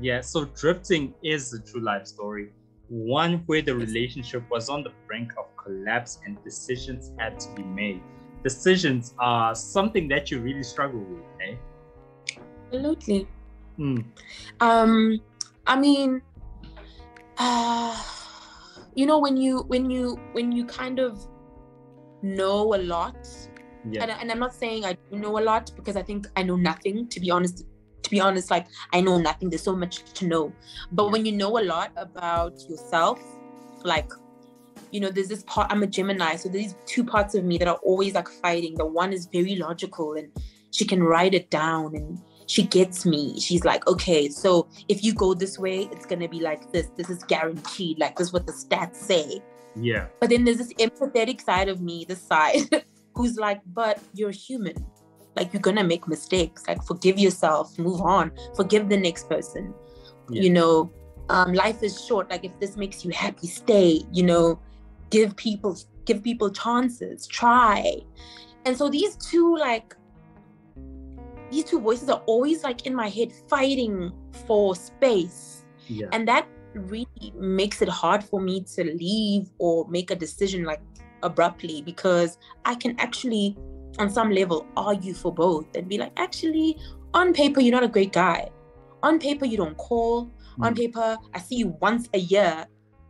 Yeah, 0.00 0.20
so 0.22 0.46
drifting 0.46 1.14
is 1.22 1.52
a 1.54 1.60
true 1.62 1.80
life 1.80 2.06
story, 2.06 2.50
one 2.88 3.42
where 3.46 3.62
the 3.62 3.74
relationship 3.74 4.42
was 4.50 4.68
on 4.68 4.82
the 4.82 4.92
brink 5.06 5.32
of 5.38 5.46
collapse 5.56 6.20
and 6.24 6.42
decisions 6.44 7.12
had 7.18 7.40
to 7.40 7.50
be 7.54 7.62
made. 7.62 8.02
Decisions 8.42 9.14
are 9.18 9.54
something 9.54 10.06
that 10.08 10.30
you 10.30 10.40
really 10.40 10.62
struggle 10.62 11.00
with, 11.00 11.24
eh? 11.40 11.56
Absolutely. 12.66 13.26
Hmm. 13.76 13.98
Um, 14.60 15.20
I 15.66 15.78
mean, 15.78 16.20
uh, 17.38 18.02
you 18.94 19.06
know, 19.06 19.18
when 19.18 19.36
you 19.36 19.60
when 19.68 19.90
you 19.90 20.20
when 20.32 20.52
you 20.52 20.64
kind 20.66 20.98
of 20.98 21.26
know 22.22 22.74
a 22.74 22.78
lot, 22.78 23.16
Yeah. 23.90 24.02
and, 24.02 24.10
and 24.12 24.30
I'm 24.30 24.38
not 24.38 24.54
saying 24.54 24.84
I 24.84 24.96
know 25.10 25.38
a 25.38 25.42
lot 25.42 25.72
because 25.76 25.96
I 25.96 26.02
think 26.02 26.26
I 26.36 26.42
know 26.42 26.56
nothing. 26.56 27.08
To 27.08 27.20
be 27.20 27.30
honest, 27.30 27.64
to 28.04 28.10
be 28.10 28.20
honest, 28.20 28.50
like 28.50 28.66
I 28.92 29.00
know 29.00 29.18
nothing. 29.18 29.50
There's 29.50 29.62
so 29.62 29.74
much 29.74 30.04
to 30.14 30.26
know. 30.26 30.52
But 30.92 31.10
when 31.10 31.26
you 31.26 31.32
know 31.32 31.58
a 31.58 31.64
lot 31.64 31.90
about 31.96 32.60
yourself, 32.68 33.20
like 33.82 34.10
you 34.92 35.00
know, 35.00 35.10
there's 35.10 35.28
this 35.28 35.42
part. 35.44 35.72
I'm 35.72 35.82
a 35.82 35.88
Gemini, 35.88 36.36
so 36.36 36.48
there's 36.48 36.76
two 36.86 37.02
parts 37.02 37.34
of 37.34 37.44
me 37.44 37.58
that 37.58 37.66
are 37.66 37.80
always 37.82 38.14
like 38.14 38.28
fighting. 38.28 38.76
The 38.76 38.86
one 38.86 39.12
is 39.12 39.26
very 39.26 39.56
logical 39.56 40.14
and 40.14 40.30
she 40.70 40.84
can 40.84 41.02
write 41.02 41.34
it 41.34 41.50
down 41.50 41.96
and 41.96 42.20
she 42.46 42.62
gets 42.62 43.04
me. 43.04 43.40
She's 43.40 43.64
like, 43.64 43.86
okay, 43.88 44.28
so 44.28 44.68
if 44.88 45.02
you 45.02 45.12
go 45.12 45.34
this 45.34 45.58
way, 45.58 45.88
it's 45.90 46.06
gonna 46.06 46.28
be 46.28 46.40
like 46.40 46.70
this. 46.70 46.90
This 46.96 47.10
is 47.10 47.24
guaranteed. 47.24 47.98
Like 47.98 48.16
this 48.16 48.28
is 48.28 48.32
what 48.32 48.46
the 48.46 48.52
stats 48.52 48.96
say. 48.96 49.42
Yeah. 49.74 50.06
But 50.20 50.30
then 50.30 50.44
there's 50.44 50.58
this 50.58 50.72
empathetic 50.74 51.40
side 51.40 51.68
of 51.68 51.80
me, 51.80 52.04
this 52.08 52.22
side, 52.22 52.84
who's 53.14 53.36
like, 53.36 53.62
but 53.66 53.98
you're 54.12 54.30
human. 54.30 54.74
Like 55.36 55.52
you're 55.52 55.62
gonna 55.62 55.84
make 55.84 56.06
mistakes. 56.08 56.64
Like 56.68 56.82
forgive 56.84 57.18
yourself, 57.18 57.78
move 57.78 58.00
on, 58.00 58.32
forgive 58.56 58.88
the 58.88 58.96
next 58.96 59.28
person. 59.28 59.74
Yeah. 60.30 60.42
You 60.42 60.50
know, 60.50 60.92
um, 61.28 61.52
life 61.52 61.82
is 61.82 62.04
short. 62.04 62.30
Like 62.30 62.44
if 62.44 62.58
this 62.60 62.76
makes 62.76 63.04
you 63.04 63.10
happy, 63.10 63.46
stay. 63.46 64.02
You 64.12 64.22
know, 64.24 64.60
give 65.10 65.36
people 65.36 65.76
give 66.04 66.22
people 66.22 66.50
chances, 66.50 67.26
try. 67.26 68.00
And 68.64 68.76
so 68.76 68.88
these 68.88 69.16
two 69.16 69.56
like 69.56 69.94
these 71.50 71.64
two 71.64 71.80
voices 71.80 72.08
are 72.08 72.22
always 72.26 72.64
like 72.64 72.86
in 72.86 72.94
my 72.94 73.08
head 73.08 73.32
fighting 73.48 74.12
for 74.46 74.74
space 74.74 75.64
Yeah. 75.86 76.08
and 76.12 76.26
that 76.26 76.48
really 76.74 77.32
makes 77.36 77.80
it 77.82 77.88
hard 77.88 78.24
for 78.24 78.40
me 78.40 78.64
to 78.74 78.84
leave 78.84 79.50
or 79.58 79.86
make 79.88 80.10
a 80.10 80.16
decision 80.16 80.64
like 80.64 80.80
abruptly 81.22 81.82
because 81.82 82.38
i 82.64 82.74
can 82.74 82.98
actually 82.98 83.56
on 83.98 84.10
some 84.10 84.30
level 84.30 84.66
argue 84.76 85.14
for 85.14 85.32
both 85.32 85.66
and 85.76 85.88
be 85.88 85.98
like, 85.98 86.12
actually, 86.16 86.78
on 87.12 87.32
paper, 87.32 87.60
you're 87.60 87.74
not 87.74 87.84
a 87.84 87.88
great 87.88 88.12
guy. 88.12 88.50
On 89.02 89.18
paper, 89.18 89.44
you 89.44 89.56
don't 89.56 89.76
call. 89.76 90.30
On 90.60 90.72
Mm. 90.72 90.76
paper, 90.76 91.16
I 91.34 91.38
see 91.38 91.56
you 91.56 91.76
once 91.80 92.08
a 92.14 92.18
year. 92.18 92.66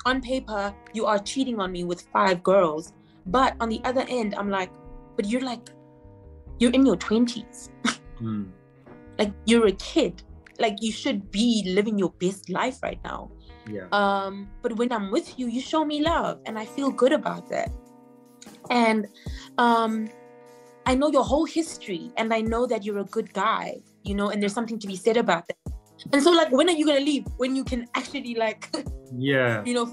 On 0.06 0.20
paper, 0.20 0.74
you 0.92 1.06
are 1.06 1.18
cheating 1.18 1.60
on 1.60 1.72
me 1.72 1.84
with 1.84 2.02
five 2.12 2.42
girls. 2.42 2.92
But 3.26 3.54
on 3.60 3.68
the 3.68 3.80
other 3.84 4.04
end, 4.08 4.34
I'm 4.34 4.50
like, 4.50 4.70
but 5.16 5.26
you're 5.26 5.40
like, 5.40 5.70
you're 6.58 6.72
in 6.72 6.84
your 6.86 6.96
20s. 6.96 7.70
Mm. 8.20 8.46
Like, 9.18 9.32
you're 9.44 9.66
a 9.66 9.72
kid. 9.72 10.22
Like, 10.60 10.76
you 10.80 10.92
should 10.92 11.30
be 11.32 11.64
living 11.66 11.98
your 11.98 12.10
best 12.20 12.48
life 12.48 12.80
right 12.80 13.00
now. 13.04 13.30
Yeah. 13.68 13.86
Um, 13.90 14.48
but 14.62 14.76
when 14.76 14.92
I'm 14.92 15.10
with 15.10 15.36
you, 15.38 15.48
you 15.48 15.60
show 15.60 15.84
me 15.84 16.00
love, 16.00 16.38
and 16.46 16.56
I 16.56 16.64
feel 16.64 16.90
good 16.90 17.12
about 17.12 17.48
that. 17.50 17.72
And 18.70 19.06
um, 19.58 20.08
I 20.86 20.94
know 20.94 21.08
your 21.10 21.24
whole 21.24 21.44
history, 21.44 22.10
and 22.16 22.32
I 22.32 22.40
know 22.40 22.66
that 22.66 22.84
you're 22.84 22.98
a 22.98 23.04
good 23.04 23.32
guy, 23.32 23.80
you 24.02 24.14
know, 24.14 24.30
and 24.30 24.42
there's 24.42 24.52
something 24.52 24.78
to 24.78 24.86
be 24.86 24.96
said 24.96 25.16
about 25.16 25.46
that. 25.48 25.56
And 26.12 26.22
so, 26.22 26.30
like, 26.30 26.50
when 26.52 26.68
are 26.68 26.72
you 26.72 26.84
gonna 26.86 27.00
leave? 27.00 27.26
When 27.38 27.56
you 27.56 27.64
can 27.64 27.86
actually, 27.94 28.34
like, 28.34 28.68
Yeah. 29.16 29.62
you 29.64 29.74
know, 29.74 29.86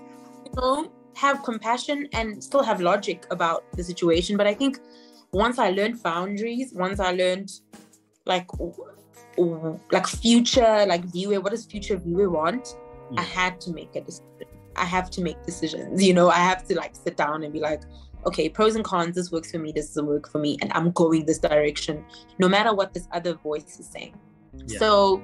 you 0.46 0.52
know, 0.56 0.92
have 1.16 1.44
compassion 1.44 2.08
and 2.14 2.44
still 2.44 2.64
have 2.64 2.82
logic 2.82 3.26
about 3.32 3.72
the 3.74 3.84
situation. 3.84 4.38
But 4.38 4.48
I 4.48 4.54
think 4.54 4.80
once 5.32 5.60
I 5.60 5.70
learned 5.70 6.02
boundaries, 6.04 6.74
once 6.74 7.00
I 7.00 7.12
learned 7.12 7.52
like 8.26 8.48
like 9.92 10.08
future 10.08 10.86
like 10.88 11.06
Viwe, 11.08 11.42
what 11.42 11.52
does 11.52 11.66
future 11.66 11.98
Viwe 11.98 12.30
want? 12.30 12.76
I 13.18 13.24
had 13.24 13.60
to 13.62 13.72
make 13.72 13.96
a 13.96 14.02
decision. 14.02 14.28
I 14.76 14.86
have 14.86 15.10
to 15.12 15.22
make 15.22 15.42
decisions. 15.44 16.02
You 16.04 16.14
know, 16.14 16.30
I 16.30 16.38
have 16.38 16.66
to 16.68 16.76
like 16.76 16.96
sit 16.96 17.18
down 17.18 17.44
and 17.44 17.52
be 17.52 17.60
like, 17.60 17.82
okay, 18.26 18.50
pros 18.50 18.76
and 18.76 18.84
cons. 18.84 19.16
This 19.16 19.32
works 19.32 19.52
for 19.52 19.60
me. 19.60 19.72
This 19.72 19.88
doesn't 19.88 20.06
work 20.06 20.30
for 20.30 20.40
me, 20.40 20.58
and 20.62 20.72
I'm 20.74 20.92
going 20.92 21.26
this 21.26 21.40
direction, 21.40 22.04
no 22.40 22.48
matter 22.48 22.74
what 22.74 22.94
this 22.94 23.08
other 23.12 23.34
voice 23.34 23.80
is 23.80 23.88
saying. 23.88 24.16
Yeah. 24.68 24.80
So, 24.80 25.24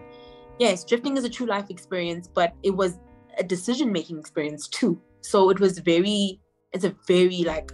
yes, 0.60 0.84
drifting 0.84 1.18
is 1.18 1.24
a 1.24 1.30
true 1.30 1.48
life 1.48 1.70
experience, 1.70 2.28
but 2.28 2.54
it 2.64 2.72
was 2.72 3.00
a 3.38 3.44
decision 3.44 3.92
making 3.92 4.20
experience 4.20 4.68
too. 4.68 5.00
So 5.22 5.50
it 5.50 5.60
was 5.60 5.80
very, 5.80 6.40
it's 6.74 6.84
a 6.84 6.96
very 7.08 7.44
like 7.44 7.72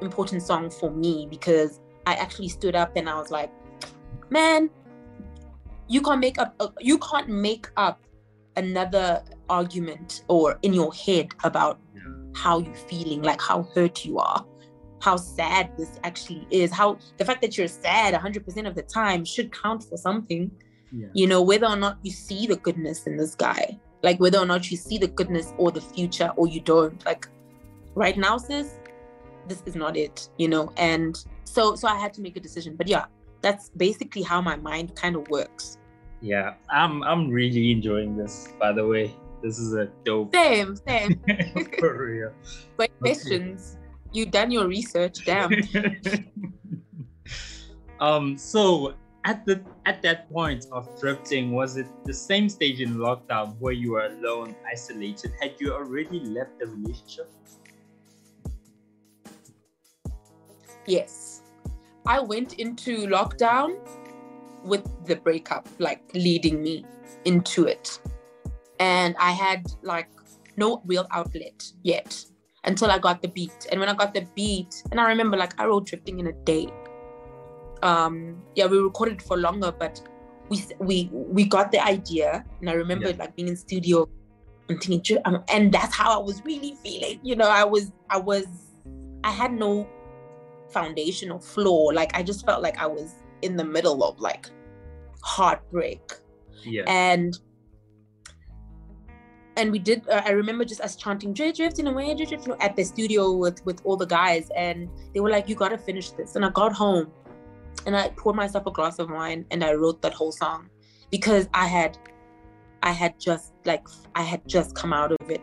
important 0.00 0.42
song 0.42 0.70
for 0.70 0.90
me 0.90 1.26
because 1.30 1.80
I 2.06 2.14
actually 2.14 2.48
stood 2.48 2.74
up 2.74 2.92
and 2.96 3.08
I 3.08 3.16
was 3.18 3.30
like, 3.30 3.50
man, 4.30 4.70
you 5.88 6.02
can't 6.02 6.20
make 6.20 6.38
up, 6.38 6.54
uh, 6.60 6.68
you 6.80 6.98
can't 6.98 7.28
make 7.28 7.68
up 7.76 8.02
another 8.56 9.22
argument 9.48 10.24
or 10.28 10.58
in 10.62 10.72
your 10.72 10.92
head 10.92 11.28
about 11.44 11.80
how 12.34 12.58
you're 12.58 12.74
feeling, 12.74 13.22
like 13.22 13.40
how 13.40 13.62
hurt 13.74 14.04
you 14.04 14.18
are, 14.18 14.44
how 15.00 15.16
sad 15.16 15.70
this 15.76 15.98
actually 16.04 16.46
is, 16.50 16.70
how 16.72 16.98
the 17.18 17.24
fact 17.24 17.42
that 17.42 17.56
you're 17.58 17.68
sad 17.68 18.14
100% 18.14 18.66
of 18.66 18.74
the 18.74 18.82
time 18.82 19.24
should 19.24 19.52
count 19.52 19.82
for 19.84 19.96
something 19.96 20.50
Yeah. 20.92 21.08
you 21.14 21.26
know 21.26 21.42
whether 21.42 21.66
or 21.66 21.76
not 21.76 21.98
you 22.02 22.10
see 22.12 22.46
the 22.46 22.56
goodness 22.56 23.06
in 23.06 23.16
this 23.16 23.34
guy 23.34 23.78
like 24.02 24.18
whether 24.20 24.38
or 24.38 24.46
not 24.46 24.70
you 24.70 24.76
see 24.76 24.98
the 24.98 25.08
goodness 25.08 25.52
or 25.58 25.70
the 25.72 25.80
future 25.80 26.30
or 26.36 26.46
you 26.46 26.60
don't 26.60 27.04
like 27.04 27.26
right 27.94 28.16
now 28.16 28.36
sis 28.38 28.68
this 29.48 29.62
is 29.66 29.74
not 29.74 29.96
it 29.96 30.28
you 30.38 30.48
know 30.48 30.72
and 30.76 31.24
so 31.44 31.74
so 31.74 31.88
i 31.88 31.96
had 32.04 32.12
to 32.14 32.20
make 32.26 32.36
a 32.36 32.40
decision 32.40 32.76
but 32.76 32.86
yeah 32.86 33.04
that's 33.42 33.68
basically 33.76 34.22
how 34.22 34.40
my 34.40 34.56
mind 34.56 34.94
kind 35.02 35.16
of 35.16 35.28
works 35.28 35.78
Yeah. 36.22 36.54
I'm 36.70 37.02
I'm 37.10 37.28
really 37.30 37.70
enjoying 37.76 38.16
this, 38.16 38.34
by 38.58 38.72
the 38.72 38.84
way. 38.92 39.04
This 39.44 39.58
is 39.64 39.70
a 39.74 39.84
dope 40.08 40.34
same 40.34 40.70
same 40.88 41.10
for 41.80 41.90
real. 42.06 42.32
great 42.76 42.90
Okay. 42.90 42.98
questions 43.04 43.76
you 44.16 44.26
done 44.26 44.50
your 44.50 44.66
research 44.66 45.24
damn. 45.24 45.52
Um 47.98 48.36
so 48.36 48.94
at 49.24 49.46
the 49.46 49.62
at 49.86 50.02
that 50.02 50.30
point 50.30 50.66
of 50.70 50.88
drifting 51.00 51.52
was 51.52 51.78
it 51.78 51.86
the 52.04 52.12
same 52.12 52.48
stage 52.48 52.80
in 52.82 52.96
lockdown 52.96 53.56
where 53.58 53.72
you 53.72 53.92
were 53.92 54.06
alone 54.06 54.54
isolated? 54.70 55.32
Had 55.40 55.54
you 55.58 55.72
already 55.72 56.20
left 56.20 56.58
the 56.58 56.66
relationship? 56.66 57.30
Yes. 60.86 61.42
I 62.06 62.20
went 62.20 62.60
into 62.60 63.06
lockdown 63.06 63.78
with 64.62 64.86
the 65.06 65.16
breakup 65.16 65.66
like 65.78 66.02
leading 66.12 66.62
me 66.62 66.84
into 67.24 67.64
it. 67.64 67.98
And 68.78 69.16
i 69.18 69.32
had 69.32 69.66
like 69.82 70.10
no 70.56 70.82
real 70.84 71.06
outlet 71.10 71.72
yet 71.82 72.24
until 72.66 72.90
i 72.90 72.98
got 72.98 73.22
the 73.22 73.28
beat. 73.28 73.66
And 73.70 73.80
when 73.80 73.88
i 73.88 73.94
got 73.94 74.12
the 74.14 74.26
beat 74.34 74.82
and 74.90 75.00
i 75.00 75.08
remember 75.08 75.36
like 75.36 75.58
i 75.60 75.64
wrote 75.66 75.86
drifting 75.86 76.18
in 76.18 76.26
a 76.28 76.32
day. 76.32 76.68
Um 77.82 78.42
yeah 78.54 78.66
we 78.66 78.78
recorded 78.78 79.20
for 79.22 79.36
longer 79.36 79.72
but 79.72 80.00
we 80.48 80.62
we 80.80 81.08
we 81.12 81.44
got 81.44 81.72
the 81.72 81.80
idea 81.84 82.44
and 82.60 82.70
i 82.70 82.72
remember 82.72 83.08
Yeah. 83.10 83.16
like 83.18 83.36
being 83.36 83.48
in 83.48 83.56
studio 83.56 84.08
and 84.68 84.80
thinking 84.80 85.18
um, 85.24 85.42
and 85.48 85.72
that's 85.72 85.94
how 85.94 86.18
i 86.20 86.22
was 86.22 86.42
really 86.44 86.74
feeling 86.82 87.20
you 87.22 87.36
know? 87.36 87.48
I 87.48 87.64
was 87.64 87.92
i 88.10 88.16
was 88.18 88.46
i 89.24 89.30
had 89.30 89.52
no 89.52 89.86
foundation 90.70 91.30
or 91.30 91.40
floor. 91.40 91.92
Like 91.94 92.16
i 92.16 92.22
just 92.22 92.44
felt 92.46 92.62
like 92.62 92.78
i 92.78 92.86
was 92.86 93.14
in 93.42 93.56
the 93.56 93.64
middle 93.64 94.02
of 94.02 94.18
like 94.20 94.50
heartbreak. 95.22 96.00
Yeah. 96.64 96.82
And 96.86 97.38
and 99.56 99.72
we 99.72 99.78
did 99.78 100.06
uh, 100.08 100.22
i 100.24 100.30
remember 100.30 100.64
just 100.64 100.80
us 100.80 100.96
chanting 100.96 101.32
"Dri- 101.32 101.52
drifting 101.52 101.86
away 101.86 102.14
dri- 102.14 102.26
drifting 102.26 102.52
away," 102.52 102.60
at 102.60 102.76
the 102.76 102.84
studio 102.84 103.32
with 103.32 103.64
with 103.64 103.80
all 103.84 103.96
the 103.96 104.06
guys 104.06 104.50
and 104.56 104.88
they 105.14 105.20
were 105.20 105.30
like 105.30 105.48
you 105.48 105.54
gotta 105.54 105.78
finish 105.78 106.10
this 106.10 106.36
and 106.36 106.44
i 106.44 106.50
got 106.50 106.72
home 106.72 107.10
and 107.86 107.96
i 107.96 108.08
poured 108.10 108.36
myself 108.36 108.66
a 108.66 108.70
glass 108.70 108.98
of 108.98 109.10
wine 109.10 109.44
and 109.50 109.64
i 109.64 109.72
wrote 109.72 110.00
that 110.02 110.12
whole 110.12 110.32
song 110.32 110.68
because 111.10 111.48
i 111.54 111.66
had 111.66 111.98
i 112.82 112.90
had 112.90 113.18
just 113.18 113.52
like 113.64 113.86
i 114.14 114.22
had 114.22 114.46
just 114.46 114.74
come 114.74 114.92
out 114.92 115.12
of 115.12 115.30
it 115.30 115.40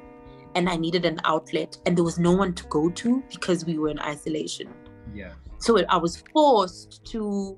and 0.56 0.70
i 0.70 0.76
needed 0.76 1.06
an 1.06 1.20
outlet 1.26 1.78
and 1.86 1.98
there 1.98 2.04
was 2.04 2.20
no 2.20 2.32
one 2.32 2.54
to 2.54 2.64
go 2.66 2.90
to 2.90 3.24
because 3.30 3.66
we 3.66 3.78
were 3.78 3.90
in 3.90 4.00
isolation. 4.00 4.70
Yeah. 5.14 5.34
So 5.58 5.78
it, 5.78 5.86
I 5.90 5.98
was 5.98 6.24
forced 6.34 7.04
to 7.06 7.58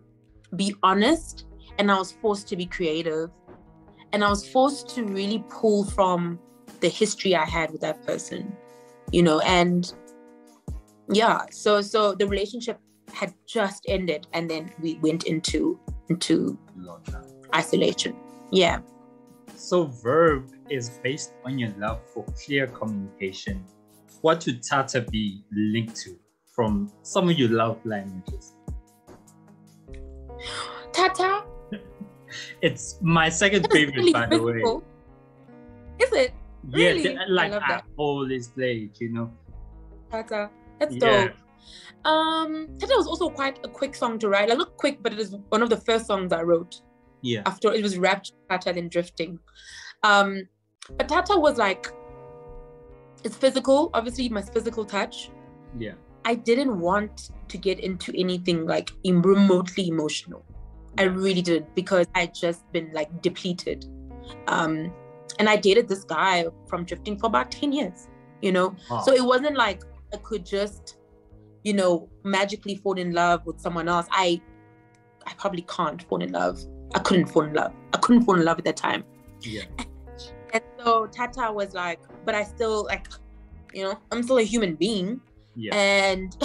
be 0.56 0.76
honest 0.84 1.46
and 1.80 1.92
I 1.92 1.98
was 1.98 2.12
forced 2.12 2.48
to 2.50 2.56
be 2.56 2.66
creative 2.66 3.32
and 4.14 4.24
I 4.24 4.30
was 4.30 4.48
forced 4.48 4.90
to 4.96 5.04
really 5.04 5.44
pull 5.50 5.84
from 5.84 6.40
the 6.86 6.90
history 6.90 7.36
I 7.36 7.46
had 7.46 7.72
with 7.72 7.82
that 7.82 8.06
person, 8.06 8.56
you 9.12 9.24
know, 9.24 9.40
and 9.40 9.92
yeah, 11.10 11.42
so 11.50 11.82
so 11.82 12.14
the 12.14 12.28
relationship 12.28 12.80
had 13.12 13.34
just 13.48 13.86
ended 13.88 14.28
and 14.34 14.48
then 14.48 14.72
we 14.80 15.00
went 15.02 15.24
into 15.24 15.80
into 16.10 16.60
isolation. 17.56 18.16
Yeah. 18.52 18.80
so 19.56 19.86
verb 19.86 20.44
is 20.70 20.86
based 21.02 21.34
on 21.46 21.58
your 21.58 21.74
love 21.80 22.00
for 22.14 22.24
clear 22.44 22.68
communication 22.68 23.64
what 24.22 24.46
would 24.46 24.62
tata 24.62 25.02
be 25.02 25.44
linked 25.74 25.96
to 26.04 26.12
from 26.56 26.92
some 27.02 27.30
of 27.30 27.36
your 27.40 27.50
love 27.50 27.78
languages 27.86 28.54
Tata. 30.94 31.44
it's 32.62 33.00
my 33.02 33.30
second 33.30 33.68
favorite 33.72 33.98
really 33.98 34.14
by 34.14 34.26
the 34.28 34.42
way. 34.42 34.62
Is 36.00 36.12
it? 36.14 36.34
Yeah 36.74 36.88
Really? 36.90 37.18
like 37.30 37.52
love 37.52 37.64
I, 37.66 37.72
that. 37.74 37.86
always 37.98 38.52
you 38.58 38.90
know 39.12 39.32
Tata. 40.12 40.50
That's 40.80 40.96
Yeah. 40.96 41.28
dope. 41.28 41.34
Um, 42.06 42.68
Tata 42.80 42.94
was 42.96 43.08
also 43.08 43.30
quite 43.30 43.60
a 43.64 43.68
quick 43.68 43.96
song 43.96 44.20
to 44.20 44.30
write. 44.30 44.50
Like 44.50 44.58
not 44.60 44.78
quick, 44.78 45.02
but 45.02 45.14
it 45.14 45.20
is 45.20 45.36
one 45.50 45.64
of 45.64 45.70
the 45.70 45.78
first 45.78 46.06
songs 46.06 46.32
I 46.32 46.42
wrote. 46.44 46.82
yeah 47.22 47.42
After 47.46 47.74
it 47.74 47.82
was 47.82 47.98
rapped 47.98 48.32
Tata 48.50 48.72
then 48.74 48.88
drifting. 48.90 49.40
Um, 50.04 50.48
but 50.98 51.08
Tata 51.10 51.38
was 51.38 51.58
like 51.58 51.88
it's 53.24 53.36
physical, 53.36 53.90
obviously 53.94 54.30
my 54.30 54.42
physical 54.42 54.86
touch. 54.86 55.30
yeah 55.80 55.94
I 56.26 56.36
didn't 56.36 56.80
want 56.80 57.30
to 57.50 57.58
get 57.58 57.80
into 57.80 58.12
anything 58.18 58.66
like 58.66 58.92
remotely 59.04 59.88
emotional. 59.88 60.44
I 60.98 61.04
really 61.04 61.42
did 61.42 61.64
because 61.76 62.08
I 62.16 62.28
just 62.28 62.72
been 62.72 62.90
like 62.94 63.22
depleted. 63.22 63.86
Um, 64.48 64.92
and 65.40 65.50
I 65.50 65.56
dated 65.56 65.88
this 65.88 66.04
guy 66.04 66.46
from 66.68 66.86
drifting 66.86 67.18
for 67.18 67.28
about 67.28 67.52
10 67.52 67.72
years, 67.72 68.08
you 68.42 68.52
know? 68.52 68.76
Wow. 68.90 69.02
So 69.02 69.14
it 69.14 69.24
wasn't 69.24 69.58
like 69.58 69.84
I 70.14 70.18
could 70.18 70.46
just, 70.46 70.98
you 71.64 71.74
know, 71.74 72.10
magically 72.24 72.76
fall 72.76 72.94
in 72.98 73.12
love 73.14 73.46
with 73.46 73.60
someone 73.60 73.88
else. 73.88 74.08
I 74.12 74.42
I 75.26 75.34
probably 75.34 75.64
can't 75.64 76.02
fall 76.04 76.22
in 76.22 76.32
love. 76.32 76.60
I 76.94 77.00
couldn't 77.00 77.26
fall 77.28 77.44
in 77.44 77.54
love. 77.54 77.74
I 77.94 77.98
couldn't 77.98 78.24
fall 78.24 78.36
in 78.36 78.46
love 78.46 78.60
at 78.60 78.66
that 78.66 78.78
time. 78.78 79.04
yeah 79.42 79.64
And 80.54 80.64
so 80.80 81.08
Tata 81.08 81.52
was 81.52 81.74
like, 81.74 82.00
but 82.24 82.34
I 82.34 82.44
still 82.44 82.86
like, 82.86 83.08
you 83.74 83.84
know, 83.84 84.00
I'm 84.12 84.24
still 84.24 84.38
a 84.38 84.44
human 84.44 84.76
being. 84.76 85.20
yeah 85.56 85.76
And 85.76 86.36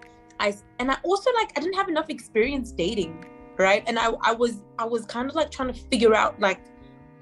I 0.40 0.54
and 0.78 0.90
I 0.90 0.96
also 1.04 1.30
like 1.34 1.50
I 1.56 1.60
didn't 1.60 1.74
have 1.74 1.88
enough 1.88 2.08
experience 2.08 2.72
dating, 2.72 3.24
right? 3.58 3.82
And 3.86 3.98
I 3.98 4.12
I 4.22 4.32
was 4.32 4.62
I 4.78 4.84
was 4.84 5.04
kind 5.04 5.28
of 5.28 5.34
like 5.34 5.50
trying 5.50 5.72
to 5.72 5.78
figure 5.90 6.14
out 6.14 6.40
like 6.40 6.60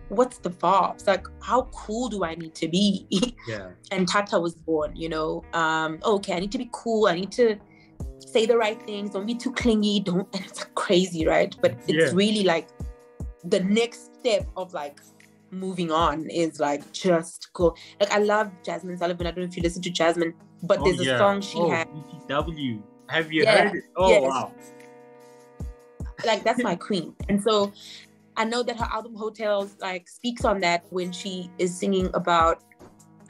what's 0.09 0.39
the 0.39 0.51
vibes? 0.51 1.07
Like 1.07 1.27
how 1.43 1.63
cool 1.73 2.09
do 2.09 2.25
I 2.25 2.35
need 2.35 2.55
to 2.57 2.69
be? 2.69 3.07
yeah 3.49 3.71
and 3.93 4.09
Tata 4.09 4.39
was 4.39 4.55
born, 4.55 4.95
you 4.97 5.09
know. 5.09 5.45
Um, 5.53 5.99
okay, 6.05 6.35
I 6.35 6.41
need 6.41 6.53
to 6.53 6.59
be 6.59 6.69
cool. 6.73 7.07
I 7.07 7.15
need 7.15 7.33
to 7.33 7.57
say 8.19 8.47
the 8.47 8.57
right 8.57 8.81
things, 8.83 9.11
don't 9.11 9.27
be 9.27 9.35
too 9.35 9.53
clingy, 9.53 10.01
don't 10.01 10.29
and 10.35 10.45
it's 10.45 10.65
crazy, 10.75 11.27
right? 11.27 11.55
But 11.61 11.77
it's 11.87 12.13
Yeah. 12.13 12.17
really 12.17 12.45
like 12.45 12.69
the 13.45 13.61
next 13.61 14.15
step 14.17 14.47
of 14.57 14.75
like 14.75 15.01
moving 15.51 15.93
on 15.93 16.29
is 16.29 16.59
like 16.59 16.91
just 16.93 17.53
cool. 17.53 17.77
like 18.01 18.11
I 18.11 18.19
love 18.19 18.51
Jazmine 18.65 18.99
Sullivan. 18.99 19.27
I 19.27 19.31
don't 19.31 19.39
know 19.45 19.49
if 19.49 19.57
you 19.57 19.63
listen 19.63 19.83
to 19.83 19.91
Jazmine, 19.91 20.35
but 20.63 20.83
there's 20.85 20.99
Oh, 20.99 21.15
a 21.15 21.19
song 21.19 21.41
she 21.41 21.59
oh, 21.59 21.71
had. 21.71 21.89
BTW. 22.29 22.83
Have 23.09 23.33
you 23.33 23.45
Yeah, 23.45 23.69
heard 23.69 23.77
it? 23.77 23.85
Oh 23.97 24.11
yes. 24.11 24.23
wow. 24.23 24.53
like 26.25 26.43
that's 26.43 26.63
my 26.63 26.75
queen 26.75 27.15
and 27.29 27.43
so 27.43 27.73
i 28.37 28.45
know 28.45 28.63
that 28.63 28.77
her 28.79 28.89
album 28.93 29.15
Heaux 29.15 29.31
Tales 29.31 29.77
like 29.81 30.09
speaks 30.09 30.45
on 30.45 30.61
that 30.61 30.85
when 30.91 31.13
she 31.13 31.51
is 31.59 31.77
singing 31.77 32.11
about 32.15 32.63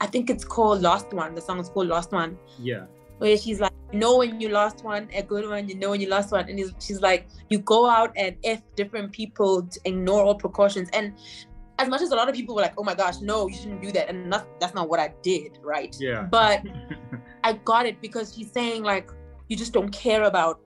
i 0.01 0.07
think 0.07 0.29
it's 0.29 0.43
called 0.45 0.81
lost 0.81 1.13
one 1.13 1.35
the 1.35 1.41
song 1.41 1.59
is 1.59 1.69
called 1.69 1.87
lost 1.87 2.11
one 2.11 2.37
Yeah. 2.59 2.85
where 3.17 3.37
she's 3.37 3.59
like 3.59 3.71
you 3.91 3.99
know 3.99 4.17
when 4.17 4.39
you 4.41 4.49
lost 4.49 4.83
one 4.83 5.07
a 5.13 5.21
good 5.23 5.47
one 5.49 5.67
you 5.69 5.75
know 5.75 5.89
when 5.91 6.01
you 6.01 6.09
lost 6.09 6.31
one 6.31 6.47
and 6.49 6.59
she's 6.79 7.01
like 7.01 7.27
you 7.49 7.59
go 7.59 7.89
out 7.89 8.11
and 8.15 8.35
f 8.43 8.61
different 8.75 9.11
people 9.11 9.63
to 9.63 9.79
ignore 9.85 10.23
all 10.23 10.35
precautions 10.35 10.89
and 10.93 11.13
as 11.79 11.87
much 11.87 12.01
as 12.01 12.11
a 12.11 12.15
lot 12.15 12.27
of 12.27 12.35
people 12.35 12.55
were 12.55 12.61
like 12.61 12.73
oh 12.77 12.83
my 12.83 12.95
gosh 12.95 13.21
no 13.21 13.47
you 13.47 13.55
shouldn't 13.55 13.81
do 13.81 13.91
that 13.91 14.09
and 14.09 14.31
that's, 14.33 14.45
that's 14.59 14.73
not 14.73 14.89
what 14.89 14.99
i 14.99 15.13
did 15.21 15.57
right 15.63 15.95
Yeah. 15.99 16.23
but 16.23 16.61
I 17.43 17.53
got 17.53 17.85
it 17.85 18.01
because 18.01 18.33
she's 18.35 18.51
saying 18.51 18.83
like 18.83 19.09
you 19.47 19.55
just 19.55 19.71
don't 19.71 19.89
care 19.89 20.23
about 20.23 20.59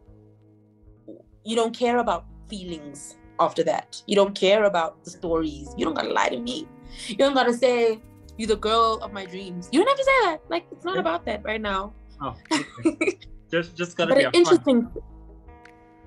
you 1.43 1.55
don't 1.55 1.75
care 1.77 1.97
about 1.99 2.25
feelings 2.49 3.17
after 3.41 3.63
that. 3.63 4.01
You 4.07 4.15
don't 4.15 4.35
care 4.35 4.63
about 4.65 5.03
the 5.03 5.11
stories. 5.11 5.73
You 5.77 5.85
don't 5.85 5.95
gotta 5.95 6.13
lie 6.13 6.29
to 6.29 6.39
me. 6.39 6.67
You 7.07 7.15
don't 7.17 7.33
gotta 7.33 7.53
say 7.53 7.99
you're 8.37 8.47
the 8.47 8.55
girl 8.55 8.99
of 9.01 9.11
my 9.13 9.25
dreams. 9.25 9.69
You 9.71 9.79
don't 9.79 9.87
have 9.89 9.97
to 9.97 10.03
say 10.03 10.17
that. 10.25 10.37
Like 10.49 10.65
it's 10.71 10.85
not 10.85 10.95
Yeah. 10.95 11.01
about 11.01 11.25
that 11.25 11.43
right 11.43 11.61
now. 11.61 11.93
oh, 12.21 12.35
okay. 12.85 13.17
just 13.51 13.75
just 13.75 13.97
gotta 13.97 14.13
but 14.13 14.31
be 14.31 14.37
interesting 14.37 14.87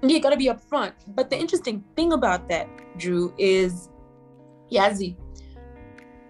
you 0.02 0.20
gotta 0.20 0.36
be 0.36 0.46
upfront. 0.46 0.92
But 1.08 1.30
the 1.30 1.38
interesting 1.38 1.82
thing 1.96 2.12
about 2.12 2.48
that, 2.48 2.68
Drew, 2.98 3.32
is 3.38 3.88
Yazzie. 4.70 5.16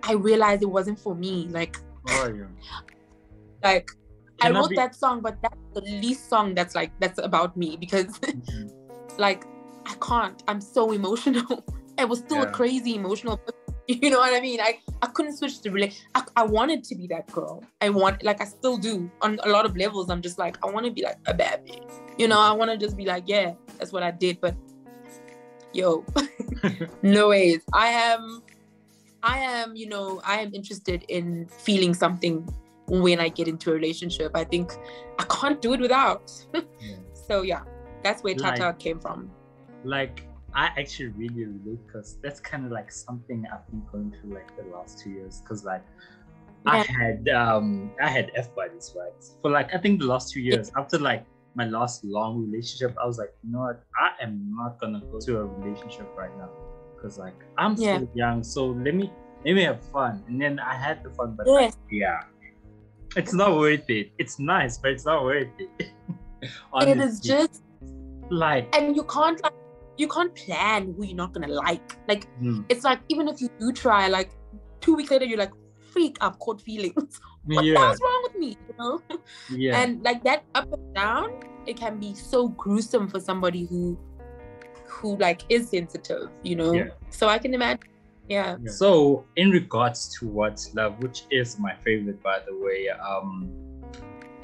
I 0.05 0.13
realized 0.13 0.63
it 0.63 0.71
wasn't 0.71 0.99
for 0.99 1.15
me. 1.15 1.49
Like 1.51 1.77
yeah. 2.09 2.49
like 3.63 3.91
I 4.41 4.51
wrote 4.51 4.71
be- 4.71 4.77
that 4.77 4.95
song, 4.95 5.21
but 5.23 5.41
that's 5.43 5.59
the 5.75 5.81
least 5.81 6.29
song 6.29 6.55
that's 6.55 6.75
like 6.75 6.93
that's 7.01 7.19
about 7.19 7.57
me 7.57 7.77
because 7.77 8.19
Mhm. 8.19 8.71
like 9.19 9.45
I 9.87 9.95
can't. 10.01 10.43
I'm 10.49 10.61
so 10.61 10.93
emotional. 10.93 11.65
I 11.99 12.05
was 12.05 12.19
still 12.21 12.39
Yeah. 12.39 12.49
a 12.49 12.53
crazy 12.53 12.95
emotional. 12.95 13.41
You 13.87 14.09
know 14.09 14.19
what 14.19 14.33
I 14.33 14.41
mean? 14.41 14.61
I 14.63 14.79
I 15.03 15.09
couldn't 15.09 15.37
switch 15.37 15.61
to 15.61 15.71
relate. 15.71 16.03
I, 16.15 16.23
I 16.37 16.43
wanted 16.45 16.85
to 16.85 16.95
be 16.95 17.07
that 17.09 17.31
girl. 17.31 17.63
I 17.83 17.91
want 17.91 18.23
like 18.25 18.41
I 18.41 18.47
still 18.47 18.79
do 18.79 19.11
on 19.21 19.39
a 19.45 19.51
lot 19.51 19.67
of 19.67 19.77
levels. 19.77 20.09
I'm 20.09 20.23
just 20.23 20.39
like 20.39 20.57
I 20.65 20.71
want 20.71 20.87
to 20.87 20.91
be 20.91 21.03
like 21.03 21.19
a 21.27 21.35
bad 21.35 21.67
bitch. 21.67 21.93
You 22.17 22.27
know, 22.29 22.41
I 22.41 22.53
want 22.53 22.71
to 22.71 22.79
just 22.79 22.97
be 22.97 23.05
like 23.05 23.25
yeah, 23.27 23.53
that's 23.79 23.93
what 23.93 24.03
I 24.03 24.11
did. 24.11 24.41
But 24.41 24.55
yo, 25.75 26.03
no 27.03 27.29
ways. 27.29 27.61
I 27.75 27.89
am. 27.89 28.43
I 29.23 29.37
am. 29.39 29.77
You 29.77 29.91
know, 29.91 30.23
I 30.25 30.39
am 30.41 30.55
interested 30.55 31.05
in 31.09 31.47
feeling 31.49 31.93
something 31.93 32.49
when 32.89 33.21
I 33.21 33.29
get 33.29 33.49
into 33.49 33.71
a 33.71 33.75
relationship. 33.75 34.33
I 34.35 34.45
think 34.45 34.73
I 35.19 35.25
can't 35.25 35.61
do 35.61 35.75
it 35.75 35.81
without. 35.81 36.33
Yeah. 36.55 36.63
So 37.29 37.43
yeah, 37.43 37.61
that's 38.03 38.23
where 38.23 38.35
Tata 38.35 38.63
Like- 38.69 38.79
came 38.79 38.99
from. 38.99 39.31
Like 39.85 40.27
I 40.55 40.67
actually 40.79 41.09
really 41.09 41.47
relate 41.47 41.85
because 41.87 42.17
that's 42.23 42.41
kind 42.41 42.65
of 42.65 42.71
like 42.73 42.91
something 42.93 43.45
I've 43.53 43.67
been 43.71 43.83
going 43.91 44.15
through 44.21 44.35
like 44.35 44.57
the 44.57 44.65
last 44.75 45.01
two 45.01 45.11
years. 45.11 45.41
Because 45.41 45.65
like 45.65 45.83
I 46.67 46.79
had 46.79 47.29
um 47.29 47.91
I 48.01 48.09
had 48.09 48.31
F 48.35 48.55
buddies 48.55 48.95
right? 48.97 49.13
For 49.43 49.51
like 49.51 49.75
I 49.75 49.79
think 49.79 50.01
the 50.01 50.07
last 50.07 50.33
two 50.33 50.41
years 50.41 50.71
after 50.77 50.99
like 50.99 51.27
my 51.57 51.67
last 51.67 52.05
long 52.05 52.41
relationship 52.47 52.97
I 53.03 53.07
was 53.07 53.19
like 53.19 53.33
you 53.43 53.53
know 53.53 53.61
what? 53.61 53.83
I 54.01 54.23
am 54.23 54.51
not 54.55 54.81
gonna 54.81 55.03
go 55.11 55.19
to 55.21 55.39
a 55.39 55.45
relationship 55.45 56.09
right 56.17 56.35
now 56.39 56.51
because 56.95 57.19
like 57.19 57.35
I'm 57.59 57.77
Yeah. 57.77 57.97
still 57.97 58.09
young 58.15 58.43
so 58.45 58.67
let 58.67 58.95
me 58.95 59.13
let 59.45 59.55
me 59.55 59.63
have 59.63 59.85
fun. 59.91 60.23
And 60.29 60.41
then 60.41 60.59
I 60.59 60.75
had 60.75 61.03
the 61.03 61.11
fun 61.11 61.35
but 61.37 61.47
Yes. 61.47 61.75
like, 61.75 61.75
yeah. 61.91 62.21
It's 63.17 63.33
not 63.35 63.57
worth 63.57 63.89
it. 63.91 64.13
It's 64.19 64.39
nice 64.39 64.79
but 64.79 64.93
it's 64.93 65.05
not 65.05 65.25
worth 65.25 65.49
it. 65.59 65.91
It 66.83 66.99
is 66.99 67.21
just 67.21 67.63
like 68.31 68.75
and 68.77 68.95
you 68.97 69.05
can't 69.05 69.43
like 69.43 69.53
you 69.97 70.09
can't 70.09 70.35
plan 70.35 70.95
who 70.97 71.05
you're 71.05 71.17
not 71.17 71.33
gonna 71.33 71.49
like. 71.49 71.97
Like 72.09 72.27
hmm, 72.39 72.63
it's 72.69 72.85
like 72.85 73.01
even 73.09 73.29
if 73.29 73.41
you 73.41 73.49
do 73.59 73.73
try, 73.73 74.09
like 74.09 74.31
two 74.81 74.95
weeks 74.95 75.11
later 75.11 75.25
you're 75.25 75.39
like, 75.39 75.53
freak, 75.93 76.17
I've 76.21 76.39
caught 76.39 76.61
feelings. 76.61 77.21
what 77.45 77.63
the 77.63 77.69
yeah 77.69 77.79
hell's 77.79 78.01
wrong 78.01 78.23
with 78.25 78.37
me? 78.37 78.57
You 78.69 78.75
know? 78.79 79.03
yeah 79.51 79.81
And 79.81 80.03
like 80.03 80.23
that 80.25 80.45
up 80.55 80.73
and 80.73 80.95
down, 80.95 81.33
it 81.67 81.77
can 81.77 81.99
be 81.99 82.15
so 82.15 82.49
gruesome 82.49 83.09
for 83.09 83.21
somebody 83.21 83.67
who 83.67 83.99
who 84.87 85.17
like 85.17 85.43
is 85.49 85.71
sensitive, 85.71 86.31
you 86.43 86.57
know. 86.57 86.73
Yeah. 86.73 86.89
So 87.11 87.29
I 87.29 87.39
can 87.39 87.55
imagine. 87.55 87.91
Yeah. 88.29 88.57
So, 88.67 89.27
in 89.37 89.51
regards 89.51 90.09
to 90.19 90.27
what's 90.27 90.75
love, 90.75 90.99
which 91.03 91.25
is 91.31 91.59
my 91.59 91.75
favorite, 91.85 92.23
by 92.23 92.39
the 92.47 92.57
way, 92.57 92.89
um, 92.89 93.53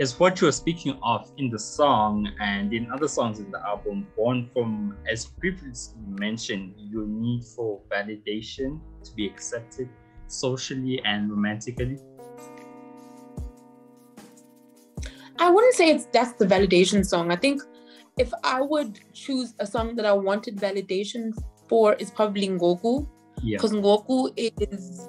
is 0.01 0.19
what 0.19 0.41
you're 0.41 0.51
speaking 0.51 0.99
of 1.03 1.31
in 1.37 1.51
the 1.51 1.59
song 1.59 2.27
and 2.41 2.73
in 2.73 2.91
other 2.91 3.07
songs 3.07 3.39
in 3.39 3.51
the 3.51 3.61
album, 3.61 4.07
born 4.17 4.49
from, 4.51 4.97
as 5.07 5.27
previously 5.27 6.01
mentioned, 6.09 6.73
your 6.79 7.05
need 7.07 7.45
for 7.45 7.79
validation 7.93 8.81
to 9.05 9.15
be 9.15 9.27
accepted 9.27 9.91
socially 10.27 11.03
and 11.05 11.31
romantically. 11.31 11.99
I 15.39 15.51
wouldn't 15.51 15.75
say 15.75 15.91
it's 15.91 16.07
that's 16.07 16.33
the 16.33 16.47
validation 16.47 17.05
song. 17.05 17.31
I 17.31 17.37
think 17.37 17.61
if 18.19 18.33
I 18.43 18.63
would 18.63 19.01
choose 19.13 19.55
a 19.59 19.67
song 19.67 19.97
that 19.97 20.07
I 20.07 20.13
wanted 20.13 20.57
validation 20.57 21.35
for, 21.69 21.93
is 21.95 22.11
probably 22.11 22.49
Ngoku. 22.49 23.07
Yeah. 23.43 23.59
Because 23.59 23.73
Ngoku 23.73 24.33
is 24.37 25.09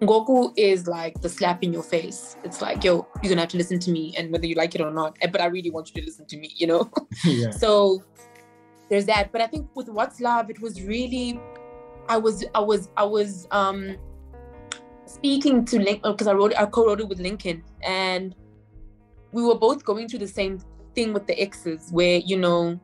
Ngoku 0.00 0.52
is 0.56 0.86
like 0.86 1.20
the 1.20 1.28
slap 1.28 1.62
in 1.62 1.72
your 1.72 1.82
face. 1.82 2.36
It's 2.44 2.62
like, 2.62 2.84
yo, 2.84 3.06
you're 3.22 3.30
gonna 3.30 3.40
have 3.42 3.50
to 3.50 3.56
listen 3.56 3.78
to 3.80 3.90
me, 3.90 4.14
and 4.16 4.30
whether 4.32 4.46
you 4.46 4.54
like 4.54 4.74
it 4.74 4.80
or 4.80 4.90
not. 4.92 5.16
eh, 5.22 5.26
But 5.26 5.40
I 5.40 5.46
really 5.46 5.70
want 5.70 5.90
you 5.94 6.00
to 6.00 6.06
listen 6.06 6.26
to 6.26 6.36
me, 6.36 6.52
you 6.56 6.66
know. 6.66 6.90
yeah. 7.24 7.50
so 7.50 8.02
there's 8.88 9.06
that. 9.06 9.32
But 9.32 9.40
I 9.40 9.46
think 9.48 9.68
with 9.74 9.88
What's 9.88 10.20
Love, 10.20 10.50
it 10.50 10.60
was 10.60 10.80
really, 10.82 11.40
I 12.08 12.16
was, 12.16 12.44
I 12.54 12.60
was, 12.60 12.88
I 12.96 13.04
was 13.04 13.48
um 13.50 13.96
speaking 15.06 15.64
to 15.64 15.80
Link 15.80 16.02
because 16.02 16.26
I 16.28 16.32
wrote, 16.32 16.54
I 16.56 16.66
co-wrote 16.66 17.00
it 17.00 17.08
with 17.08 17.18
Lincoln, 17.18 17.64
and 17.82 18.34
we 19.32 19.42
were 19.42 19.56
both 19.58 19.84
going 19.84 20.08
through 20.08 20.20
the 20.20 20.28
same 20.28 20.60
thing 20.94 21.12
with 21.12 21.26
the 21.26 21.38
exes, 21.40 21.88
where 21.90 22.18
you 22.18 22.36
know 22.38 22.78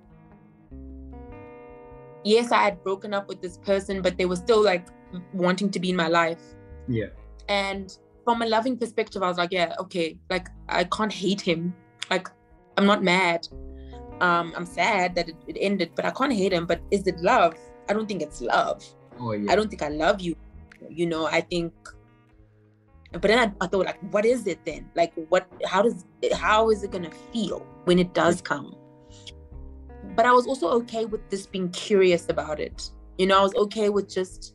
yes, 2.25 2.51
I 2.51 2.62
had 2.62 2.83
broken 2.83 3.15
up 3.15 3.29
with 3.29 3.41
this 3.41 3.59
person, 3.59 4.03
but 4.03 4.17
they 4.17 4.25
were 4.25 4.37
still 4.37 4.62
like 4.65 4.87
wanting 5.33 5.71
to 5.71 5.79
be 5.79 5.91
in 5.91 5.97
my 5.97 6.09
life. 6.09 6.41
Yeah. 6.89 7.07
And 7.49 7.97
from 8.24 8.43
a 8.43 8.47
loving 8.47 8.76
perspective, 8.78 9.22
I 9.22 9.28
was 9.28 9.39
like, 9.39 9.53
yeah, 9.53 9.74
okay, 9.78 10.18
like 10.30 10.49
I 10.68 10.85
can't 10.85 11.12
hate 11.12 11.41
him. 11.41 11.74
Like 12.11 12.28
I'm 12.76 12.87
not 12.87 13.03
mad. 13.03 13.47
Um, 14.20 14.53
I'm 14.57 14.66
sad 14.66 15.14
that 15.16 15.28
it, 15.28 15.37
it 15.47 15.57
ended, 15.61 15.91
but 15.95 16.05
I 16.05 16.11
can't 16.11 16.32
hate 16.32 16.53
him. 16.53 16.66
But 16.66 16.80
is 16.91 17.07
it 17.07 17.18
love? 17.18 17.55
I 17.89 17.93
don't 17.93 18.07
think 18.07 18.22
it's 18.22 18.41
love. 18.41 18.85
Oh, 19.18 19.32
yeah. 19.32 19.53
I 19.53 19.57
don't 19.57 19.68
think 19.68 19.82
I 19.82 19.89
love 19.89 20.20
you. 20.20 20.37
You 20.89 21.07
know, 21.07 21.26
I 21.26 21.41
think. 21.41 21.72
But 23.12 23.22
then 23.22 23.39
I, 23.39 23.64
I 23.64 23.68
thought, 23.68 23.87
like, 23.87 24.01
what 24.12 24.24
is 24.24 24.47
it 24.47 24.64
then? 24.64 24.91
Like, 24.95 25.12
what? 25.28 25.47
How 25.66 25.82
does? 25.82 26.05
How 26.35 26.70
is 26.70 26.82
it 26.82 26.91
gonna 26.91 27.11
feel 27.32 27.66
when 27.85 27.99
it 27.99 28.14
does 28.14 28.41
come? 28.41 28.74
But 30.16 30.26
I 30.26 30.32
was 30.32 30.47
also 30.47 30.68
okay 30.82 31.05
with 31.05 31.28
this 31.30 31.47
being 31.47 31.70
curious 31.70 32.28
about 32.28 32.61
it. 32.61 32.91
You 33.18 33.26
know, 33.26 33.39
I 33.39 33.43
was 33.43 33.55
okay 33.55 33.89
with 33.89 34.12
just 34.12 34.55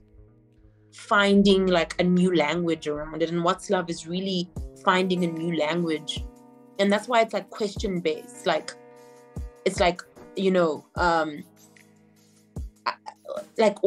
finding 0.94 1.68
like 1.68 2.00
a 2.00 2.04
new 2.04 2.36
language 2.36 2.88
around 2.88 3.22
it. 3.22 3.30
And 3.32 3.44
what's 3.44 3.70
love 3.70 3.90
is 3.90 4.08
really 4.08 4.50
finding 4.84 5.24
a 5.24 5.28
new 5.28 5.58
language, 5.58 6.24
and 6.80 6.92
that's 6.92 7.08
why 7.08 7.22
it's 7.22 7.34
like 7.34 7.50
question 7.50 8.00
based. 8.00 8.46
Like, 8.46 8.72
it's 9.66 9.80
like 9.80 10.02
you 10.36 10.52
know, 10.52 10.86
um, 10.96 11.44
like 13.58 13.78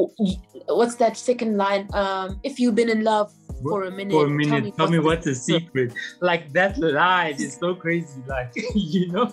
what's 0.68 0.96
that 0.96 1.16
second 1.16 1.56
line? 1.56 1.88
Um, 1.94 2.40
if 2.42 2.58
you've 2.60 2.74
been 2.74 2.88
in 2.90 3.04
love 3.04 3.32
for 3.62 3.84
a 3.84 3.90
minute, 3.90 4.12
For 4.12 4.26
a 4.26 4.30
minute, 4.30 4.76
tell 4.76 4.88
me, 4.90 4.98
what's 4.98 5.24
the 5.24 5.34
secret. 5.34 5.92
Like 6.20 6.52
that 6.52 6.78
line 6.78 7.34
is 7.34 7.54
so 7.56 7.74
crazy. 7.74 8.20
Like 8.26 8.52
you 8.74 9.10
know, 9.12 9.32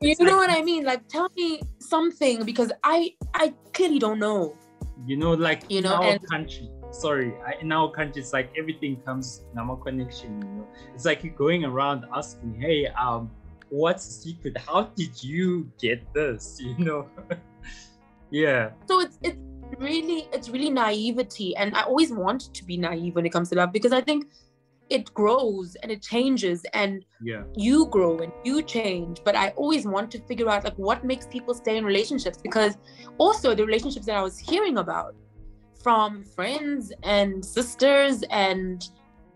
You 0.00 0.14
know 0.20 0.36
like- 0.38 0.48
what 0.48 0.50
I 0.50 0.62
mean? 0.62 0.84
Like, 0.84 1.06
tell 1.08 1.28
me 1.36 1.60
something 1.80 2.44
because 2.44 2.72
I 2.82 3.14
I 3.34 3.52
clearly 3.72 3.98
don't 3.98 4.18
know. 4.18 4.56
you 5.06 5.16
know, 5.16 5.32
like 5.34 5.64
You 5.68 5.82
know, 5.82 5.94
our 5.94 6.04
and- 6.12 6.28
country. 6.28 6.70
Sorry, 6.94 7.34
I, 7.44 7.60
in 7.60 7.72
our 7.72 7.90
country, 7.90 8.22
it's 8.22 8.32
like 8.32 8.52
everything 8.56 9.00
comes 9.04 9.42
number 9.52 9.74
connection. 9.76 10.40
You 10.42 10.48
know, 10.48 10.68
it's 10.94 11.04
like 11.04 11.24
you're 11.24 11.34
going 11.34 11.64
around 11.64 12.04
asking, 12.14 12.54
"Hey, 12.54 12.86
um, 12.86 13.30
what's 13.68 14.06
the 14.06 14.12
secret? 14.12 14.56
How 14.58 14.82
did 14.94 15.22
you 15.22 15.70
get 15.78 16.00
this?" 16.14 16.60
You 16.62 16.78
know. 16.78 17.08
yeah. 18.30 18.70
So 18.86 19.00
it's 19.00 19.18
it's 19.22 19.38
really 19.78 20.28
it's 20.32 20.48
really 20.48 20.70
naivety, 20.70 21.56
and 21.56 21.74
I 21.74 21.82
always 21.82 22.12
want 22.12 22.54
to 22.54 22.64
be 22.64 22.76
naive 22.76 23.16
when 23.16 23.26
it 23.26 23.30
comes 23.30 23.50
to 23.50 23.56
love 23.56 23.72
because 23.72 23.92
I 23.92 24.00
think 24.00 24.26
it 24.90 25.12
grows 25.14 25.76
and 25.82 25.90
it 25.90 26.02
changes 26.02 26.64
and 26.74 27.04
Yeah. 27.22 27.42
you 27.56 27.86
grow 27.86 28.18
and 28.18 28.30
you 28.44 28.62
change 28.62 29.22
but 29.24 29.34
i 29.34 29.48
always 29.56 29.86
want 29.86 30.10
to 30.10 30.18
figure 30.26 30.50
out 30.50 30.62
like 30.64 30.74
what 30.76 31.04
makes 31.04 31.26
people 31.26 31.54
stay 31.54 31.78
in 31.78 31.84
relationships 31.86 32.38
because 32.42 32.76
also 33.16 33.54
the 33.54 33.64
relationships 33.64 34.04
that 34.06 34.16
i 34.16 34.22
was 34.22 34.38
hearing 34.38 34.76
about 34.76 35.14
from 35.84 36.24
friends 36.24 36.92
and 37.02 37.44
sisters 37.44 38.24
and 38.30 38.88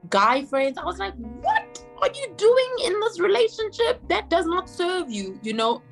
guy 0.08 0.42
friends. 0.44 0.78
I 0.78 0.84
was 0.84 0.98
like 0.98 1.14
what 1.98 2.16
are 2.16 2.20
you 2.20 2.32
doing 2.36 2.72
in 2.86 2.98
this 3.00 3.20
relationship? 3.20 4.00
That 4.08 4.30
does 4.30 4.46
not 4.46 4.68
serve 4.68 5.10
you 5.10 5.38
you 5.42 5.52
know? 5.52 5.82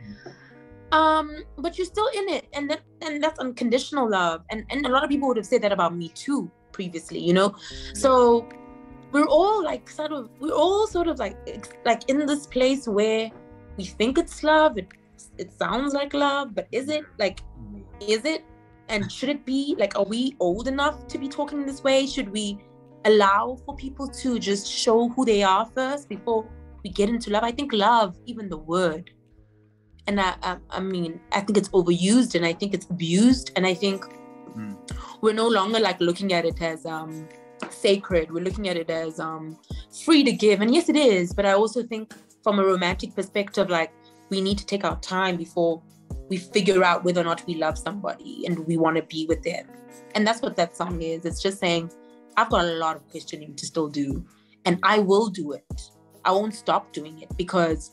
Um 0.92 1.44
but 1.58 1.76
you're 1.76 1.86
still 1.86 2.08
in 2.14 2.28
it 2.30 2.48
and 2.54 2.70
that 2.70 2.80
and 3.02 3.22
that's 3.22 3.38
unconditional 3.38 4.08
love. 4.08 4.44
And 4.50 4.64
and 4.70 4.86
a 4.86 4.88
lot 4.88 5.04
of 5.04 5.10
people 5.10 5.28
would 5.28 5.36
have 5.36 5.46
said 5.46 5.62
that 5.62 5.72
about 5.72 5.94
me 5.94 6.08
too 6.08 6.50
previously 6.72 7.20
you 7.20 7.34
know? 7.34 7.54
So 7.92 8.48
we're 9.12 9.28
all 9.28 9.62
like 9.62 9.90
sort 9.90 10.12
of 10.12 10.30
we're 10.40 10.54
all 10.54 10.86
sort 10.86 11.06
of 11.06 11.18
like 11.18 11.36
like 11.84 12.08
in 12.08 12.24
this 12.24 12.46
place 12.46 12.88
where 12.88 13.30
we 13.76 13.84
think 13.84 14.16
it's 14.16 14.42
love 14.42 14.78
it 14.78 14.88
it 15.36 15.52
sounds 15.52 15.92
like 15.92 16.14
love 16.14 16.54
but 16.54 16.66
is 16.72 16.88
it? 16.88 17.04
Like 17.18 17.40
is 18.00 18.24
it 18.24 18.42
and 18.88 19.10
should 19.10 19.28
it 19.28 19.44
be 19.44 19.74
like 19.78 19.96
are 19.96 20.04
we 20.04 20.36
old 20.40 20.68
enough 20.68 21.06
to 21.08 21.18
be 21.18 21.28
talking 21.28 21.66
this 21.66 21.82
way? 21.82 22.06
Should 22.06 22.30
we 22.30 22.58
allow 23.04 23.56
for 23.64 23.74
people 23.76 24.08
to 24.08 24.38
just 24.38 24.66
show 24.70 25.08
who 25.08 25.24
they 25.24 25.42
are 25.42 25.66
first 25.74 26.08
before 26.08 26.46
we 26.82 26.90
get 26.90 27.08
into 27.08 27.30
love? 27.30 27.44
I 27.44 27.52
think 27.52 27.72
love 27.72 28.16
even 28.26 28.48
the 28.48 28.58
word 28.58 29.10
and 30.08 30.20
i 30.20 30.34
i, 30.42 30.56
I 30.70 30.80
mean 30.80 31.20
i 31.32 31.40
think 31.40 31.58
it's 31.58 31.68
overused 31.70 32.36
and 32.36 32.46
i 32.46 32.52
think 32.52 32.74
it's 32.74 32.86
abused. 32.90 33.52
And 33.56 33.66
i 33.66 33.74
think 33.74 34.04
Mm. 34.56 34.74
we're 35.20 35.34
no 35.34 35.46
longer 35.48 35.78
like 35.78 36.00
looking 36.00 36.32
at 36.32 36.46
it 36.46 36.62
as 36.62 36.86
um 36.86 37.28
sacred. 37.68 38.30
We're 38.32 38.42
looking 38.44 38.68
at 38.68 38.76
it 38.78 38.88
as 38.88 39.20
um 39.20 39.58
free 40.04 40.24
to 40.24 40.32
give. 40.32 40.62
And 40.62 40.72
yes 40.74 40.88
it 40.88 40.96
is. 40.96 41.34
But 41.34 41.44
i 41.44 41.52
also 41.52 41.82
think 41.82 42.14
from 42.42 42.58
a 42.58 42.64
romantic 42.64 43.14
perspective 43.14 43.68
like 43.68 43.92
we 44.30 44.40
need 44.40 44.56
to 44.56 44.64
take 44.64 44.82
our 44.84 44.98
time 45.00 45.36
before 45.36 45.82
we 46.28 46.36
figure 46.36 46.82
out 46.84 47.04
whether 47.04 47.20
or 47.20 47.24
not 47.24 47.46
we 47.46 47.54
love 47.54 47.78
somebody 47.78 48.44
and 48.46 48.58
we 48.66 48.76
want 48.76 48.96
to 48.96 49.02
be 49.04 49.26
with 49.28 49.42
them 49.42 49.66
and 50.14 50.26
that's 50.26 50.42
what 50.42 50.56
that 50.56 50.76
song 50.76 51.00
is 51.02 51.24
it's 51.24 51.40
just 51.42 51.58
saying 51.58 51.90
i've 52.36 52.50
got 52.50 52.64
a 52.64 52.74
lot 52.74 52.96
of 52.96 53.08
questioning 53.10 53.54
to 53.54 53.66
still 53.66 53.88
do 53.88 54.24
and 54.64 54.78
i 54.82 54.98
will 54.98 55.28
do 55.28 55.52
it 55.52 55.82
i 56.24 56.30
won't 56.30 56.54
stop 56.54 56.92
doing 56.92 57.20
it 57.22 57.30
because 57.36 57.92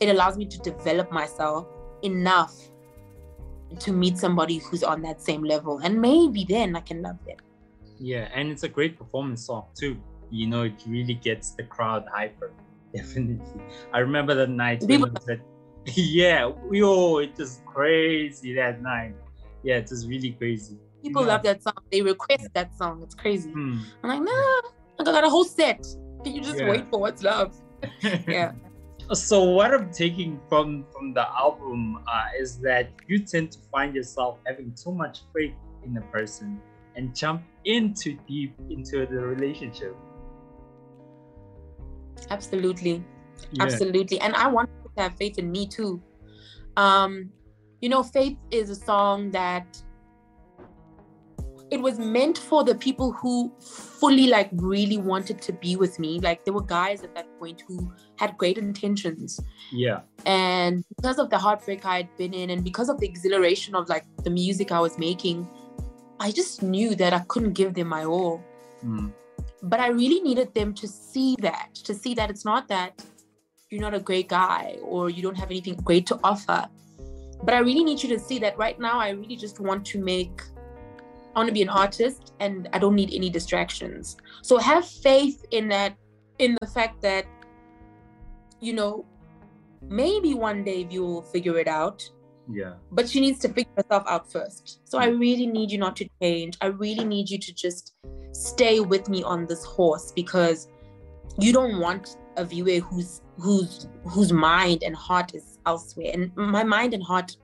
it 0.00 0.08
allows 0.08 0.36
me 0.36 0.44
to 0.44 0.58
develop 0.58 1.12
myself 1.12 1.66
enough 2.02 2.54
to 3.78 3.92
meet 3.92 4.18
somebody 4.18 4.58
who's 4.58 4.82
on 4.82 5.02
that 5.02 5.20
same 5.22 5.42
level 5.42 5.78
and 5.78 6.00
maybe 6.00 6.44
then 6.48 6.74
i 6.76 6.80
can 6.80 7.02
love 7.02 7.18
them 7.26 7.36
Yeah, 7.98 8.28
and 8.34 8.50
it's 8.52 8.64
a 8.64 8.68
great 8.68 8.98
performance 8.98 9.46
song 9.46 9.64
too. 9.80 9.94
You 10.30 10.46
know, 10.50 10.62
it 10.70 10.74
really 10.94 11.14
gets 11.14 11.52
the 11.58 11.62
crowd 11.74 12.02
hyper. 12.12 12.50
Definitely. 12.96 13.62
I 13.96 13.98
remember 14.06 14.34
that 14.34 14.50
night 14.50 14.80
People- 14.86 15.14
at- 15.30 15.40
yeah, 15.94 16.50
yo, 16.70 17.18
it 17.18 17.36
was 17.38 17.60
crazy 17.66 18.54
that 18.54 18.80
night. 18.82 19.14
Yeah, 19.62 19.76
it 19.76 19.88
was 19.90 20.06
really 20.06 20.32
crazy. 20.32 20.78
people 21.02 21.22
Yeah. 21.22 21.28
love 21.36 21.42
that 21.42 21.62
song 21.62 21.74
they 21.92 22.00
request 22.00 22.48
that 22.54 22.74
song 22.80 23.02
it's 23.04 23.14
crazy 23.14 23.50
Hmm. 23.52 23.76
i'm 24.02 24.08
like 24.08 24.22
nah 24.24 24.60
i 24.98 25.04
got 25.04 25.22
a 25.22 25.28
whole 25.28 25.44
set 25.44 25.80
can 26.24 26.32
you 26.34 26.40
just 26.40 26.56
Yeah. 26.58 26.70
wait 26.72 26.84
for 26.90 26.98
what's 27.04 27.22
love 27.22 27.52
yeah 28.26 28.52
so 29.12 29.36
what 29.56 29.74
I'm 29.76 29.90
taking 29.92 30.40
from 30.48 30.86
from 30.92 31.12
the 31.12 31.26
album 31.44 32.00
uh, 32.08 32.28
is 32.40 32.56
that 32.64 32.88
you 33.06 33.18
tend 33.32 33.52
to 33.52 33.58
find 33.70 33.94
yourself 33.94 34.38
having 34.48 34.72
too 34.82 34.92
much 34.92 35.16
faith 35.34 35.52
in 35.84 35.92
a 35.98 36.04
person 36.08 36.48
and 36.96 37.14
jump 37.14 37.42
into 37.66 38.16
deep 38.26 38.56
into 38.70 39.04
the 39.04 39.20
relationship. 39.34 39.94
absolutely 42.30 43.04
Yeah. 43.52 43.64
absolutely 43.64 44.18
and 44.20 44.34
i 44.36 44.46
want 44.48 44.70
to 44.96 45.02
have 45.02 45.14
faith 45.16 45.38
in 45.38 45.50
me 45.50 45.66
too 45.66 46.02
um 46.76 47.30
you 47.80 47.88
know 47.88 48.02
faith 48.02 48.36
is 48.50 48.70
a 48.70 48.74
song 48.74 49.30
that 49.30 49.66
it 51.70 51.80
was 51.80 51.98
meant 51.98 52.38
for 52.38 52.62
the 52.62 52.74
people 52.74 53.10
who 53.12 53.50
fully 53.60 54.26
like 54.26 54.48
really 54.52 54.98
wanted 54.98 55.40
to 55.42 55.52
be 55.52 55.76
with 55.76 55.98
me 55.98 56.20
like 56.20 56.44
there 56.44 56.54
were 56.54 56.62
guys 56.62 57.02
at 57.02 57.14
that 57.14 57.26
point 57.38 57.62
who 57.66 57.90
had 58.16 58.36
great 58.36 58.58
intentions 58.58 59.40
Yeah. 59.72 60.00
and 60.26 60.84
because 60.96 61.18
of 61.18 61.30
the 61.30 61.38
heartbreak 61.38 61.84
i 61.84 61.96
had 61.96 62.16
been 62.16 62.34
in 62.34 62.50
and 62.50 62.62
because 62.62 62.88
of 62.88 63.00
the 63.00 63.06
exhilaration 63.06 63.74
of 63.74 63.88
like 63.88 64.04
the 64.24 64.30
music 64.30 64.72
i 64.72 64.78
was 64.80 64.98
making 64.98 65.48
i 66.20 66.30
just 66.30 66.62
knew 66.62 66.94
that 66.96 67.12
i 67.12 67.20
couldn't 67.28 67.54
give 67.54 67.74
them 67.74 67.88
my 67.88 68.04
all 68.04 68.42
Mm. 68.84 69.12
but 69.62 69.80
I 69.80 69.88
really 69.88 70.20
needed 70.20 70.52
them 70.52 70.74
to 70.74 70.86
see 70.86 71.36
that, 71.40 71.74
to 71.84 71.94
see 71.94 72.12
that 72.16 72.28
it's 72.28 72.44
not 72.44 72.68
that 72.68 73.02
you're 73.74 73.82
not 73.82 73.94
a 73.94 74.00
great 74.00 74.28
guy 74.28 74.78
or 74.82 75.10
you 75.10 75.22
don't 75.22 75.34
have 75.36 75.50
anything 75.50 75.74
great 75.76 76.06
to 76.06 76.18
offer. 76.22 76.66
But 77.42 77.54
I 77.54 77.58
really 77.58 77.84
need 77.84 78.02
you 78.02 78.08
to 78.10 78.18
see 78.18 78.38
that 78.38 78.56
right 78.56 78.78
now, 78.78 78.98
I 78.98 79.10
really 79.10 79.36
just 79.36 79.60
want 79.60 79.84
to 79.86 79.98
make, 80.02 80.40
I 81.34 81.40
want 81.40 81.48
to 81.48 81.52
be 81.52 81.62
an 81.62 81.68
artist 81.68 82.32
and 82.40 82.68
I 82.72 82.78
don't 82.78 82.94
need 82.94 83.12
any 83.12 83.28
distractions. 83.28 84.16
So 84.42 84.56
have 84.58 84.86
faith 84.88 85.44
in 85.50 85.68
that, 85.68 85.96
in 86.38 86.56
the 86.60 86.66
fact 86.68 87.02
that, 87.02 87.26
you 88.60 88.72
know, 88.72 89.04
maybe 89.82 90.34
one 90.34 90.64
day 90.64 90.86
you 90.90 91.04
will 91.04 91.22
figure 91.22 91.58
it 91.58 91.68
out 91.68 92.02
Yeah. 92.50 92.74
but 92.92 93.08
she 93.08 93.20
needs 93.20 93.38
to 93.40 93.48
figure 93.48 93.72
herself 93.76 94.04
out 94.06 94.30
first. 94.30 94.80
So 94.84 94.98
I 94.98 95.06
really 95.06 95.46
need 95.46 95.70
you 95.70 95.78
not 95.78 95.96
to 95.96 96.08
change. 96.22 96.56
I 96.60 96.66
really 96.66 97.04
need 97.04 97.28
you 97.28 97.38
to 97.38 97.52
just 97.54 97.94
stay 98.32 98.80
with 98.80 99.08
me 99.08 99.22
on 99.22 99.46
this 99.46 99.64
horse 99.64 100.12
because 100.12 100.68
you 101.38 101.52
don't 101.52 101.80
want 101.80 102.16
a 102.36 102.44
Viwe 102.44 102.80
whose 102.80 103.22
whose 103.38 103.88
whose 104.04 104.32
mind 104.32 104.82
and 104.82 104.94
heart 104.94 105.34
is 105.34 105.58
elsewhere. 105.66 106.10
And 106.12 106.34
my 106.36 106.64
mind 106.64 106.94
and 106.94 107.02
heart 107.02 107.36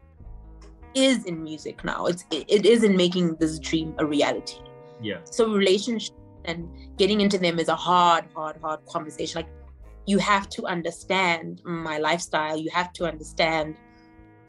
is 0.95 1.25
in 1.25 1.43
music 1.43 1.85
now. 1.85 2.07
It's 2.07 2.25
it, 2.31 2.45
it 2.49 2.67
is 2.67 2.83
in 2.83 2.97
making 2.97 3.37
this 3.37 3.59
dream 3.59 3.95
a 3.99 4.07
reality. 4.07 4.59
Yeah. 5.03 5.19
So 5.25 5.53
relationships 5.53 6.17
and 6.45 6.69
getting 6.97 7.21
into 7.21 7.39
them 7.39 7.59
is 7.59 7.69
a 7.69 7.77
hard, 7.77 8.25
hard, 8.35 8.57
hard 8.63 8.85
conversation. 8.87 9.41
Like 9.41 9.49
you 10.07 10.19
have 10.19 10.49
to 10.51 10.67
understand 10.67 11.63
my 11.65 11.99
lifestyle. 11.99 12.57
You 12.57 12.71
have 12.71 12.93
to 12.95 13.07
understand 13.07 13.77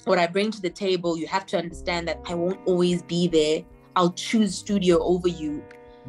what 0.06 0.18
I 0.18 0.28
bring 0.28 0.52
to 0.52 0.62
the 0.62 0.70
table. 0.70 1.18
You 1.18 1.28
have 1.28 1.46
to 1.48 1.58
understand 1.58 2.08
that 2.08 2.20
I 2.26 2.34
won't 2.34 2.60
always 2.66 3.04
be 3.04 3.28
there. 3.28 3.64
I'll 3.96 4.14
choose 4.14 4.56
studio 4.56 5.02
over 5.04 5.28
you. 5.28 5.64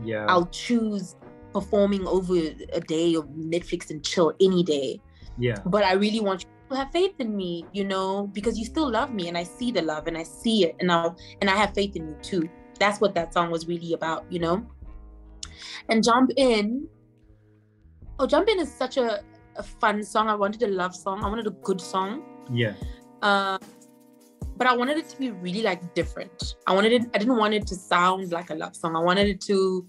Yeah. 0.04 0.26
I'll 0.28 0.46
choose 0.46 1.16
performing 1.52 2.06
over 2.06 2.36
a 2.72 2.80
day 2.80 3.14
of 3.14 3.26
Netflix 3.28 3.90
and 3.90 4.04
chill 4.04 4.32
any 4.40 4.62
day. 4.62 5.00
yeah. 5.38 5.58
But 5.66 5.84
I 5.84 5.92
really 5.92 6.20
want 6.20 6.42
you 6.42 6.48
to 6.70 6.76
have 6.76 6.92
faith 6.92 7.14
in 7.18 7.36
me, 7.36 7.66
you 7.72 7.84
know, 7.84 8.26
because 8.32 8.58
you 8.58 8.64
still 8.64 8.90
love 8.90 9.12
me 9.12 9.28
and 9.28 9.36
I 9.36 9.44
see 9.44 9.70
the 9.70 9.82
love 9.82 10.06
and 10.06 10.16
I 10.16 10.22
see 10.22 10.64
it 10.64 10.76
and 10.80 10.90
I 10.90 11.10
and 11.40 11.50
I 11.50 11.56
have 11.56 11.74
faith 11.74 11.96
in 11.96 12.08
you 12.08 12.16
too. 12.22 12.48
That's 12.78 13.00
what 13.00 13.14
that 13.14 13.32
song 13.34 13.50
was 13.50 13.66
really 13.66 13.92
about, 13.92 14.24
you 14.30 14.38
know. 14.38 14.66
And 15.88 16.02
jump 16.02 16.30
in. 16.36 16.88
Oh, 18.18 18.26
jump 18.26 18.48
in 18.48 18.58
is 18.60 18.72
such 18.72 18.96
a, 18.96 19.22
a 19.56 19.62
fun 19.62 20.02
song. 20.02 20.28
I 20.28 20.34
wanted 20.34 20.62
a 20.62 20.68
love 20.68 20.94
song. 20.94 21.24
I 21.24 21.28
wanted 21.28 21.46
a 21.46 21.50
good 21.50 21.80
song. 21.80 22.22
Yeah. 22.50 22.74
Uh, 23.20 23.58
but 24.56 24.66
I 24.66 24.76
wanted 24.76 24.98
it 24.98 25.08
to 25.10 25.18
be 25.18 25.30
really 25.30 25.62
like 25.62 25.94
different. 25.94 26.54
I 26.66 26.72
wanted 26.72 26.92
it. 26.92 27.02
I 27.14 27.18
didn't 27.18 27.36
want 27.36 27.54
it 27.54 27.66
to 27.68 27.74
sound 27.74 28.32
like 28.32 28.50
a 28.50 28.54
love 28.54 28.76
song. 28.76 28.96
I 28.96 29.00
wanted 29.00 29.28
it 29.28 29.40
to 29.42 29.86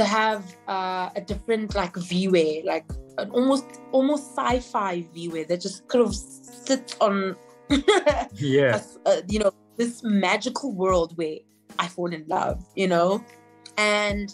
to 0.00 0.04
have 0.04 0.42
uh, 0.76 1.10
a 1.20 1.20
different 1.20 1.74
like 1.74 1.94
view, 1.96 2.30
like 2.64 2.86
an 3.18 3.28
almost 3.30 3.66
almost 3.92 4.24
sci-fi 4.36 4.94
view 5.14 5.44
that 5.48 5.60
just 5.60 5.78
kind 5.88 6.02
of 6.06 6.14
sits 6.14 6.96
on, 7.06 7.36
a, 7.70 8.28
Yeah. 8.34 8.80
a- 9.06 9.22
you 9.28 9.38
know, 9.40 9.52
this 9.76 10.02
magical 10.02 10.70
world 10.82 11.10
where 11.18 11.38
I 11.78 11.86
fall 11.88 12.10
in 12.18 12.24
love. 12.28 12.56
You 12.76 12.88
know, 12.88 13.24
and 13.76 14.26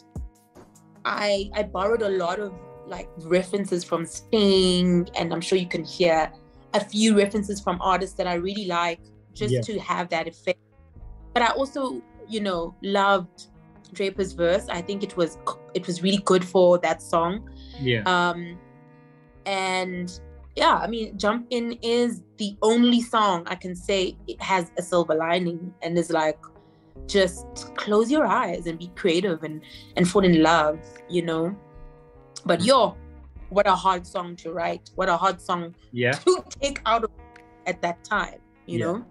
I 1.05 1.51
I 1.55 1.63
borrowed 1.65 2.03
a 2.03 2.11
lot 2.25 2.39
of 2.39 2.53
like 2.87 3.09
references 3.39 3.83
from 3.83 4.07
Sting, 4.07 5.09
and 5.19 5.33
I'm 5.33 5.41
sure 5.41 5.59
you 5.59 5.69
can 5.77 5.85
hear 5.85 6.31
a 6.75 6.81
few 6.93 7.17
references 7.17 7.61
from 7.61 7.77
artists 7.81 8.17
that 8.19 8.27
I 8.29 8.35
really 8.35 8.67
like 8.67 9.01
just 9.35 9.53
Yeah. 9.55 9.63
to 9.63 9.79
have 9.81 10.09
that 10.11 10.29
effect. 10.29 10.61
But 11.35 11.43
I 11.43 11.49
also, 11.61 12.01
you 12.29 12.41
know, 12.41 12.75
loved 12.83 13.49
Draper's 13.93 14.33
verse. 14.33 14.67
I 14.69 14.83
think 14.83 15.03
it 15.03 15.17
was 15.17 15.39
it 15.75 15.87
was 15.87 16.03
really 16.03 16.23
good 16.25 16.45
for 16.45 16.79
that 16.79 17.03
song. 17.03 17.49
Yeah. 17.81 18.03
Um 18.07 18.59
and 19.47 20.21
yeah, 20.57 20.77
I 20.77 20.87
mean 20.87 21.17
Jump 21.19 21.47
In 21.51 21.73
is 21.83 22.23
the 22.39 22.57
only 22.63 23.01
song 23.01 23.45
I 23.47 23.55
can 23.55 23.75
say 23.77 24.17
it 24.27 24.41
has 24.43 24.71
a 24.79 24.83
silver 24.83 25.15
lining 25.15 25.73
and 25.83 25.97
is 25.99 26.11
like 26.11 26.39
just 27.07 27.47
close 27.77 28.11
your 28.11 28.27
eyes 28.27 28.67
and 28.67 28.79
be 28.79 28.89
creative 28.97 29.43
and 29.45 29.63
and 29.97 30.09
fall 30.09 30.25
in 30.25 30.43
love, 30.43 30.79
you 31.09 31.23
know. 31.23 31.55
But 32.45 32.63
yo, 32.63 32.97
what 33.51 33.67
a 33.67 33.75
hard 33.75 34.07
song 34.07 34.37
to 34.37 34.53
write. 34.53 34.91
What 34.95 35.09
a 35.09 35.17
hard 35.17 35.41
song 35.41 35.75
Yeah. 35.93 36.13
to 36.13 36.45
take 36.61 36.81
out 36.87 37.05
of 37.05 37.11
at 37.67 37.81
that 37.83 38.03
time, 38.05 38.39
you 38.67 38.79
Yeah. 38.79 38.85
know? 38.87 39.05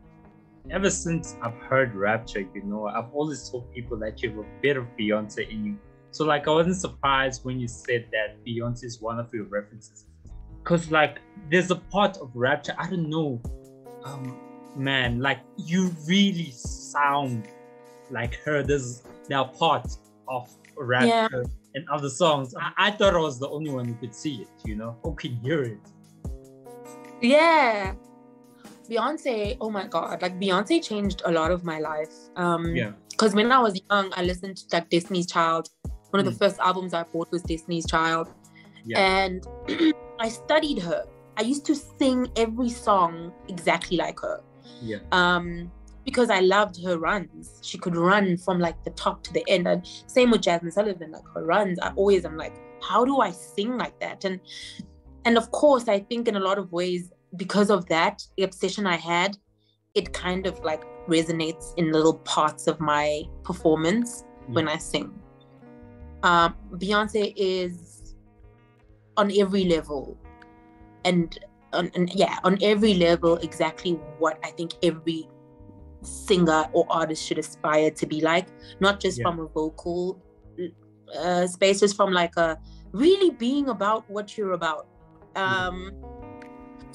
Ever 0.71 0.89
since 0.89 1.35
I've 1.41 1.55
heard 1.55 1.93
Rapture, 1.93 2.39
you 2.39 2.63
know, 2.63 2.87
I've 2.87 3.13
always 3.13 3.47
told 3.49 3.71
people 3.71 3.97
that 3.99 4.21
you 4.23 4.29
have 4.29 4.39
a 4.39 4.45
bit 4.61 4.77
of 4.77 4.85
Beyonce 4.97 5.49
in 5.49 5.65
you. 5.65 5.77
So 6.11 6.25
like 6.25 6.47
I 6.47 6.51
wasn't 6.51 6.77
surprised 6.77 7.45
when 7.45 7.59
you 7.59 7.67
said 7.67 8.07
that 8.11 8.43
Beyonce 8.45 8.83
is 8.83 9.01
one 9.01 9.19
of 9.19 9.31
your 9.33 9.43
references. 9.45 10.05
Cause 10.63 10.89
like 10.89 11.19
there's 11.51 11.69
a 11.69 11.75
part 11.75 12.17
of 12.17 12.31
Rapture, 12.33 12.73
I 12.79 12.89
don't 12.89 13.09
know. 13.09 13.41
Um 14.03 14.39
man, 14.75 15.19
like 15.19 15.39
you 15.57 15.91
really 16.07 16.51
sound 16.51 17.47
like 18.09 18.35
her. 18.45 18.63
There's 18.63 19.03
there 19.27 19.37
are 19.37 19.47
parts 19.49 19.99
of 20.27 20.49
Rapture 20.77 21.45
and 21.75 21.87
other 21.89 22.09
songs. 22.09 22.55
I, 22.59 22.87
I 22.87 22.91
thought 22.91 23.13
I 23.13 23.19
was 23.19 23.39
the 23.39 23.49
only 23.49 23.71
one 23.71 23.85
who 23.85 23.95
could 23.95 24.15
see 24.15 24.37
it, 24.37 24.47
you 24.65 24.75
know, 24.75 24.97
who 25.03 25.13
could 25.13 25.37
hear 25.43 25.61
it. 25.61 25.79
Yeah. 27.21 27.93
Beyonce, 28.89 29.57
oh 29.61 29.69
my 29.69 29.87
god, 29.87 30.21
like 30.21 30.39
Beyonce 30.39 30.83
changed 30.83 31.21
a 31.25 31.31
lot 31.31 31.51
of 31.51 31.63
my 31.63 31.79
life. 31.79 32.13
Um 32.35 32.75
Yeah. 32.75 32.91
because 33.09 33.33
when 33.35 33.51
I 33.51 33.59
was 33.59 33.79
young, 33.89 34.11
I 34.15 34.23
listened 34.23 34.57
to 34.57 34.65
like 34.73 34.89
Destiny's 34.89 35.27
Child. 35.27 35.69
One 36.11 36.19
of 36.19 36.25
Mm. 36.27 36.31
the 36.31 36.37
first 36.37 36.59
albums 36.59 36.93
I 36.93 37.03
bought 37.03 37.31
was 37.31 37.41
Destiny's 37.43 37.85
Child. 37.85 38.29
Yeah. 38.85 38.99
And 38.99 39.45
I 40.19 40.29
studied 40.29 40.79
her. 40.79 41.05
I 41.37 41.41
used 41.41 41.65
to 41.65 41.75
sing 41.75 42.27
every 42.37 42.69
song 42.69 43.31
exactly 43.49 43.97
like 43.97 44.19
her. 44.21 44.41
Yeah. 44.81 44.99
Um 45.11 45.71
because 46.05 46.29
I 46.29 46.39
loved 46.39 46.75
her 46.83 46.99
runs. 46.99 47.59
She 47.63 47.79
could 47.79 47.95
run 47.95 48.37
from 48.37 48.59
like 48.59 48.83
the 48.83 48.91
top 48.91 49.23
to 49.23 49.33
the 49.33 49.43
end. 49.49 49.67
And 49.67 49.87
same 50.05 50.29
with 50.29 50.41
Jazmine 50.41 50.71
Sullivan, 50.71 51.11
like 51.11 51.27
her 51.33 51.43
runs. 51.43 51.79
I 51.79 51.91
always 51.95 52.25
am 52.25 52.37
like, 52.37 52.53
how 52.83 53.03
do 53.05 53.21
I 53.21 53.31
sing 53.31 53.75
like 53.77 53.99
that? 54.01 54.23
And 54.23 54.39
and 55.25 55.35
of 55.37 55.49
course, 55.49 55.87
I 55.87 55.99
think 56.01 56.27
in 56.27 56.35
a 56.35 56.39
lot 56.39 56.59
of 56.59 56.71
ways, 56.71 57.11
because 57.37 57.69
of 57.69 57.85
that, 57.87 58.21
the 58.37 58.43
obsession 58.43 58.85
I 58.85 58.97
had, 58.97 59.37
it 59.93 60.13
kind 60.13 60.45
of 60.45 60.59
like 60.59 60.83
resonates 61.07 61.73
in 61.77 61.91
little 61.91 62.15
parts 62.15 62.67
of 62.67 62.79
my 62.79 63.23
performance 63.43 64.23
when 64.47 64.67
I 64.67 64.77
sing. 64.77 65.13
Um, 66.23 66.55
Beyonce 66.73 67.33
is 67.35 68.15
on 69.17 69.31
every 69.37 69.65
level, 69.65 70.17
and, 71.03 71.37
on, 71.73 71.91
and 71.95 72.11
yeah, 72.13 72.39
on 72.43 72.57
every 72.61 72.95
level, 72.95 73.37
exactly 73.37 73.93
what 74.19 74.39
I 74.43 74.51
think 74.51 74.73
every 74.83 75.29
singer 76.01 76.65
or 76.73 76.85
artist 76.89 77.23
should 77.23 77.37
aspire 77.37 77.91
to 77.91 78.05
be 78.05 78.21
like, 78.21 78.47
not 78.79 78.99
just 78.99 79.19
Yeah. 79.19 79.23
from 79.23 79.39
a 79.39 79.47
vocal 79.47 80.21
uh, 81.17 81.47
space, 81.47 81.79
just 81.79 81.95
from 81.95 82.11
like 82.11 82.35
a 82.37 82.57
really 82.91 83.29
being 83.31 83.69
about 83.69 84.09
what 84.09 84.37
you're 84.37 84.53
about. 84.53 84.87
Um, 85.35 85.91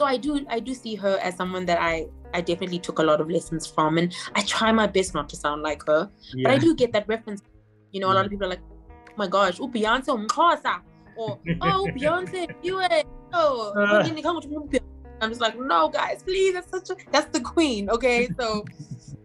so 0.01 0.07
I 0.07 0.17
do, 0.17 0.47
I 0.49 0.61
do 0.61 0.73
see 0.73 0.95
her 0.95 1.19
as 1.23 1.37
someone 1.37 1.67
that 1.67 1.79
I, 1.79 2.07
I 2.33 2.41
definitely 2.41 2.79
took 2.79 3.01
a 3.01 3.03
lot 3.03 3.21
of 3.21 3.29
lessons 3.29 3.67
from, 3.67 3.99
and 3.99 4.15
I 4.35 4.41
try 4.41 4.73
my 4.73 4.87
best 4.87 5.13
not 5.13 5.29
to 5.29 5.37
sound 5.37 5.61
like 5.61 5.83
her. 5.87 6.11
Yeah. 6.33 6.45
But 6.45 6.53
I 6.55 6.59
do 6.59 6.75
get 6.75 6.91
that 6.95 7.07
reference. 7.07 7.43
You 7.93 8.01
know, 8.01 8.11
a 8.11 8.15
lot 8.15 8.25
of 8.25 8.31
people 8.31 8.47
are 8.47 8.49
like, 8.49 8.63
oh 8.71 9.13
my 9.17 9.27
gosh, 9.27 9.61
oh, 9.61 9.69
Beyonce. 9.69 10.09
Or, 11.19 11.39
oh, 11.61 11.87
Beyonce, 11.95 12.49
you. 12.63 12.81
Oh, 13.35 13.75
Uh. 13.77 14.03
when 14.03 14.17
you 14.17 14.23
come 14.23 14.41
to 14.41 14.49
Beyonce. 14.49 14.81
I'm 15.21 15.29
just 15.29 15.43
like, 15.43 15.61
no, 15.61 15.91
guys, 15.91 16.23
please. 16.23 16.55
That's 16.55 16.71
such 16.71 16.89
a, 16.89 16.97
that's 17.13 17.31
the 17.39 17.43
queen. 17.43 17.91
Okay. 17.91 18.31
So, 18.39 18.65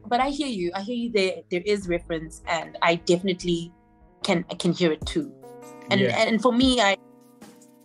but 0.07 0.19
I 0.19 0.28
hear 0.28 0.47
you. 0.47 0.73
I 0.76 0.82
hear 0.82 0.97
you 1.03 1.09
there. 1.09 1.36
There 1.51 1.63
is 1.65 1.88
reference, 1.88 2.43
and 2.47 2.78
I 2.82 2.95
definitely 2.95 3.71
can, 4.23 4.43
I 4.51 4.55
can 4.55 4.73
hear 4.73 4.91
it 4.91 5.05
too. 5.05 5.32
And, 5.89 6.01
Yeah. 6.01 6.17
and 6.17 6.41
for 6.41 6.51
me, 6.51 6.82
I, 6.82 6.97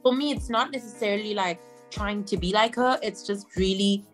for 0.03 0.13
me, 0.13 0.33
it's 0.33 0.51
not 0.51 0.73
necessarily 0.73 1.35
like 1.35 1.61
trying 1.91 2.25
to 2.25 2.37
be 2.37 2.53
like 2.53 2.75
her. 2.77 2.99
It's 3.03 3.27
just 3.27 3.47
really 3.57 4.05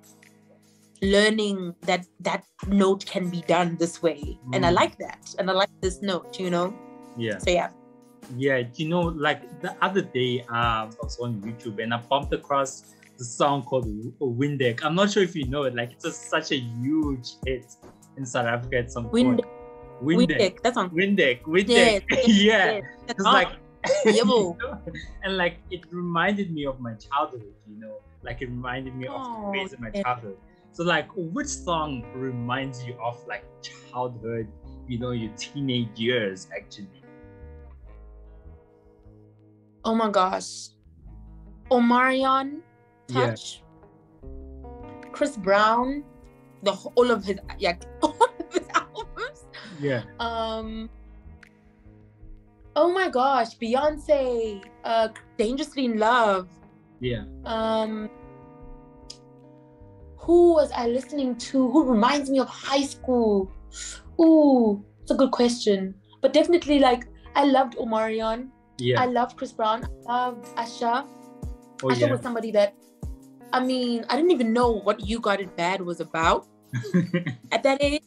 learning 1.02 1.74
that 1.82 2.06
that 2.20 2.44
note 2.68 3.04
can 3.06 3.28
be 3.28 3.42
done 3.42 3.76
this 3.76 4.00
way 4.02 4.38
and 4.54 4.64
i 4.64 4.70
Mm. 4.70 4.74
like 4.74 4.96
that 4.98 5.34
and 5.38 5.50
i 5.50 5.52
like 5.52 5.68
this 5.82 6.00
note 6.00 6.40
you 6.40 6.48
know 6.50 6.74
yeah. 7.18 7.36
so 7.38 7.50
yeah 7.50 7.68
Yeah, 8.36 8.64
you 8.74 8.88
know, 8.88 9.02
like 9.26 9.40
the 9.62 9.70
other 9.86 10.02
day, 10.02 10.40
um, 10.50 10.90
I 10.90 11.02
was 11.06 11.16
on 11.22 11.38
YouTube 11.46 11.78
and 11.82 11.94
I 11.94 11.98
bumped 12.10 12.32
across 12.34 12.70
the 13.18 13.24
song 13.24 13.62
called 13.62 13.86
Windeck. 14.18 14.82
I'm 14.82 14.96
not 14.96 15.12
sure 15.12 15.22
if 15.22 15.36
you 15.38 15.46
know 15.46 15.62
it. 15.68 15.76
Like, 15.76 15.92
it's 15.94 16.06
a, 16.06 16.10
such 16.10 16.50
a 16.50 16.58
huge 16.82 17.28
hit 17.46 17.66
in 18.18 18.26
South 18.26 18.46
Africa 18.54 18.78
at 18.82 18.90
some 18.90 19.06
Wind, 19.12 19.38
point. 19.38 19.46
Windeck. 20.02 20.38
Windeck, 20.42 20.54
that's 20.64 20.76
on 20.76 20.90
Windeck. 20.90 21.38
yeah, 21.46 22.00
Windeck. 22.02 22.24
yeah. 22.26 22.80
that's 23.06 23.20
It's 23.20 23.26
on. 23.30 23.32
like, 23.38 23.52
Yeah, 24.04 24.22
you 24.24 24.56
know, 24.62 24.78
and 25.22 25.36
like 25.36 25.58
it 25.70 25.82
reminded 25.92 26.52
me 26.52 26.66
of 26.66 26.80
my 26.80 26.94
childhood, 26.94 27.54
you 27.66 27.78
know, 27.78 28.02
like 28.22 28.42
it 28.42 28.46
reminded 28.48 28.94
me 28.96 29.06
of 29.06 29.22
the 29.32 29.38
Oh, 29.38 29.52
phase 29.52 29.72
of 29.72 29.80
my 29.80 29.90
childhood. 29.90 30.38
So, 30.72 30.84
like, 30.84 31.08
which 31.14 31.48
song 31.48 32.04
reminds 32.14 32.84
you 32.84 32.98
of 33.02 33.24
like 33.26 33.44
childhood, 33.62 34.48
you 34.86 34.98
know, 34.98 35.12
your 35.12 35.32
teenage 35.36 35.98
years 35.98 36.48
actually? 36.56 37.02
oh 39.84 39.94
my 39.94 40.10
gosh 40.10 40.68
omarion 41.70 42.60
Yeah. 43.08 43.30
touch 43.30 43.62
chris 45.12 45.36
brown 45.36 46.04
the 46.62 46.72
wh- 46.72 46.86
all 46.96 47.10
of 47.10 47.24
his 47.24 47.38
yeah 47.58 47.76
all 48.02 48.16
of 48.40 48.52
his 48.52 48.68
albums 48.74 49.46
Yeah. 49.78 50.02
um 50.18 50.90
oh 52.76 52.92
my 52.92 53.08
gosh 53.08 53.56
beyonce 53.58 54.62
uh 54.84 55.08
dangerously 55.38 55.84
in 55.86 55.98
love 55.98 56.48
Yeah. 57.00 57.24
um 57.44 58.08
who 60.26 60.54
was 60.54 60.72
I 60.72 60.88
listening 60.88 61.36
to? 61.36 61.70
Who 61.70 61.84
reminds 61.84 62.30
me 62.30 62.40
of 62.40 62.48
high 62.48 62.82
school? 62.82 63.48
Ooh, 64.20 64.84
it's 65.00 65.12
a 65.12 65.14
good 65.14 65.30
question. 65.30 65.94
But 66.20 66.32
definitely 66.32 66.80
like 66.80 67.06
I 67.36 67.44
loved 67.44 67.76
Omarion. 67.76 68.48
Yeah. 68.78 69.00
I 69.00 69.06
loved 69.06 69.36
Chris 69.36 69.52
Brown. 69.52 69.84
I 70.08 70.12
loved 70.12 70.48
Usher. 70.56 71.04
oh, 71.04 71.90
Usher 71.90 72.06
yeah. 72.06 72.10
was 72.10 72.22
somebody 72.22 72.50
that 72.50 72.74
I 73.52 73.64
mean, 73.64 74.04
I 74.08 74.16
didn't 74.16 74.32
even 74.32 74.52
know 74.52 74.72
what 74.72 75.06
You 75.06 75.20
Got 75.20 75.40
It 75.40 75.56
Bad 75.56 75.80
was 75.80 76.00
about 76.00 76.48
at 77.52 77.62
that 77.62 77.80
age. 77.80 78.02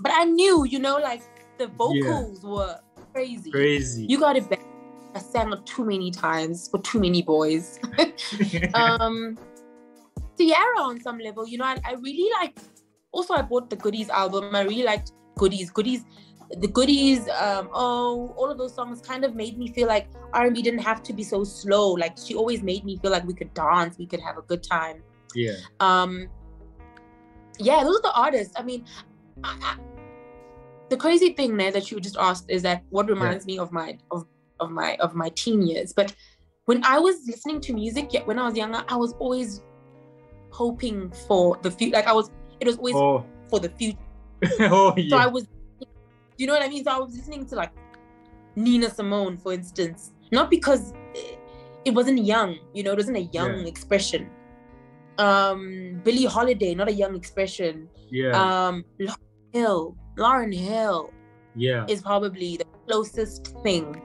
But 0.00 0.12
I 0.14 0.24
knew, 0.24 0.64
you 0.64 0.78
know, 0.78 0.98
like 0.98 1.22
the 1.56 1.68
vocals 1.68 2.44
were 2.44 2.78
crazy. 3.12 3.50
Crazy. 3.50 4.06
You 4.08 4.18
Got 4.18 4.36
It 4.36 4.48
Bad. 4.48 4.60
I 5.14 5.18
sang 5.18 5.52
it 5.52 5.66
too 5.66 5.84
many 5.84 6.10
times 6.10 6.68
for 6.68 6.80
too 6.80 7.00
many 7.00 7.22
boys. 7.22 7.78
um 8.74 9.36
Ciara 10.38 10.80
on 10.80 11.00
some 11.00 11.18
level, 11.18 11.46
you 11.46 11.58
know, 11.58 11.64
I, 11.64 11.78
I 11.84 11.92
really 11.94 12.30
like 12.40 12.58
also 13.12 13.34
I 13.34 13.42
bought 13.42 13.70
the 13.70 13.76
goodies 13.76 14.08
album. 14.08 14.54
I 14.54 14.62
really 14.62 14.84
liked 14.84 15.12
goodies. 15.36 15.70
Goodies 15.70 16.04
the 16.58 16.66
goodies, 16.66 17.28
um, 17.28 17.68
oh, 17.72 18.34
all 18.36 18.50
of 18.50 18.58
those 18.58 18.74
songs 18.74 19.00
kind 19.00 19.24
of 19.24 19.34
made 19.36 19.56
me 19.56 19.68
feel 19.68 19.86
like 19.86 20.08
R&B 20.32 20.62
didn't 20.62 20.80
have 20.80 21.02
to 21.04 21.12
be 21.12 21.22
so 21.22 21.44
slow. 21.44 21.92
Like 21.92 22.18
she 22.18 22.34
always 22.34 22.62
made 22.62 22.84
me 22.84 22.96
feel 22.96 23.10
like 23.10 23.24
we 23.24 23.34
could 23.34 23.54
dance, 23.54 23.98
we 23.98 24.06
could 24.06 24.20
have 24.20 24.36
a 24.36 24.42
good 24.42 24.62
time. 24.62 25.02
yeah. 25.34 25.54
Um, 25.78 26.28
yeah, 27.58 27.84
those 27.84 27.98
are 27.98 28.02
the 28.02 28.12
artists. 28.14 28.54
I 28.56 28.62
mean, 28.62 28.84
I, 29.44 29.56
I, 29.62 29.76
the 30.90 30.96
crazy 30.96 31.32
thing 31.32 31.56
there 31.56 31.70
that 31.72 31.90
you 31.90 32.00
just 32.00 32.16
asked 32.18 32.46
is 32.50 32.62
that 32.62 32.82
what 32.90 33.08
reminds 33.08 33.46
me 33.46 33.58
of 33.58 33.72
my 33.72 33.96
of, 34.10 34.26
of 34.58 34.70
my 34.70 34.96
of 34.96 35.14
my 35.14 35.28
teen 35.30 35.62
years. 35.62 35.92
But 35.92 36.14
when 36.66 36.84
I 36.84 36.98
was 36.98 37.16
listening 37.26 37.60
to 37.62 37.72
music, 37.72 38.12
yeah, 38.12 38.22
when 38.24 38.38
I 38.38 38.44
was 38.46 38.56
younger, 38.56 38.84
I 38.88 38.96
was 38.96 39.12
always 39.14 39.62
hoping 40.50 41.10
for 41.26 41.58
the 41.62 41.70
future. 41.70 41.96
Like 41.96 42.06
I 42.06 42.12
was, 42.12 42.30
it 42.60 42.66
was 42.66 42.76
always 42.76 42.94
Oh. 42.96 43.24
for 43.48 43.60
the 43.60 43.70
future. 43.70 43.98
oh 44.60 44.92
yeah. 44.96 45.08
So 45.10 45.16
I 45.16 45.24
yeah. 45.24 45.26
was, 45.26 45.46
you 46.36 46.46
know 46.46 46.52
what 46.54 46.62
I 46.62 46.68
mean? 46.68 46.84
So 46.84 46.90
I 46.90 46.98
was 46.98 47.14
listening 47.16 47.46
to 47.46 47.54
like 47.54 47.72
Nina 48.56 48.90
Simone, 48.90 49.36
for 49.36 49.52
instance, 49.52 50.12
not 50.32 50.50
because 50.50 50.92
it- 51.14 51.38
it 51.86 51.94
wasn't 51.94 52.22
young, 52.22 52.56
you 52.74 52.82
know, 52.82 52.92
it 52.92 52.98
wasn't 52.98 53.16
a 53.16 53.22
young 53.32 53.60
Yeah. 53.60 53.66
expression. 53.66 54.28
Um, 55.18 56.00
Billie 56.04 56.26
Holiday, 56.26 56.74
not 56.74 56.88
a 56.88 56.92
young 56.92 57.14
expression. 57.16 57.88
Yeah. 58.10 58.32
Um, 58.36 58.84
Hill, 59.54 59.96
Lauryn 60.16 60.54
Hill 60.54 61.10
yeah. 61.56 61.84
is 61.88 62.02
probably 62.02 62.56
the 62.56 62.64
closest 62.86 63.54
thing 63.62 64.00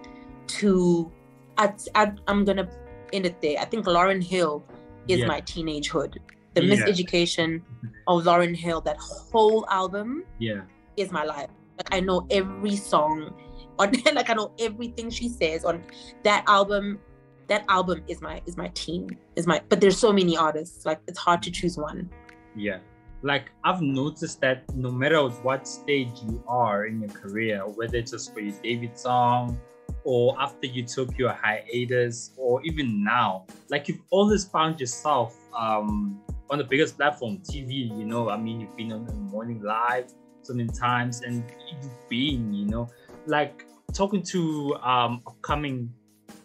to. 0.48 1.12
I, 1.58 1.74
I, 1.96 2.12
I'm 2.28 2.44
gonna 2.46 2.70
end 3.14 3.26
it 3.26 3.42
there. 3.42 3.58
I 3.60 3.66
think 3.66 3.86
Lauryn 3.86 4.24
Hill 4.24 4.64
is 5.08 5.20
Yeah. 5.20 5.28
my 5.28 5.42
teenagehood. 5.42 6.18
The 6.54 6.64
Yeah. 6.64 6.76
miseducation 6.76 7.62
of 8.08 8.24
Lauryn 8.24 8.56
Hill, 8.56 8.82
that 8.82 8.98
whole 8.98 9.66
album 9.70 10.24
Yeah. 10.40 10.62
is 10.98 11.12
my 11.12 11.24
life. 11.24 11.50
Like 11.78 11.94
I 11.94 12.00
know 12.00 12.26
every 12.30 12.76
song 12.76 13.34
on 13.80 13.92
like 14.14 14.30
I 14.30 14.34
know 14.34 14.52
everything 14.60 15.10
she 15.10 15.30
says 15.30 15.66
on 15.66 15.84
that 16.24 16.44
album. 16.48 17.00
That 17.48 17.64
album 17.70 18.02
is 18.08 18.22
my 18.22 18.42
is 18.48 18.58
my 18.58 18.70
team 18.70 19.08
is 19.36 19.46
my 19.46 19.62
but 19.70 19.80
there's 19.80 19.98
so 19.98 20.12
many 20.12 20.36
artists 20.36 20.86
like 20.86 21.00
it's 21.08 21.20
hard 21.20 21.44
to 21.44 21.52
choose 21.52 21.78
one. 21.78 22.10
Yeah. 22.56 22.80
Like 23.26 23.50
I've 23.64 23.82
noticed 23.82 24.40
that 24.42 24.64
no 24.76 24.92
matter 24.92 25.20
what 25.42 25.68
stage 25.68 26.12
you 26.22 26.44
are 26.48 26.86
in 26.86 27.02
your 27.02 27.10
career, 27.10 27.62
whether 27.62 27.98
it's 27.98 28.12
just 28.12 28.32
for 28.32 28.40
your 28.40 28.54
debut 28.62 28.92
song 28.94 29.60
or 30.04 30.40
after 30.40 30.68
you 30.68 30.84
took 30.84 31.18
your 31.18 31.32
hiatus 31.32 32.30
or 32.38 32.62
even 32.64 33.04
now, 33.04 33.48
like 33.72 33.88
you've 33.88 34.04
always 34.12 34.46
found 34.46 34.80
yourself 34.80 35.36
um 35.58 36.22
on 36.52 36.60
the 36.60 36.64
biggest 36.64 36.98
platform, 36.98 37.40
TV, 37.40 37.90
you 37.98 38.06
know. 38.06 38.30
I 38.30 38.38
mean 38.38 38.62
you've 38.62 38.78
been 38.78 38.92
on 38.92 39.08
the 39.08 39.14
morning 39.14 39.60
live 39.64 40.14
so 40.44 40.54
many 40.54 40.70
times 40.70 41.24
and 41.24 41.44
you've 41.72 42.08
been, 42.08 42.54
you 42.54 42.68
know, 42.68 42.88
like 43.26 43.66
talking 43.92 44.22
to 44.22 44.76
um 44.84 45.24
upcoming 45.26 45.92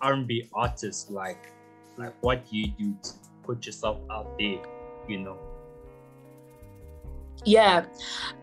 R&B 0.00 0.48
artists, 0.54 1.10
like 1.10 1.52
like 1.98 2.14
what 2.22 2.50
you 2.50 2.68
do 2.68 2.96
to 3.02 3.12
put 3.42 3.66
yourself 3.66 3.98
out 4.10 4.38
there? 4.38 4.64
You 5.06 5.18
know. 5.18 5.49
Yeah. 7.44 7.86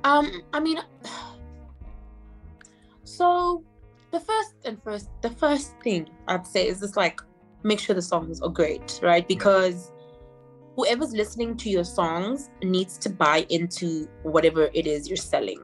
Um, 0.04 0.42
I 0.54 0.60
mean 0.60 0.80
so 3.04 3.64
the 4.12 4.20
first 4.20 4.54
and 4.66 4.82
first 4.84 5.10
the 5.22 5.30
first 5.30 5.74
thing 5.84 6.10
I'd 6.28 6.46
say 6.46 6.68
is 6.68 6.80
just 6.80 6.96
like 6.98 7.20
make 7.64 7.80
sure 7.80 7.96
the 7.96 8.02
songs 8.02 8.42
are 8.42 8.50
great, 8.50 9.00
right? 9.02 9.28
Because 9.28 9.92
whoever's 10.76 11.14
listening 11.14 11.58
to 11.58 11.70
your 11.70 11.84
songs 11.84 12.50
needs 12.62 12.98
to 13.00 13.10
buy 13.10 13.46
into 13.50 14.08
whatever 14.24 14.70
it 14.74 14.88
is 14.88 15.08
you're 15.08 15.18
selling. 15.18 15.60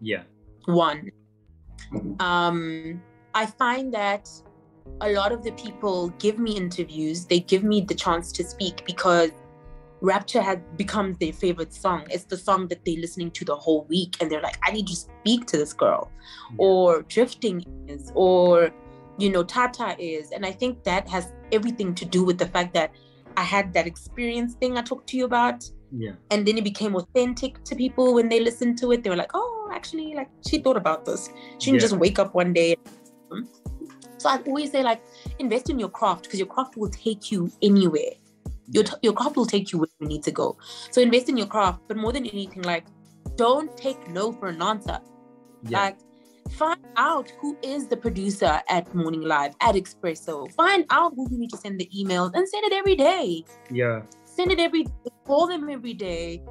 Yeah. 0.00 0.22
One. 0.66 1.10
Um, 2.20 3.02
I 3.34 3.46
find 3.46 3.92
that 3.92 4.28
a 5.00 5.10
lot 5.10 5.32
of 5.32 5.42
the 5.42 5.52
people 5.52 6.10
give 6.18 6.38
me 6.38 6.56
interviews, 6.56 7.26
they 7.26 7.40
give 7.40 7.64
me 7.64 7.80
the 7.80 7.94
chance 7.94 8.32
to 8.32 8.44
speak 8.44 8.84
because 8.86 9.30
Rapture 10.02 10.42
has 10.42 10.58
become 10.76 11.14
their 11.20 11.32
favorite 11.32 11.72
song. 11.72 12.06
It's 12.10 12.24
the 12.24 12.36
song 12.36 12.66
that 12.68 12.84
they're 12.84 13.00
listening 13.00 13.30
to 13.30 13.44
the 13.44 13.54
whole 13.54 13.84
week, 13.88 14.16
and 14.20 14.28
they're 14.28 14.42
like, 14.42 14.58
I 14.66 14.72
need 14.72 14.88
to 14.88 14.96
speak 14.96 15.46
to 15.46 15.56
this 15.56 15.72
girl. 15.72 16.10
Or 16.58 17.02
Drifting 17.02 17.64
is, 17.86 18.10
or, 18.16 18.72
you 19.16 19.30
know, 19.30 19.44
Tata 19.44 19.94
is. 20.00 20.32
And 20.32 20.44
I 20.44 20.50
think 20.50 20.82
that 20.82 21.08
has 21.08 21.32
everything 21.52 21.94
to 21.94 22.04
do 22.04 22.24
with 22.24 22.36
the 22.36 22.46
fact 22.46 22.74
that 22.74 22.92
I 23.36 23.44
had 23.44 23.72
that 23.74 23.86
experience 23.86 24.54
thing 24.54 24.76
I 24.76 24.82
talked 24.82 25.08
to 25.10 25.16
you 25.16 25.24
about. 25.24 25.70
Yeah. 25.92 26.14
And 26.32 26.44
then 26.46 26.58
it 26.58 26.64
became 26.64 26.96
authentic 26.96 27.62
to 27.64 27.76
people 27.76 28.12
when 28.14 28.28
they 28.28 28.40
listened 28.40 28.78
to 28.78 28.90
it. 28.90 29.04
They 29.04 29.10
were 29.10 29.16
like, 29.16 29.30
oh, 29.34 29.70
actually, 29.72 30.14
like, 30.14 30.30
she 30.48 30.58
thought 30.58 30.76
about 30.76 31.04
this. 31.04 31.30
She 31.60 31.70
didn't 31.70 31.82
Yeah. 31.82 31.88
just 31.88 31.96
wake 31.96 32.18
up 32.18 32.34
one 32.34 32.52
day. 32.52 32.74
Hmm. 33.30 33.44
So 34.18 34.30
I 34.30 34.38
always 34.48 34.72
say, 34.72 34.82
like, 34.82 35.00
invest 35.38 35.70
in 35.70 35.78
your 35.78 35.90
craft 35.90 36.24
because 36.24 36.40
your 36.40 36.48
craft 36.48 36.76
will 36.76 36.90
take 36.90 37.30
you 37.30 37.52
anywhere 37.62 38.14
your, 38.70 38.84
t- 38.84 38.94
your 39.02 39.12
craft 39.12 39.36
will 39.36 39.46
take 39.46 39.72
you 39.72 39.78
where 39.78 39.88
you 40.00 40.06
need 40.06 40.22
to 40.24 40.30
go. 40.30 40.56
So 40.90 41.00
invest 41.00 41.28
in 41.28 41.36
your 41.36 41.46
craft, 41.46 41.80
but 41.88 41.96
more 41.96 42.12
than 42.12 42.26
anything, 42.26 42.62
like 42.62 42.84
don't 43.36 43.74
take 43.76 44.08
no 44.08 44.32
for 44.32 44.48
an 44.48 44.62
answer. 44.62 44.98
Yeah. 45.68 45.80
Like 45.80 45.98
find 46.50 46.80
out 46.96 47.30
who 47.40 47.56
is 47.62 47.86
the 47.88 47.96
producer 47.96 48.60
at 48.68 48.94
Morning 48.94 49.22
Live, 49.22 49.54
at 49.60 49.74
Expresso. 49.74 50.52
Find 50.54 50.84
out 50.90 51.14
who 51.16 51.28
you 51.30 51.38
need 51.38 51.50
to 51.50 51.56
send 51.56 51.78
the 51.80 51.88
emails 51.96 52.32
and 52.34 52.48
send 52.48 52.64
it 52.64 52.72
every 52.72 52.96
day. 52.96 53.44
yeah. 53.70 54.02
Send 54.24 54.50
it 54.50 54.58
every 54.58 54.86
call 55.26 55.46
them 55.46 55.68
every 55.68 55.92
day. 55.92 56.42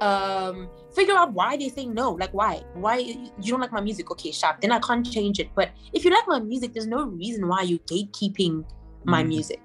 Um, 0.00 0.68
figure 0.94 1.14
out 1.14 1.32
why 1.32 1.56
they 1.56 1.68
say 1.70 1.86
no. 1.86 2.10
Like 2.12 2.34
why? 2.34 2.62
Why 2.74 2.98
you 2.98 3.30
don't 3.52 3.60
like 3.60 3.72
my 3.72 3.80
music? 3.80 4.10
Okay, 4.10 4.30
sharp. 4.30 4.60
Then 4.60 4.72
I 4.72 4.78
can't 4.80 5.10
change 5.10 5.38
it. 5.40 5.48
But 5.54 5.70
if 5.94 6.04
you 6.04 6.10
like 6.10 6.28
my 6.28 6.40
music, 6.40 6.74
there's 6.74 6.86
no 6.86 7.04
reason 7.06 7.48
why 7.48 7.62
you're 7.62 7.78
gatekeeping 7.80 8.64
my 9.04 9.22
Mhm. 9.22 9.28
music 9.28 9.60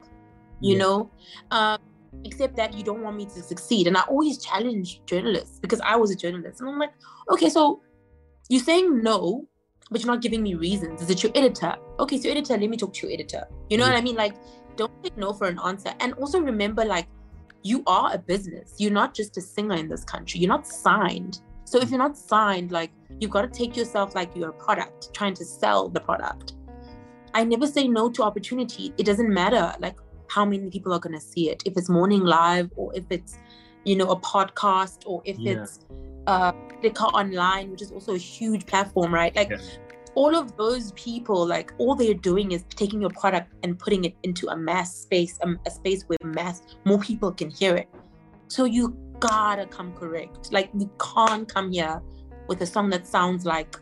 you 0.62 0.74
Yeah. 0.74 0.84
know? 0.84 1.12
Um 1.51 1.80
except 2.26 2.55
that 2.57 2.74
you 2.74 2.84
don't 2.84 3.01
want 3.01 3.16
me 3.16 3.26
to 3.26 3.41
succeed. 3.41 3.88
And 3.88 3.95
i 3.95 4.01
always 4.01 4.38
challenge 4.39 5.01
journalists 5.05 5.60
because 5.60 5.80
i 5.82 5.95
was 5.95 6.12
a 6.12 6.16
journalist. 6.16 6.60
And 6.60 6.70
i'm 6.70 6.80
like 6.80 6.91
okay 7.32 7.49
so 7.49 7.82
you're 8.49 8.64
saying 8.64 9.01
no 9.03 9.47
but 9.91 10.01
you're 10.01 10.12
not 10.12 10.22
giving 10.22 10.43
me 10.43 10.53
reasons. 10.53 11.01
Is 11.01 11.10
it 11.10 11.24
your 11.24 11.32
editor? 11.36 11.76
Okay 11.99 12.18
so 12.18 12.30
editor 12.30 12.57
let 12.57 12.70
me 12.70 12.78
talk 12.78 12.93
to 12.95 13.07
your 13.07 13.14
editor. 13.14 13.47
You 13.70 13.78
know 13.78 13.86
what 13.88 13.95
i 13.95 14.01
mean? 14.01 14.16
Like 14.16 14.36
don't 14.76 14.91
take 15.03 15.18
no 15.18 15.34
for 15.34 15.47
an 15.47 15.60
answer. 15.66 15.93
And 15.99 16.14
also 16.14 16.39
remember 16.39 16.84
like 16.84 17.07
you 17.64 17.84
are 17.88 18.14
a 18.14 18.18
business. 18.18 18.76
You're 18.80 18.91
not 18.91 19.14
just 19.14 19.38
a 19.38 19.41
singer 19.41 19.76
in 19.76 19.88
this 19.88 20.03
country. 20.03 20.39
You're 20.39 20.49
not 20.49 20.66
signed. 20.68 21.41
So 21.66 21.80
if 21.80 21.89
you're 21.89 21.99
not 21.99 22.18
signed 22.18 22.72
like 22.72 22.91
you've 23.20 23.32
got 23.32 23.41
to 23.41 23.47
take 23.49 23.78
yourself 23.78 24.16
like 24.16 24.36
you're 24.36 24.49
a 24.49 24.53
product 24.53 25.14
trying 25.14 25.36
to 25.36 25.45
sell 25.45 25.89
the 25.89 25.99
product. 25.99 26.53
I 27.34 27.43
never 27.43 27.68
say 27.68 27.88
no 27.88 28.10
to 28.10 28.24
opportunity. 28.24 28.93
It 28.97 29.05
doesn't 29.05 29.30
matter. 29.30 29.76
Like 29.80 29.97
how 30.30 30.46
many 30.46 30.70
people 30.70 30.94
are 30.94 31.00
going 31.00 31.14
to 31.14 31.26
see 31.34 31.50
it 31.50 31.62
if 31.66 31.74
it's 31.78 31.90
morning 31.90 32.24
live 32.24 32.70
or 32.76 32.96
if 32.96 33.04
it's 33.10 33.38
you 33.86 33.96
know 33.96 34.10
a 34.12 34.20
podcast 34.20 35.04
or 35.06 35.22
if 35.26 35.38
Yeah. 35.40 35.54
it's 35.64 35.80
uh 36.28 36.52
Slikour 36.82 37.12
online 37.14 37.72
which 37.72 37.82
is 37.82 37.92
also 37.92 38.14
a 38.16 38.18
huge 38.18 38.66
platform 38.66 39.14
right 39.14 39.36
like 39.36 39.50
Yeah. 39.50 39.58
all 40.16 40.36
of 40.36 40.56
those 40.58 40.92
people 40.94 41.46
like 41.46 41.74
all 41.78 41.96
they're 41.96 42.14
doing 42.32 42.52
is 42.52 42.64
taking 42.70 43.02
your 43.02 43.10
product 43.12 43.52
and 43.64 43.78
putting 43.80 44.06
it 44.06 44.16
into 44.24 44.48
a 44.50 44.56
mass 44.56 44.96
space 44.96 45.38
um, 45.44 45.60
a 45.66 45.72
space 45.72 46.04
where 46.08 46.18
mass 46.24 46.62
more 46.86 47.00
people 47.00 47.32
can 47.32 47.50
hear 47.50 47.76
it 47.76 47.90
so 48.48 48.66
you 48.66 48.96
gotta 49.20 49.66
come 49.66 49.94
correct 49.94 50.52
like 50.52 50.70
you 50.78 50.90
can't 51.00 51.48
come 51.54 51.72
here 51.72 52.02
with 52.48 52.62
a 52.62 52.66
song 52.66 52.90
that 52.90 53.06
sounds 53.08 53.46
like 53.46 53.76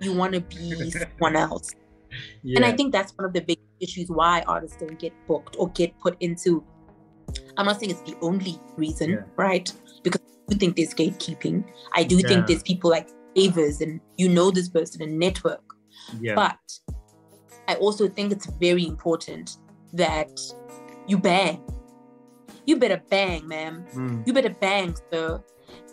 you 0.00 0.12
want 0.12 0.32
to 0.32 0.40
be 0.40 0.90
someone 0.98 1.36
else 1.36 1.70
Yeah. 2.42 2.56
and 2.56 2.64
I 2.64 2.72
think 2.72 2.92
that's 2.92 3.12
one 3.18 3.24
of 3.28 3.32
the 3.32 3.40
big 3.40 3.58
issues 3.84 4.08
why 4.08 4.42
artists 4.54 4.76
don't 4.78 4.98
get 4.98 5.12
booked 5.28 5.56
or 5.58 5.68
get 5.70 5.90
put 6.00 6.16
into. 6.20 6.64
I'm 7.56 7.66
not 7.66 7.78
saying 7.80 7.90
it's 7.92 8.02
the 8.10 8.16
only 8.20 8.54
reason, 8.76 9.10
Yeah. 9.10 9.22
right? 9.36 9.66
Because 10.02 10.20
I 10.48 10.52
do 10.52 10.56
think 10.58 10.76
there's 10.76 10.94
gatekeeping. 10.94 11.64
I 11.94 12.02
do 12.04 12.16
Yeah. 12.18 12.28
think 12.28 12.46
there's 12.48 12.62
people 12.62 12.90
like 12.90 13.08
favors 13.36 13.80
and 13.80 14.00
you 14.16 14.28
know 14.28 14.50
this 14.50 14.68
person 14.68 15.02
and 15.02 15.18
network. 15.18 15.62
yeah. 16.20 16.34
But 16.34 16.58
I 17.68 17.74
also 17.76 18.08
think 18.08 18.32
it's 18.32 18.46
very 18.66 18.84
important 18.86 19.56
that 19.94 20.32
you 21.06 21.16
bang. 21.18 21.62
You 22.66 22.76
better 22.76 23.00
bang, 23.10 23.46
ma'am 23.48 23.84
Mm. 23.94 24.26
you 24.26 24.32
better 24.32 24.54
bang, 24.66 24.94
sir. 25.12 25.42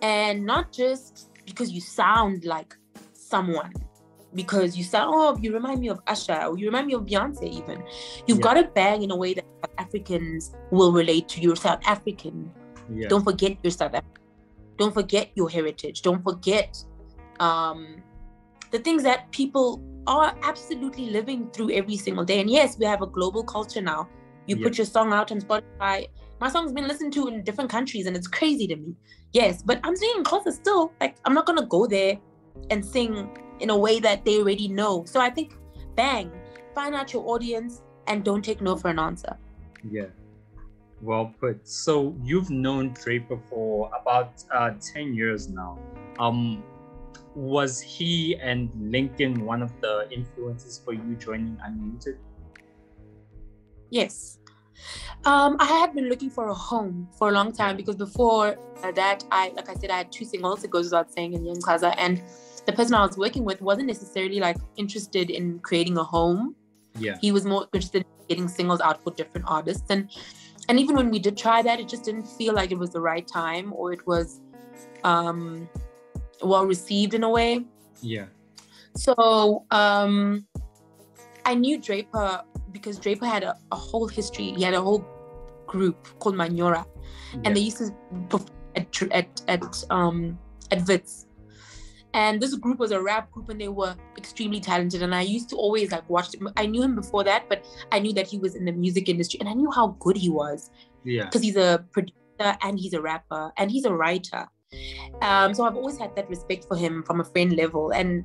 And 0.02 0.46
not 0.46 0.72
just 0.74 1.30
because 1.46 1.72
you 1.72 1.82
sound 1.82 2.46
like 2.46 2.76
someone, 3.14 3.72
because 4.34 4.78
you 4.78 4.84
sound, 4.84 5.12
oh, 5.14 5.38
you 5.42 5.54
remind 5.54 5.80
me 5.80 5.90
of 5.90 6.00
Usher, 6.08 6.42
or 6.48 6.58
you 6.58 6.66
remind 6.68 6.88
me 6.88 6.94
of 6.94 7.04
Beyonce, 7.04 7.44
even. 7.44 7.84
You've 8.28 8.38
Yeah. 8.40 8.44
got 8.44 8.54
to 8.56 8.64
bang 8.74 9.04
in 9.04 9.12
a 9.12 9.16
way 9.16 9.34
that 9.34 9.46
South 9.64 9.76
Africans 9.78 10.52
will 10.72 10.92
relate 10.92 11.28
to. 11.30 11.42
You're 11.42 11.56
South 11.56 11.80
African. 11.86 12.52
yeah. 12.94 13.08
Don't 13.08 13.24
forget 13.24 13.58
your 13.64 13.72
South 13.72 13.94
African. 13.94 14.24
Don't 14.78 14.94
forget 14.94 15.32
your 15.36 15.50
heritage. 15.50 16.02
Don't 16.02 16.24
forget 16.24 16.78
um, 17.40 18.02
the 18.72 18.80
things 18.80 19.04
that 19.04 19.32
people 19.32 19.82
are 20.08 20.36
absolutely 20.44 21.10
living 21.10 21.50
through 21.52 21.72
every 21.72 21.98
single 21.98 22.24
day. 22.26 22.40
And 22.42 22.50
yes, 22.50 22.78
we 22.80 22.86
have 22.86 23.02
a 23.02 23.08
global 23.08 23.44
culture 23.44 23.82
now. 23.82 24.08
You 24.48 24.56
Yeah. 24.58 24.64
put 24.64 24.78
your 24.78 24.86
song 24.86 25.14
out 25.14 25.32
on 25.32 25.40
Spotify. 25.42 26.08
My 26.40 26.50
song's 26.50 26.72
been 26.72 26.88
listened 26.88 27.14
to 27.14 27.28
in 27.28 27.44
different 27.44 27.70
countries, 27.70 28.08
and 28.08 28.16
it's 28.18 28.28
crazy 28.28 28.66
to 28.68 28.76
me. 28.76 28.96
Yes, 29.34 29.62
but 29.64 29.80
I'm 29.84 29.96
singing 29.96 30.24
closer 30.24 30.52
still. 30.52 30.92
Like 31.00 31.18
I'm 31.26 31.34
not 31.34 31.46
gonna 31.46 31.66
go 31.68 31.86
there 31.88 32.18
and 32.72 32.84
sing 32.84 33.30
in 33.62 33.70
a 33.70 33.78
way 33.78 34.00
that 34.00 34.26
they 34.26 34.40
already 34.40 34.68
know. 34.68 35.06
So 35.06 35.20
I 35.20 35.30
think, 35.30 35.54
bang, 35.96 36.32
find 36.74 36.96
out 36.96 37.14
your 37.14 37.28
audience 37.30 37.82
and 38.08 38.24
don't 38.24 38.44
take 38.44 38.62
no 38.62 38.76
for 38.76 38.90
an 38.90 39.00
answer. 39.00 39.38
Yeah. 39.90 40.08
Well 41.02 41.34
put. 41.40 41.68
So 41.68 42.16
you've 42.24 42.50
known 42.50 42.94
Draper 43.04 43.40
for 43.50 43.92
about 44.00 44.44
uh, 44.54 44.72
10 44.94 45.14
years 45.14 45.50
now. 45.50 45.80
Um, 46.20 46.64
was 47.34 47.80
he 47.80 48.36
and 48.38 48.70
Lincoln 48.80 49.46
one 49.46 49.62
of 49.62 49.72
the 49.82 50.08
influences 50.12 50.82
for 50.84 50.94
you 50.94 51.16
joining 51.16 51.58
Unmuted? 51.66 52.18
Yes. 53.90 54.40
Um, 55.26 55.56
I 55.60 55.66
had 55.66 55.94
been 55.94 56.10
looking 56.10 56.30
for 56.30 56.48
a 56.48 56.54
home 56.54 57.08
for 57.18 57.30
a 57.30 57.32
long 57.32 57.52
time 57.52 57.78
because 57.78 57.96
before 57.96 58.58
that, 58.96 59.24
I 59.32 59.50
like 59.56 59.70
I 59.70 59.76
said, 59.76 59.92
I 59.92 59.98
had 59.98 60.12
two 60.12 60.26
singles. 60.26 60.64
It 60.64 60.72
goes 60.72 60.86
without 60.86 61.14
saying 61.14 61.34
in 61.34 61.46
Young 61.46 61.62
Kaza, 61.62 61.94
and 61.98 62.22
the 62.66 62.74
person 62.74 62.94
I 62.94 63.06
was 63.06 63.18
working 63.18 63.44
with 63.44 63.62
wasn't 63.62 63.88
necessarily 63.88 64.40
like 64.40 64.58
interested 64.78 65.30
in 65.30 65.60
creating 65.60 65.98
a 65.98 66.04
home. 66.04 66.56
Yeah. 66.98 67.18
He 67.22 67.32
was 67.32 67.46
more 67.46 67.68
interested 67.74 68.04
in 68.04 68.28
getting 68.28 68.48
singles 68.48 68.82
out 68.82 69.04
for 69.04 69.12
different 69.12 69.48
artists, 69.50 69.90
and 69.90 70.10
and 70.70 70.80
even 70.80 70.96
when 70.96 71.10
we 71.10 71.20
did 71.20 71.38
try 71.38 71.62
that, 71.62 71.80
it 71.80 71.88
just 71.88 72.04
didn't 72.04 72.28
feel 72.28 72.54
like 72.54 72.72
it 72.72 72.78
was 72.78 72.92
the 72.92 73.02
right 73.02 73.28
time 73.28 73.74
or 73.74 73.94
it 73.94 74.06
was 74.06 74.42
um, 75.04 75.68
well 76.44 76.66
received 76.66 77.14
in 77.14 77.24
a 77.24 77.30
way. 77.30 77.66
Yeah. 78.02 78.26
So 78.96 79.66
um, 79.72 80.46
I 81.46 81.56
knew 81.56 81.80
Draper 81.80 82.44
because 82.72 83.00
Draper 83.00 83.26
had 83.26 83.44
a, 83.44 83.56
a 83.72 83.76
whole 83.76 84.08
history. 84.08 84.54
He 84.56 84.64
had 84.64 84.74
a 84.74 84.82
whole 84.82 85.06
group 85.66 86.08
called 86.20 86.36
Manora, 86.36 86.86
and 87.46 87.56
they 87.56 87.62
used 87.62 87.78
to 87.78 87.92
perform 88.30 88.52
at 88.76 89.02
at 89.12 89.42
at 89.48 89.84
um 89.90 90.38
at 90.72 90.88
Wits. 90.88 91.28
And 92.14 92.42
this 92.42 92.56
group 92.56 92.80
was 92.80 92.92
a 92.92 93.02
rap 93.02 93.32
group, 93.32 93.50
and 93.50 93.60
they 93.60 93.70
were 93.70 93.96
extremely 94.18 94.60
talented. 94.60 95.02
And 95.02 95.16
I 95.16 95.22
used 95.22 95.50
to 95.50 95.56
always 95.56 95.92
like 95.92 96.10
watch 96.10 96.32
them. 96.32 96.50
I 96.58 96.66
knew 96.66 96.84
him 96.84 96.96
before 96.96 97.24
that, 97.24 97.48
but 97.48 97.66
I 97.92 98.00
knew 98.00 98.14
that 98.14 98.28
he 98.28 98.38
was 98.38 98.56
in 98.56 98.66
the 98.66 98.72
music 98.72 99.08
industry, 99.08 99.40
and 99.40 99.48
I 99.48 99.54
knew 99.54 99.72
how 99.72 99.96
good 100.00 100.18
he 100.18 100.30
was 100.30 100.70
yeah. 101.04 101.26
because 101.26 101.42
he's 101.42 101.56
a 101.56 101.86
producer 101.92 102.58
and 102.62 102.80
he's 102.80 102.94
a 102.94 103.02
rapper 103.02 103.52
and 103.58 103.72
he's 103.72 103.86
a 103.86 103.94
writer. 103.94 104.48
Um, 105.22 105.54
so 105.54 105.66
I've 105.66 105.76
always 105.76 105.98
had 105.98 106.16
that 106.16 106.30
respect 106.30 106.66
for 106.66 106.76
him 106.78 107.04
from 107.04 107.20
a 107.20 107.24
friend 107.24 107.56
level. 107.56 107.92
And 107.92 108.24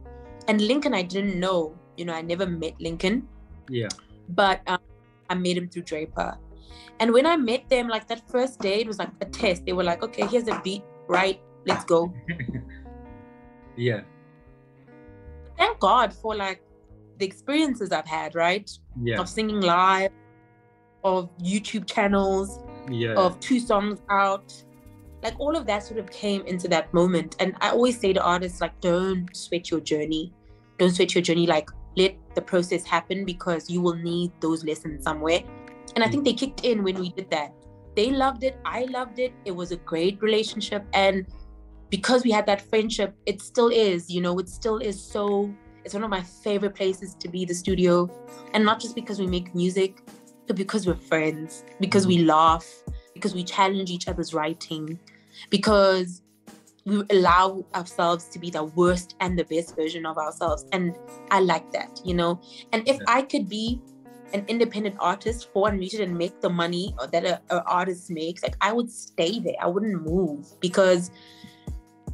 and 0.49 0.61
Lincoln, 0.61 0.95
I 0.95 1.03
didn't 1.03 1.39
know. 1.39 1.77
You 1.97 2.05
know, 2.05 2.15
I 2.15 2.23
never 2.23 2.47
met 2.47 2.81
Lincoln, 2.81 3.27
Yeah. 3.71 3.89
but 4.29 4.61
um, 4.67 4.79
I 5.29 5.35
met 5.35 5.57
him 5.57 5.69
through 5.69 5.83
Draper. 5.83 6.39
And 7.01 7.13
when 7.13 7.27
I 7.27 7.37
met 7.37 7.69
them, 7.69 7.89
like 7.89 8.07
that 8.09 8.29
first 8.31 8.61
day, 8.61 8.81
it 8.81 8.87
was 8.87 8.99
like 8.99 9.11
a 9.21 9.27
test. 9.27 9.67
They 9.67 9.73
were 9.73 9.85
like, 9.85 10.03
"Okay, 10.03 10.27
here's 10.27 10.49
a 10.49 10.61
beat, 10.63 10.83
right? 11.09 11.41
Let's 11.67 11.85
go." 11.85 12.13
yeah. 13.77 14.01
Thank 15.57 15.79
God 15.81 16.13
for 16.13 16.35
like 16.35 16.63
the 17.19 17.25
experiences 17.25 17.93
I've 17.93 18.07
had, 18.07 18.35
right? 18.35 18.71
Yeah. 19.03 19.21
Of 19.21 19.29
singing 19.29 19.61
live, 19.61 20.11
of 21.05 21.31
YouTube 21.39 21.87
channels, 21.87 22.61
Yeah. 22.91 23.15
of 23.15 23.39
two 23.41 23.61
songs 23.61 24.03
out. 24.11 24.53
Like 25.23 25.35
all 25.41 25.57
of 25.57 25.67
that 25.67 25.83
sort 25.83 25.99
of 25.99 26.11
came 26.11 26.43
into 26.47 26.69
that 26.69 26.93
moment. 26.93 27.37
And 27.41 27.57
I 27.61 27.71
always 27.71 27.99
say 27.99 28.13
to 28.13 28.23
artists, 28.23 28.61
like, 28.61 28.79
don't 28.81 29.35
sweat 29.35 29.71
your 29.71 29.81
journey. 29.81 30.33
Don't 30.79 30.91
sweat 30.91 31.15
your 31.15 31.23
journey. 31.23 31.47
Like, 31.47 31.71
let 31.97 32.15
the 32.35 32.43
process 32.43 32.85
happen 32.85 33.25
because 33.25 33.71
you 33.71 33.81
will 33.81 33.95
need 33.97 34.31
those 34.41 34.63
lessons 34.63 35.03
somewhere. 35.05 35.41
And 35.95 36.05
I 36.05 36.09
think 36.09 36.25
they 36.25 36.35
kicked 36.35 36.65
in 36.65 36.85
when 36.85 36.99
we 36.99 37.11
did 37.11 37.31
that. 37.31 37.53
They 37.97 38.11
loved 38.11 38.45
it. 38.45 38.59
I 38.67 38.85
loved 38.85 39.19
it. 39.19 39.33
It 39.47 39.53
was 39.53 39.73
a 39.73 39.77
great 39.77 40.21
relationship. 40.21 40.85
And 40.93 41.27
because 41.91 42.25
we 42.25 42.31
had 42.31 42.47
that 42.47 42.61
friendship, 42.61 43.15
it 43.27 43.41
still 43.41 43.69
is, 43.69 44.11
you 44.11 44.21
know, 44.21 44.39
it 44.39 44.49
still 44.49 44.79
is 44.79 45.01
so, 45.01 45.53
it's 45.85 45.95
one 45.95 46.05
of 46.05 46.11
my 46.11 46.23
favorite 46.23 46.75
places 46.75 47.15
to 47.15 47.29
be 47.29 47.45
the 47.45 47.55
studio. 47.55 48.11
And 48.55 48.65
not 48.65 48.81
just 48.81 48.95
because 48.95 49.19
we 49.19 49.27
make 49.27 49.55
music, 49.55 50.03
but 50.47 50.57
because 50.57 50.87
we're 50.87 50.95
friends, 50.95 51.65
because 51.81 52.07
we 52.07 52.19
mm-hmm. 52.19 52.29
laugh, 52.29 52.67
because 53.15 53.35
we 53.35 53.45
challenge 53.45 53.91
each 53.91 54.09
other's 54.09 54.35
writing, 54.35 54.99
because 55.51 56.23
we 56.85 57.03
allow 57.11 57.65
ourselves 57.75 58.27
to 58.29 58.39
be 58.39 58.51
the 58.51 58.63
worst 58.63 59.17
and 59.21 59.39
the 59.39 59.45
best 59.45 59.75
version 59.75 60.07
of 60.07 60.19
ourselves. 60.19 60.65
And 60.73 60.95
I 61.31 61.41
like 61.41 61.73
that, 61.73 62.01
you 62.05 62.15
know. 62.15 62.41
And 62.73 62.89
if. 62.89 62.99
I 63.09 63.23
could 63.23 63.49
be 63.49 63.81
an 64.33 64.45
independent 64.49 64.97
artist 65.01 65.49
for 65.53 65.69
Unmuted 65.69 66.01
and 66.01 66.17
make 66.17 66.41
the 66.41 66.51
money 66.51 66.95
that 67.13 67.25
a, 67.25 67.41
a 67.51 67.63
artist 67.65 68.11
makes, 68.11 68.43
like 68.43 68.57
I 68.61 68.73
would 68.73 68.91
stay 68.91 69.41
there. 69.41 69.55
I 69.61 69.67
wouldn't 69.67 70.03
move 70.03 70.49
because 70.61 71.11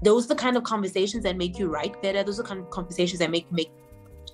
those 0.03 0.27
are 0.27 0.29
the 0.29 0.35
kind 0.35 0.57
of 0.57 0.65
conversations 0.65 1.23
that 1.25 1.37
make 1.37 1.59
you 1.59 1.69
write 1.69 2.01
better. 2.03 2.23
Those 2.23 2.39
are 2.41 2.43
the 2.43 2.49
kind 2.49 2.61
of 2.61 2.71
conversations 2.71 3.21
that 3.21 3.31
make 3.31 3.51
make 3.53 3.71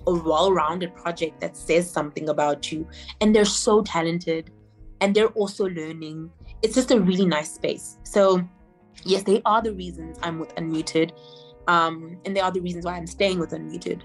a 0.07 0.13
well-rounded 0.13 0.95
project 0.95 1.39
that 1.41 1.55
says 1.55 1.89
something 1.89 2.29
about 2.29 2.71
you. 2.71 2.87
And 3.21 3.35
they're 3.35 3.45
so 3.45 3.81
talented 3.81 4.51
and 5.01 5.15
they're 5.15 5.27
also 5.29 5.65
learning. 5.65 6.31
It's 6.61 6.75
just 6.75 6.91
a 6.91 6.99
really 6.99 7.25
nice 7.25 7.53
space. 7.53 7.97
So 8.03 8.43
yes, 9.03 9.23
they 9.23 9.41
are 9.45 9.61
the 9.61 9.73
reasons 9.73 10.17
I'm 10.23 10.39
with 10.39 10.53
Unmuted. 10.55 11.11
Um, 11.67 12.17
and 12.25 12.35
they 12.35 12.39
are 12.39 12.51
the 12.51 12.61
reasons 12.61 12.85
why 12.85 12.95
I'm 12.95 13.07
staying 13.07 13.39
with 13.39 13.51
Unmuted. 13.51 14.01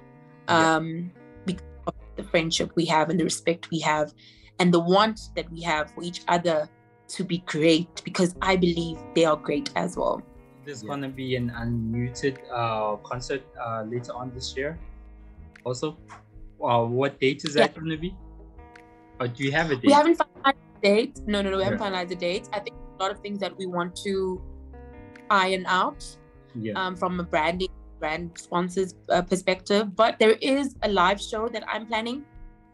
Yeah. 0.48 0.76
Um, 0.76 1.10
because 1.46 1.64
of 1.86 1.94
the 2.16 2.24
friendship 2.24 2.72
we 2.76 2.84
have 2.86 3.08
and 3.08 3.18
the 3.18 3.24
respect 3.24 3.70
we 3.70 3.78
have 3.80 4.12
and 4.58 4.72
the 4.72 4.80
want 4.80 5.30
that 5.36 5.50
we 5.50 5.62
have 5.62 5.90
for 5.92 6.02
each 6.02 6.22
other 6.28 6.68
to 7.08 7.24
be 7.24 7.38
great 7.38 8.02
because 8.04 8.34
I 8.42 8.56
believe 8.56 8.98
they 9.14 9.24
are 9.24 9.36
great 9.36 9.70
as 9.76 9.96
well. 9.96 10.22
There's 10.64 10.82
Yeah. 10.82 10.88
gonna 10.88 11.08
be 11.08 11.36
an 11.36 11.50
unmuted 11.50 12.38
uh, 12.50 12.96
concert 12.96 13.42
uh, 13.60 13.82
later 13.82 14.12
on 14.14 14.32
this 14.34 14.56
year. 14.56 14.78
Also, 15.64 15.96
uh, 16.62 16.84
what 16.84 17.20
date 17.20 17.44
is 17.44 17.54
that 17.54 17.74
gonna 17.74 17.96
be? 17.96 18.16
Or 19.20 19.28
do 19.28 19.44
you 19.44 19.52
have 19.52 19.70
a 19.70 19.76
date? 19.76 19.86
We 19.86 19.92
haven't 19.92 20.18
finalized 20.18 20.56
the 20.74 20.88
date. 20.88 21.20
No, 21.26 21.42
no, 21.42 21.50
no, 21.50 21.56
we 21.58 21.64
haven't 21.64 21.80
finalized 21.80 22.08
the 22.08 22.16
date. 22.16 22.48
I 22.52 22.60
think 22.60 22.76
a 22.98 23.02
lot 23.02 23.10
of 23.10 23.20
things 23.20 23.38
that 23.40 23.56
we 23.56 23.66
want 23.66 23.96
to 24.04 24.40
iron 25.30 25.64
out 25.66 26.04
yeah. 26.54 26.72
um, 26.74 26.96
from 26.96 27.20
a 27.20 27.22
branding 27.22 27.68
brand 28.00 28.30
sponsors 28.36 28.94
uh, 29.08 29.22
perspective. 29.22 29.94
But 29.96 30.18
there 30.18 30.36
is 30.40 30.74
a 30.82 30.88
live 30.88 31.20
show 31.20 31.48
that 31.48 31.64
I'm 31.68 31.86
planning, 31.86 32.24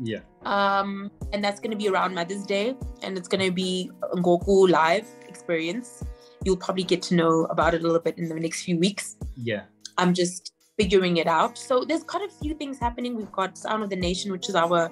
yeah. 0.01 0.21
um, 0.45 1.11
and 1.33 1.45
that's 1.45 1.61
going 1.61 1.71
to 1.71 1.77
be 1.77 1.89
around 1.89 2.15
Mother's 2.15 2.45
Day, 2.45 2.75
and 3.03 3.17
it's 3.19 3.29
going 3.29 3.45
to 3.45 3.53
be 3.53 3.91
a 4.03 4.17
Ngoku 4.17 4.69
live 4.71 5.07
experience. 5.29 6.05
You'll 6.45 6.57
probably 6.57 6.85
get 6.85 7.03
to 7.03 7.15
know 7.15 7.45
about 7.51 7.75
it 7.75 7.81
a 7.83 7.85
little 7.85 8.01
bit 8.01 8.19
in 8.19 8.29
the 8.29 8.35
next 8.35 8.63
few 8.63 8.79
weeks. 8.79 9.17
Yeah. 9.37 9.63
I'm 9.99 10.15
just 10.15 10.53
figuring 10.79 11.19
it 11.19 11.27
out. 11.27 11.59
So 11.59 11.85
there's 11.85 12.05
quite 12.05 12.29
a 12.29 12.33
few 12.43 12.55
things 12.55 12.79
happening. 12.79 13.15
We've 13.17 13.31
got 13.33 13.59
Sound 13.59 13.83
of 13.83 13.91
the 13.91 13.97
Nation, 13.97 14.33
which 14.33 14.49
is 14.49 14.55
our 14.55 14.91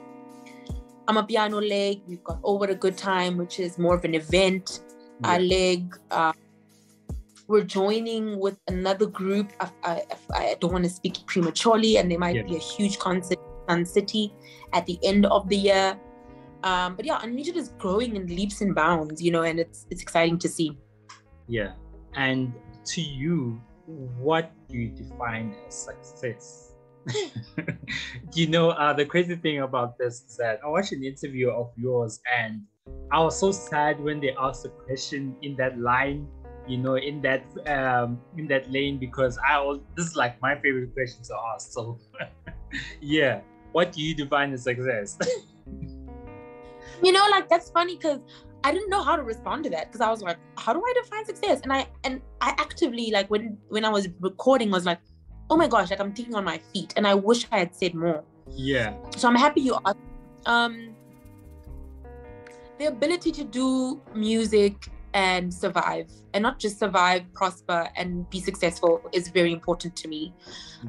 Amapiano 1.08 1.66
leg. 1.66 2.02
We've 2.06 2.22
got 2.22 2.38
Over 2.44 2.66
a 2.66 2.74
Good 2.74 2.98
Time, 2.98 3.38
which 3.38 3.58
is 3.60 3.78
more 3.78 3.94
of 3.94 4.04
an 4.04 4.14
event. 4.14 4.80
Our 5.24 5.40
leg. 5.40 5.96
Uh, 6.10 6.32
we're 7.48 7.64
joining 7.64 8.38
with 8.38 8.58
another 8.68 9.06
group. 9.06 9.50
I, 9.58 9.70
I, 9.82 10.02
I 10.34 10.56
don't 10.60 10.70
want 10.72 10.84
to 10.84 10.90
speak 10.90 11.16
prematurely, 11.26 11.96
and 11.96 12.10
there 12.10 12.18
might 12.18 12.36
Yeah. 12.36 12.42
be 12.42 12.56
a 12.56 12.60
huge 12.60 12.98
concert 12.98 13.38
in 13.38 13.68
Sun 13.68 13.86
City 13.86 14.34
at 14.74 14.84
the 14.84 14.98
end 15.02 15.24
of 15.26 15.48
the 15.48 15.56
year. 15.56 15.98
Um, 16.62 16.94
but 16.94 17.06
yeah, 17.06 17.18
Unmuted 17.20 17.56
is 17.56 17.70
growing 17.78 18.16
in 18.16 18.26
leaps 18.26 18.60
and 18.60 18.74
bounds, 18.74 19.22
you 19.22 19.30
know, 19.30 19.42
and 19.42 19.58
it's 19.58 19.86
it's 19.90 20.02
exciting 20.02 20.38
to 20.40 20.48
see. 20.48 20.76
Yeah. 21.48 21.72
And 22.14 22.52
to 22.86 23.00
you, 23.00 23.60
what 24.18 24.52
do 24.68 24.76
you 24.76 24.88
define 24.88 25.54
as 25.66 25.74
success? 25.74 26.74
you 28.34 28.46
know, 28.46 28.70
uh, 28.70 28.92
the 28.92 29.04
crazy 29.04 29.34
thing 29.34 29.60
about 29.60 29.96
this 29.98 30.22
is 30.28 30.36
that 30.36 30.60
I 30.64 30.68
watched 30.68 30.92
an 30.92 31.02
interview 31.02 31.50
of 31.50 31.72
yours 31.76 32.20
and 32.36 32.62
I 33.10 33.20
was 33.20 33.38
so 33.38 33.50
sad 33.50 33.98
when 34.00 34.20
they 34.20 34.34
asked 34.38 34.64
the 34.64 34.68
question 34.68 35.34
in 35.40 35.56
that 35.56 35.78
line, 35.78 36.28
you 36.66 36.76
know, 36.76 36.96
in 36.96 37.22
that 37.22 37.44
um 37.66 38.20
in 38.36 38.46
that 38.48 38.70
lane 38.70 38.98
because 38.98 39.38
I 39.46 39.60
was 39.60 39.80
this 39.96 40.06
is 40.06 40.16
like 40.16 40.40
my 40.42 40.54
favorite 40.60 40.92
question 40.92 41.22
to 41.24 41.34
ask. 41.54 41.72
So 41.72 41.98
yeah. 43.00 43.40
What 43.72 43.92
do 43.92 44.02
you 44.02 44.14
define 44.14 44.52
as 44.52 44.64
success? 44.64 45.18
you 47.02 47.12
know 47.12 47.26
like 47.30 47.48
that's 47.48 47.70
funny 47.70 47.96
because 47.96 48.20
i 48.64 48.72
didn't 48.72 48.90
know 48.90 49.02
how 49.02 49.16
to 49.16 49.22
respond 49.22 49.64
to 49.64 49.70
that 49.70 49.86
because 49.86 50.00
i 50.00 50.10
was 50.10 50.22
like 50.22 50.38
how 50.56 50.72
do 50.72 50.82
i 50.84 50.92
define 51.02 51.24
success? 51.24 51.60
And 51.62 51.72
i 51.72 51.86
and 52.04 52.20
i 52.40 52.54
actively 52.58 53.10
like 53.10 53.30
when 53.30 53.58
when 53.68 53.84
i 53.84 53.88
was 53.88 54.08
recording 54.20 54.70
was 54.70 54.84
like 54.84 54.98
oh 55.50 55.56
my 55.56 55.68
gosh 55.68 55.90
like 55.90 56.00
i'm 56.00 56.12
thinking 56.12 56.34
on 56.34 56.44
my 56.44 56.58
feet 56.72 56.92
and 56.96 57.06
i 57.06 57.14
wish 57.14 57.46
i 57.52 57.58
had 57.58 57.74
said 57.74 57.94
more. 57.94 58.24
Yeah. 58.50 58.94
so 59.16 59.28
i'm 59.28 59.36
happy 59.36 59.60
you 59.62 59.78
asked. 59.84 59.98
Um 60.46 60.94
the 62.78 62.86
ability 62.86 63.32
to 63.32 63.44
do 63.44 64.00
music 64.14 64.88
and 65.14 65.52
survive 65.52 66.08
and 66.34 66.42
not 66.42 66.58
just 66.58 66.78
survive 66.78 67.22
prosper 67.34 67.88
and 67.96 68.28
be 68.30 68.40
successful 68.40 69.02
is 69.12 69.28
very 69.28 69.52
important 69.52 69.96
to 69.96 70.08
me. 70.08 70.32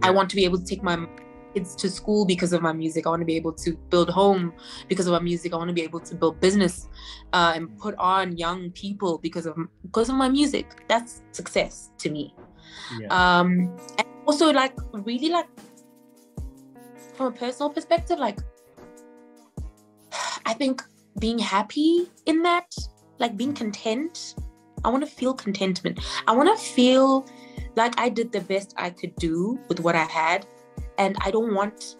I 0.03 0.11
want 0.11 0.29
to 0.29 0.35
be 0.35 0.45
able 0.45 0.59
to 0.59 0.65
take 0.65 0.83
my 0.83 1.07
kids 1.53 1.75
to 1.75 1.89
school 1.89 2.25
because 2.25 2.53
of 2.53 2.61
my 2.61 2.73
music. 2.73 3.05
I 3.05 3.09
want 3.09 3.21
to 3.21 3.25
be 3.25 3.35
able 3.35 3.53
to 3.53 3.73
build 3.89 4.09
home 4.09 4.53
because 4.87 5.07
of 5.07 5.13
my 5.13 5.19
music. 5.19 5.53
I 5.53 5.57
want 5.57 5.69
to 5.69 5.73
be 5.73 5.81
able 5.81 5.99
to 5.99 6.15
build 6.15 6.39
business 6.39 6.87
uh, 7.33 7.53
and 7.55 7.77
put 7.77 7.95
on 7.97 8.37
young 8.37 8.71
people 8.71 9.17
because 9.17 9.45
of 9.45 9.57
because 9.83 10.09
of 10.09 10.15
my 10.15 10.29
music. 10.29 10.65
That's 10.87 11.21
success 11.31 11.91
to 11.99 12.09
me. 12.09 12.33
yeah. 12.99 13.07
Um, 13.09 13.77
and 13.97 14.07
also 14.25 14.51
like 14.51 14.73
really 14.93 15.29
like 15.29 15.47
from 17.15 17.27
a 17.27 17.31
personal 17.31 17.69
perspective, 17.69 18.19
like 18.19 18.39
I 20.45 20.53
think 20.53 20.81
being 21.19 21.37
happy 21.37 22.09
in 22.25 22.41
that, 22.43 22.73
like 23.17 23.35
being 23.37 23.53
content. 23.53 24.35
I 24.85 24.89
want 24.89 25.03
to 25.03 25.11
feel 25.11 25.33
contentment. 25.33 25.99
I 26.25 26.31
want 26.31 26.47
to 26.57 26.63
feel 26.63 27.27
like 27.75 27.99
I 27.99 28.07
did 28.07 28.31
the 28.31 28.41
best 28.41 28.73
I 28.77 28.89
could 28.89 29.15
do 29.17 29.59
with 29.67 29.79
what 29.81 29.95
I 29.95 30.05
had. 30.05 30.45
And 30.99 31.15
I 31.21 31.31
don't 31.31 31.55
want, 31.55 31.95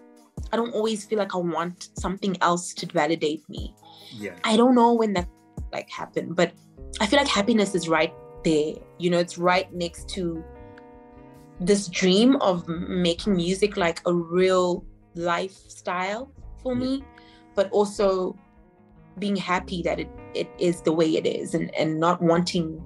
I 0.54 0.56
don't 0.58 0.74
always 0.76 1.06
feel 1.06 1.18
like 1.18 1.34
I 1.34 1.40
want 1.40 1.90
something 1.98 2.38
else 2.42 2.74
to 2.76 2.86
validate 2.86 3.48
me. 3.50 3.74
yeah. 4.14 4.36
I 4.44 4.58
don't 4.58 4.76
know 4.76 4.94
when 4.94 5.14
that 5.14 5.28
like 5.72 5.90
happened, 5.90 6.36
but 6.36 6.52
I 7.02 7.06
feel 7.08 7.18
like 7.20 7.28
happiness 7.28 7.74
is 7.76 7.88
right 7.90 8.14
there. 8.44 8.74
You 8.98 9.10
know, 9.12 9.20
it's 9.20 9.38
right 9.38 9.72
next 9.74 10.10
to 10.10 10.44
this 11.60 11.88
dream 11.88 12.36
of 12.38 12.68
making 12.68 13.36
music 13.36 13.78
like 13.78 14.02
a 14.06 14.14
real 14.14 14.86
lifestyle 15.16 16.32
for 16.62 16.74
Yeah. 16.74 16.80
me, 16.80 17.04
but 17.56 17.70
also 17.72 18.36
being 19.20 19.36
happy 19.36 19.82
that 19.84 20.00
it, 20.00 20.10
it 20.34 20.50
is 20.60 20.82
the 20.82 20.94
way 20.94 21.16
it 21.18 21.26
is 21.26 21.54
and, 21.54 21.74
and 21.76 22.00
not 22.00 22.22
wanting 22.22 22.82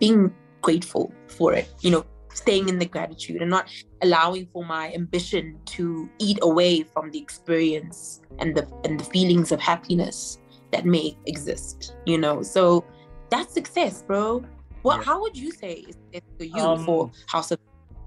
being 0.00 0.32
grateful 0.62 1.12
for 1.28 1.52
it, 1.54 1.68
you 1.80 1.90
know, 1.90 2.04
staying 2.34 2.68
in 2.68 2.78
the 2.78 2.86
gratitude 2.86 3.40
and 3.42 3.50
not 3.50 3.70
allowing 4.02 4.46
for 4.52 4.64
my 4.64 4.92
ambition 4.94 5.58
to 5.66 6.08
eat 6.18 6.38
away 6.42 6.82
from 6.82 7.10
the 7.10 7.18
experience 7.18 8.20
and 8.38 8.54
the 8.56 8.66
and 8.84 8.98
the 8.98 9.04
feelings 9.04 9.52
of 9.52 9.60
happiness 9.60 10.38
that 10.72 10.84
may 10.86 11.16
exist, 11.26 11.94
you 12.06 12.18
know. 12.18 12.42
So 12.42 12.84
that's 13.30 13.52
success, 13.54 14.02
bro. 14.02 14.44
What 14.82 14.98
Yeah. 14.98 15.04
how 15.04 15.20
would 15.20 15.36
you 15.36 15.50
say 15.52 15.74
is 15.88 15.96
it 16.12 16.24
for 16.38 16.44
you 16.44 16.62
Um, 16.62 16.84
for 16.84 17.10
House 17.28 17.50
of 17.50 17.58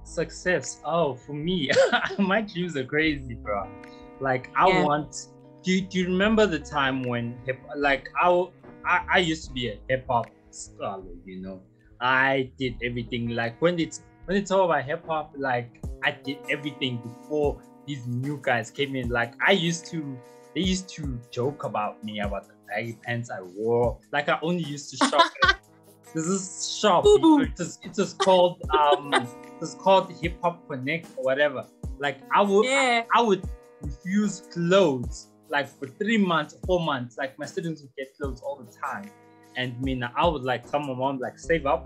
Success. 0.04 0.82
Oh, 0.86 1.16
for 1.16 1.34
me, 1.34 1.72
my 2.20 2.42
dreams 2.42 2.76
are 2.78 2.86
crazy, 2.86 3.36
bro. 3.36 3.68
Like 4.20 4.52
I 4.56 4.68
Yeah. 4.68 4.84
want. 4.84 5.16
Do 5.64 5.72
you, 5.72 5.82
do 5.82 5.98
you 5.98 6.06
remember 6.06 6.46
the 6.46 6.60
time 6.60 7.04
when 7.06 7.40
hip 7.46 7.60
like 7.76 8.08
I 8.22 9.18
used 9.18 9.48
to 9.48 9.52
be 9.54 9.70
a 9.70 9.80
hip 9.90 10.06
hop 10.08 10.30
scholar, 10.52 11.02
you 11.26 11.42
know. 11.42 11.62
I 12.00 12.52
did 12.60 12.76
everything 12.84 13.30
like 13.30 13.60
when 13.62 13.80
it's 13.80 14.04
when 14.26 14.38
it's 14.38 14.52
all 14.52 14.66
about 14.66 14.84
hip 14.84 15.06
hop, 15.08 15.34
like 15.38 15.82
I 16.04 16.12
did 16.12 16.38
everything 16.50 16.98
before 16.98 17.62
these 17.86 18.06
new 18.08 18.40
guys 18.42 18.72
came 18.72 18.96
in. 18.96 19.10
Like 19.10 19.34
I 19.46 19.52
used 19.52 19.86
to 19.88 20.18
they 20.54 20.62
used 20.62 20.90
to 20.90 21.20
joke 21.32 21.64
about 21.64 22.04
me 22.04 22.20
about 22.20 22.48
the 22.48 22.54
baggy 22.68 22.98
pants 23.04 23.30
I 23.30 23.42
wore. 23.42 23.98
Like 24.12 24.30
I 24.30 24.40
only 24.42 24.64
used 24.64 24.90
to 24.92 24.98
shop 24.98 25.24
this 26.14 26.26
is 26.26 26.78
shop. 26.80 27.04
Boo 27.04 27.20
boo. 27.20 27.42
It 27.42 27.58
was, 27.58 28.14
called 28.14 28.62
um 28.74 29.14
it 29.14 29.28
was 29.60 29.76
called 29.76 30.12
Hip 30.22 30.38
Hop 30.42 30.68
Connect 30.68 31.08
or 31.18 31.24
whatever. 31.24 31.66
Like 32.00 32.20
I 32.34 32.42
would 32.42 32.66
Yeah. 32.66 33.04
I 33.14 33.22
would 33.22 33.44
refuse 33.82 34.42
clothes 34.52 35.28
like 35.50 35.68
for 35.68 35.88
three 35.88 36.18
months, 36.18 36.56
four 36.66 36.80
months. 36.80 37.18
Like 37.18 37.38
my 37.38 37.46
students 37.46 37.82
would 37.82 37.96
get 37.98 38.16
clothes 38.18 38.42
all 38.42 38.58
the 38.58 38.72
time. 38.72 39.12
And 39.58 39.74
I 39.80 39.82
mean, 39.82 40.04
I 40.04 40.28
would 40.28 40.44
like 40.44 40.70
tell 40.70 40.82
my 40.82 40.94
mom, 40.94 41.20
like, 41.20 41.40
save 41.40 41.66
up. 41.66 41.86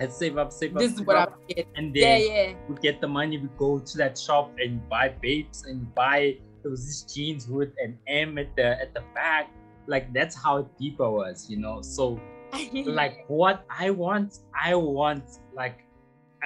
And 0.00 0.12
save 0.12 0.38
up, 0.38 0.52
save 0.52 0.76
up. 0.76 0.80
This 0.80 0.92
is 0.92 1.02
what 1.02 1.16
up. 1.16 1.32
I'm 1.34 1.46
getting. 1.48 1.72
And 1.76 1.94
then 1.94 2.22
yeah. 2.22 2.52
we 2.68 2.76
get 2.76 3.00
the 3.00 3.08
money, 3.08 3.38
we 3.38 3.48
go 3.58 3.80
to 3.80 3.98
that 3.98 4.18
shop 4.18 4.52
and 4.58 4.86
buy 4.88 5.08
babes 5.08 5.64
and 5.64 5.92
buy 5.94 6.38
those 6.62 6.84
these 6.84 7.02
jeans 7.02 7.48
with 7.48 7.72
an 7.78 7.98
M 8.06 8.38
at 8.38 8.54
the 8.56 8.80
at 8.80 8.94
the 8.94 9.02
back. 9.14 9.50
Like 9.86 10.12
that's 10.12 10.36
how 10.40 10.62
deep 10.78 11.00
I 11.00 11.08
was, 11.08 11.48
you 11.50 11.56
know. 11.56 11.82
So 11.82 12.20
like 12.72 13.24
what 13.28 13.64
I 13.70 13.90
want, 13.90 14.40
I 14.58 14.74
want 14.74 15.24
like 15.54 15.84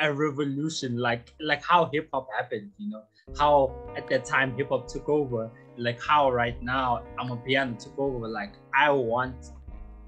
a 0.00 0.12
revolution, 0.12 0.96
like 0.96 1.34
like 1.40 1.62
how 1.64 1.90
hip 1.92 2.08
hop 2.12 2.28
happened, 2.36 2.70
you 2.78 2.90
know, 2.90 3.02
how 3.38 3.74
at 3.96 4.08
that 4.08 4.24
time 4.24 4.56
hip 4.56 4.68
hop 4.70 4.88
took 4.88 5.08
over, 5.08 5.50
like 5.76 6.00
how 6.02 6.30
right 6.30 6.60
now 6.62 7.02
Amapiano 7.18 7.78
took 7.78 7.98
over. 7.98 8.28
Like 8.28 8.54
I 8.74 8.90
want 8.90 9.50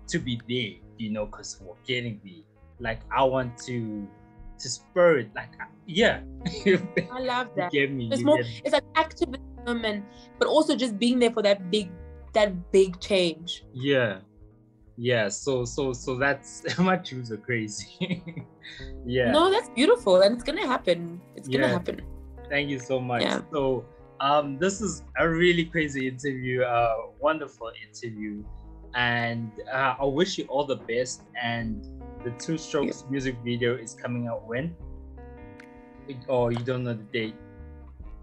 to 0.08 0.18
be 0.18 0.40
there, 0.48 0.80
you 0.98 1.10
know, 1.10 1.26
because 1.26 1.60
we're 1.60 1.74
getting 1.86 2.20
me. 2.24 2.44
Like 2.84 3.00
I 3.08 3.24
want 3.24 3.56
to 3.64 4.04
to 4.60 4.68
spur 4.68 5.24
it, 5.24 5.30
like 5.34 5.48
yeah. 5.88 6.20
I 7.10 7.20
love 7.20 7.48
that. 7.56 7.72
get 7.72 7.90
me. 7.90 8.12
It's 8.12 8.22
more 8.22 8.38
it's 8.40 8.72
like 8.76 8.84
activism 8.94 9.40
and 9.84 10.04
but 10.38 10.46
also 10.48 10.76
just 10.76 10.98
being 11.00 11.18
there 11.18 11.32
for 11.32 11.40
that 11.42 11.70
big 11.72 11.88
that 12.36 12.52
big 12.70 13.00
change. 13.00 13.64
Yeah. 13.72 14.20
Yeah. 15.00 15.28
So 15.32 15.64
so 15.64 15.92
so 15.92 16.16
that's 16.20 16.62
my 16.78 16.96
dreams 16.96 17.32
are 17.32 17.40
crazy. 17.40 17.88
yeah. 19.06 19.32
No, 19.32 19.50
that's 19.50 19.70
beautiful 19.70 20.20
and 20.20 20.34
it's 20.34 20.44
gonna 20.44 20.66
happen. 20.66 21.20
It's 21.36 21.48
gonna 21.48 21.66
Yeah. 21.66 21.72
happen. 21.72 22.02
Thank 22.50 22.68
you 22.68 22.78
so 22.78 23.00
much. 23.00 23.22
Yeah. 23.22 23.40
So 23.50 23.86
um 24.20 24.58
this 24.58 24.80
is 24.80 25.02
a 25.18 25.28
really 25.28 25.64
crazy 25.64 26.06
interview, 26.06 26.62
uh 26.62 26.94
wonderful 27.20 27.72
interview. 27.80 28.44
And 28.94 29.50
uh, 29.72 29.96
I 29.98 30.04
wish 30.04 30.38
you 30.38 30.44
all 30.46 30.64
the 30.64 30.76
best. 30.76 31.22
And 31.42 31.82
the 32.24 32.30
two 32.32 32.58
strokes 32.58 33.04
music 33.10 33.36
video 33.44 33.76
is 33.76 33.94
coming 33.94 34.26
out 34.26 34.46
when? 34.46 34.74
Or 36.28 36.52
you 36.52 36.58
don't 36.58 36.84
know 36.84 36.94
the 36.94 37.04
date. 37.04 37.34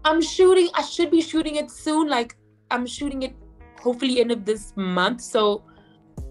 I'm 0.04 0.20
shooting 0.20 0.68
I 0.74 0.82
should 0.82 1.10
be 1.10 1.20
shooting 1.22 1.56
it 1.56 1.70
soon. 1.70 2.08
Like 2.08 2.36
I'm 2.70 2.86
shooting 2.86 3.22
it 3.22 3.34
hopefully 3.80 4.20
end 4.20 4.32
of 4.32 4.44
this 4.44 4.72
month. 4.76 5.20
So 5.20 5.64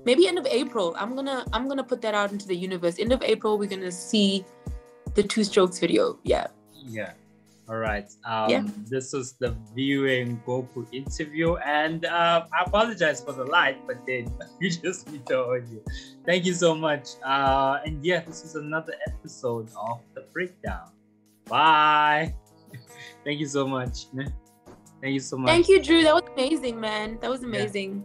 maybe 0.06 0.28
end 0.28 0.38
of 0.38 0.46
April. 0.46 0.96
I'm 0.98 1.16
gonna 1.16 1.46
I'm 1.54 1.68
gonna 1.68 1.84
put 1.84 2.02
that 2.02 2.14
out 2.14 2.32
into 2.32 2.48
the 2.48 2.56
universe. 2.56 3.00
End 3.00 3.12
of 3.12 3.24
April 3.24 3.58
we're 3.58 3.70
gonna 3.70 3.92
see 3.92 4.46
the 5.16 5.24
two 5.24 5.44
strokes 5.44 5.80
video. 5.80 6.20
Yeah. 6.24 6.48
Yeah. 6.74 7.14
All 7.72 7.78
right. 7.80 8.12
Um, 8.28 8.50
Yeah. 8.52 8.64
This 8.84 9.14
is 9.14 9.40
the 9.40 9.56
Viwe 9.72 10.28
Ngoku 10.44 10.84
interview, 10.92 11.56
and 11.64 12.04
uh, 12.04 12.44
I 12.52 12.68
apologize 12.68 13.24
for 13.24 13.32
the 13.32 13.46
light, 13.46 13.80
but 13.88 13.96
then 14.06 14.28
you 14.60 14.70
just 14.70 15.08
need 15.10 15.26
the 15.26 15.40
audio. 15.40 15.80
Thank 16.28 16.44
you 16.44 16.54
so 16.54 16.76
much. 16.76 17.16
Uh, 17.24 17.80
and 17.86 18.04
yeah, 18.04 18.28
this 18.28 18.44
is 18.44 18.56
another 18.56 18.92
episode 19.08 19.72
of 19.80 20.04
the 20.16 20.28
breakdown. 20.36 20.92
Bye. 21.48 22.36
Thank 23.24 23.40
you 23.40 23.48
so 23.48 23.66
much. 23.66 24.12
Thank 25.00 25.14
you 25.16 25.24
so 25.24 25.38
much. 25.38 25.48
Thank 25.48 25.70
you, 25.70 25.82
Drew. 25.82 26.04
That 26.04 26.14
was 26.14 26.28
amazing, 26.36 26.78
man. 26.78 27.20
That 27.22 27.32
was 27.32 27.44
amazing. 27.44 28.04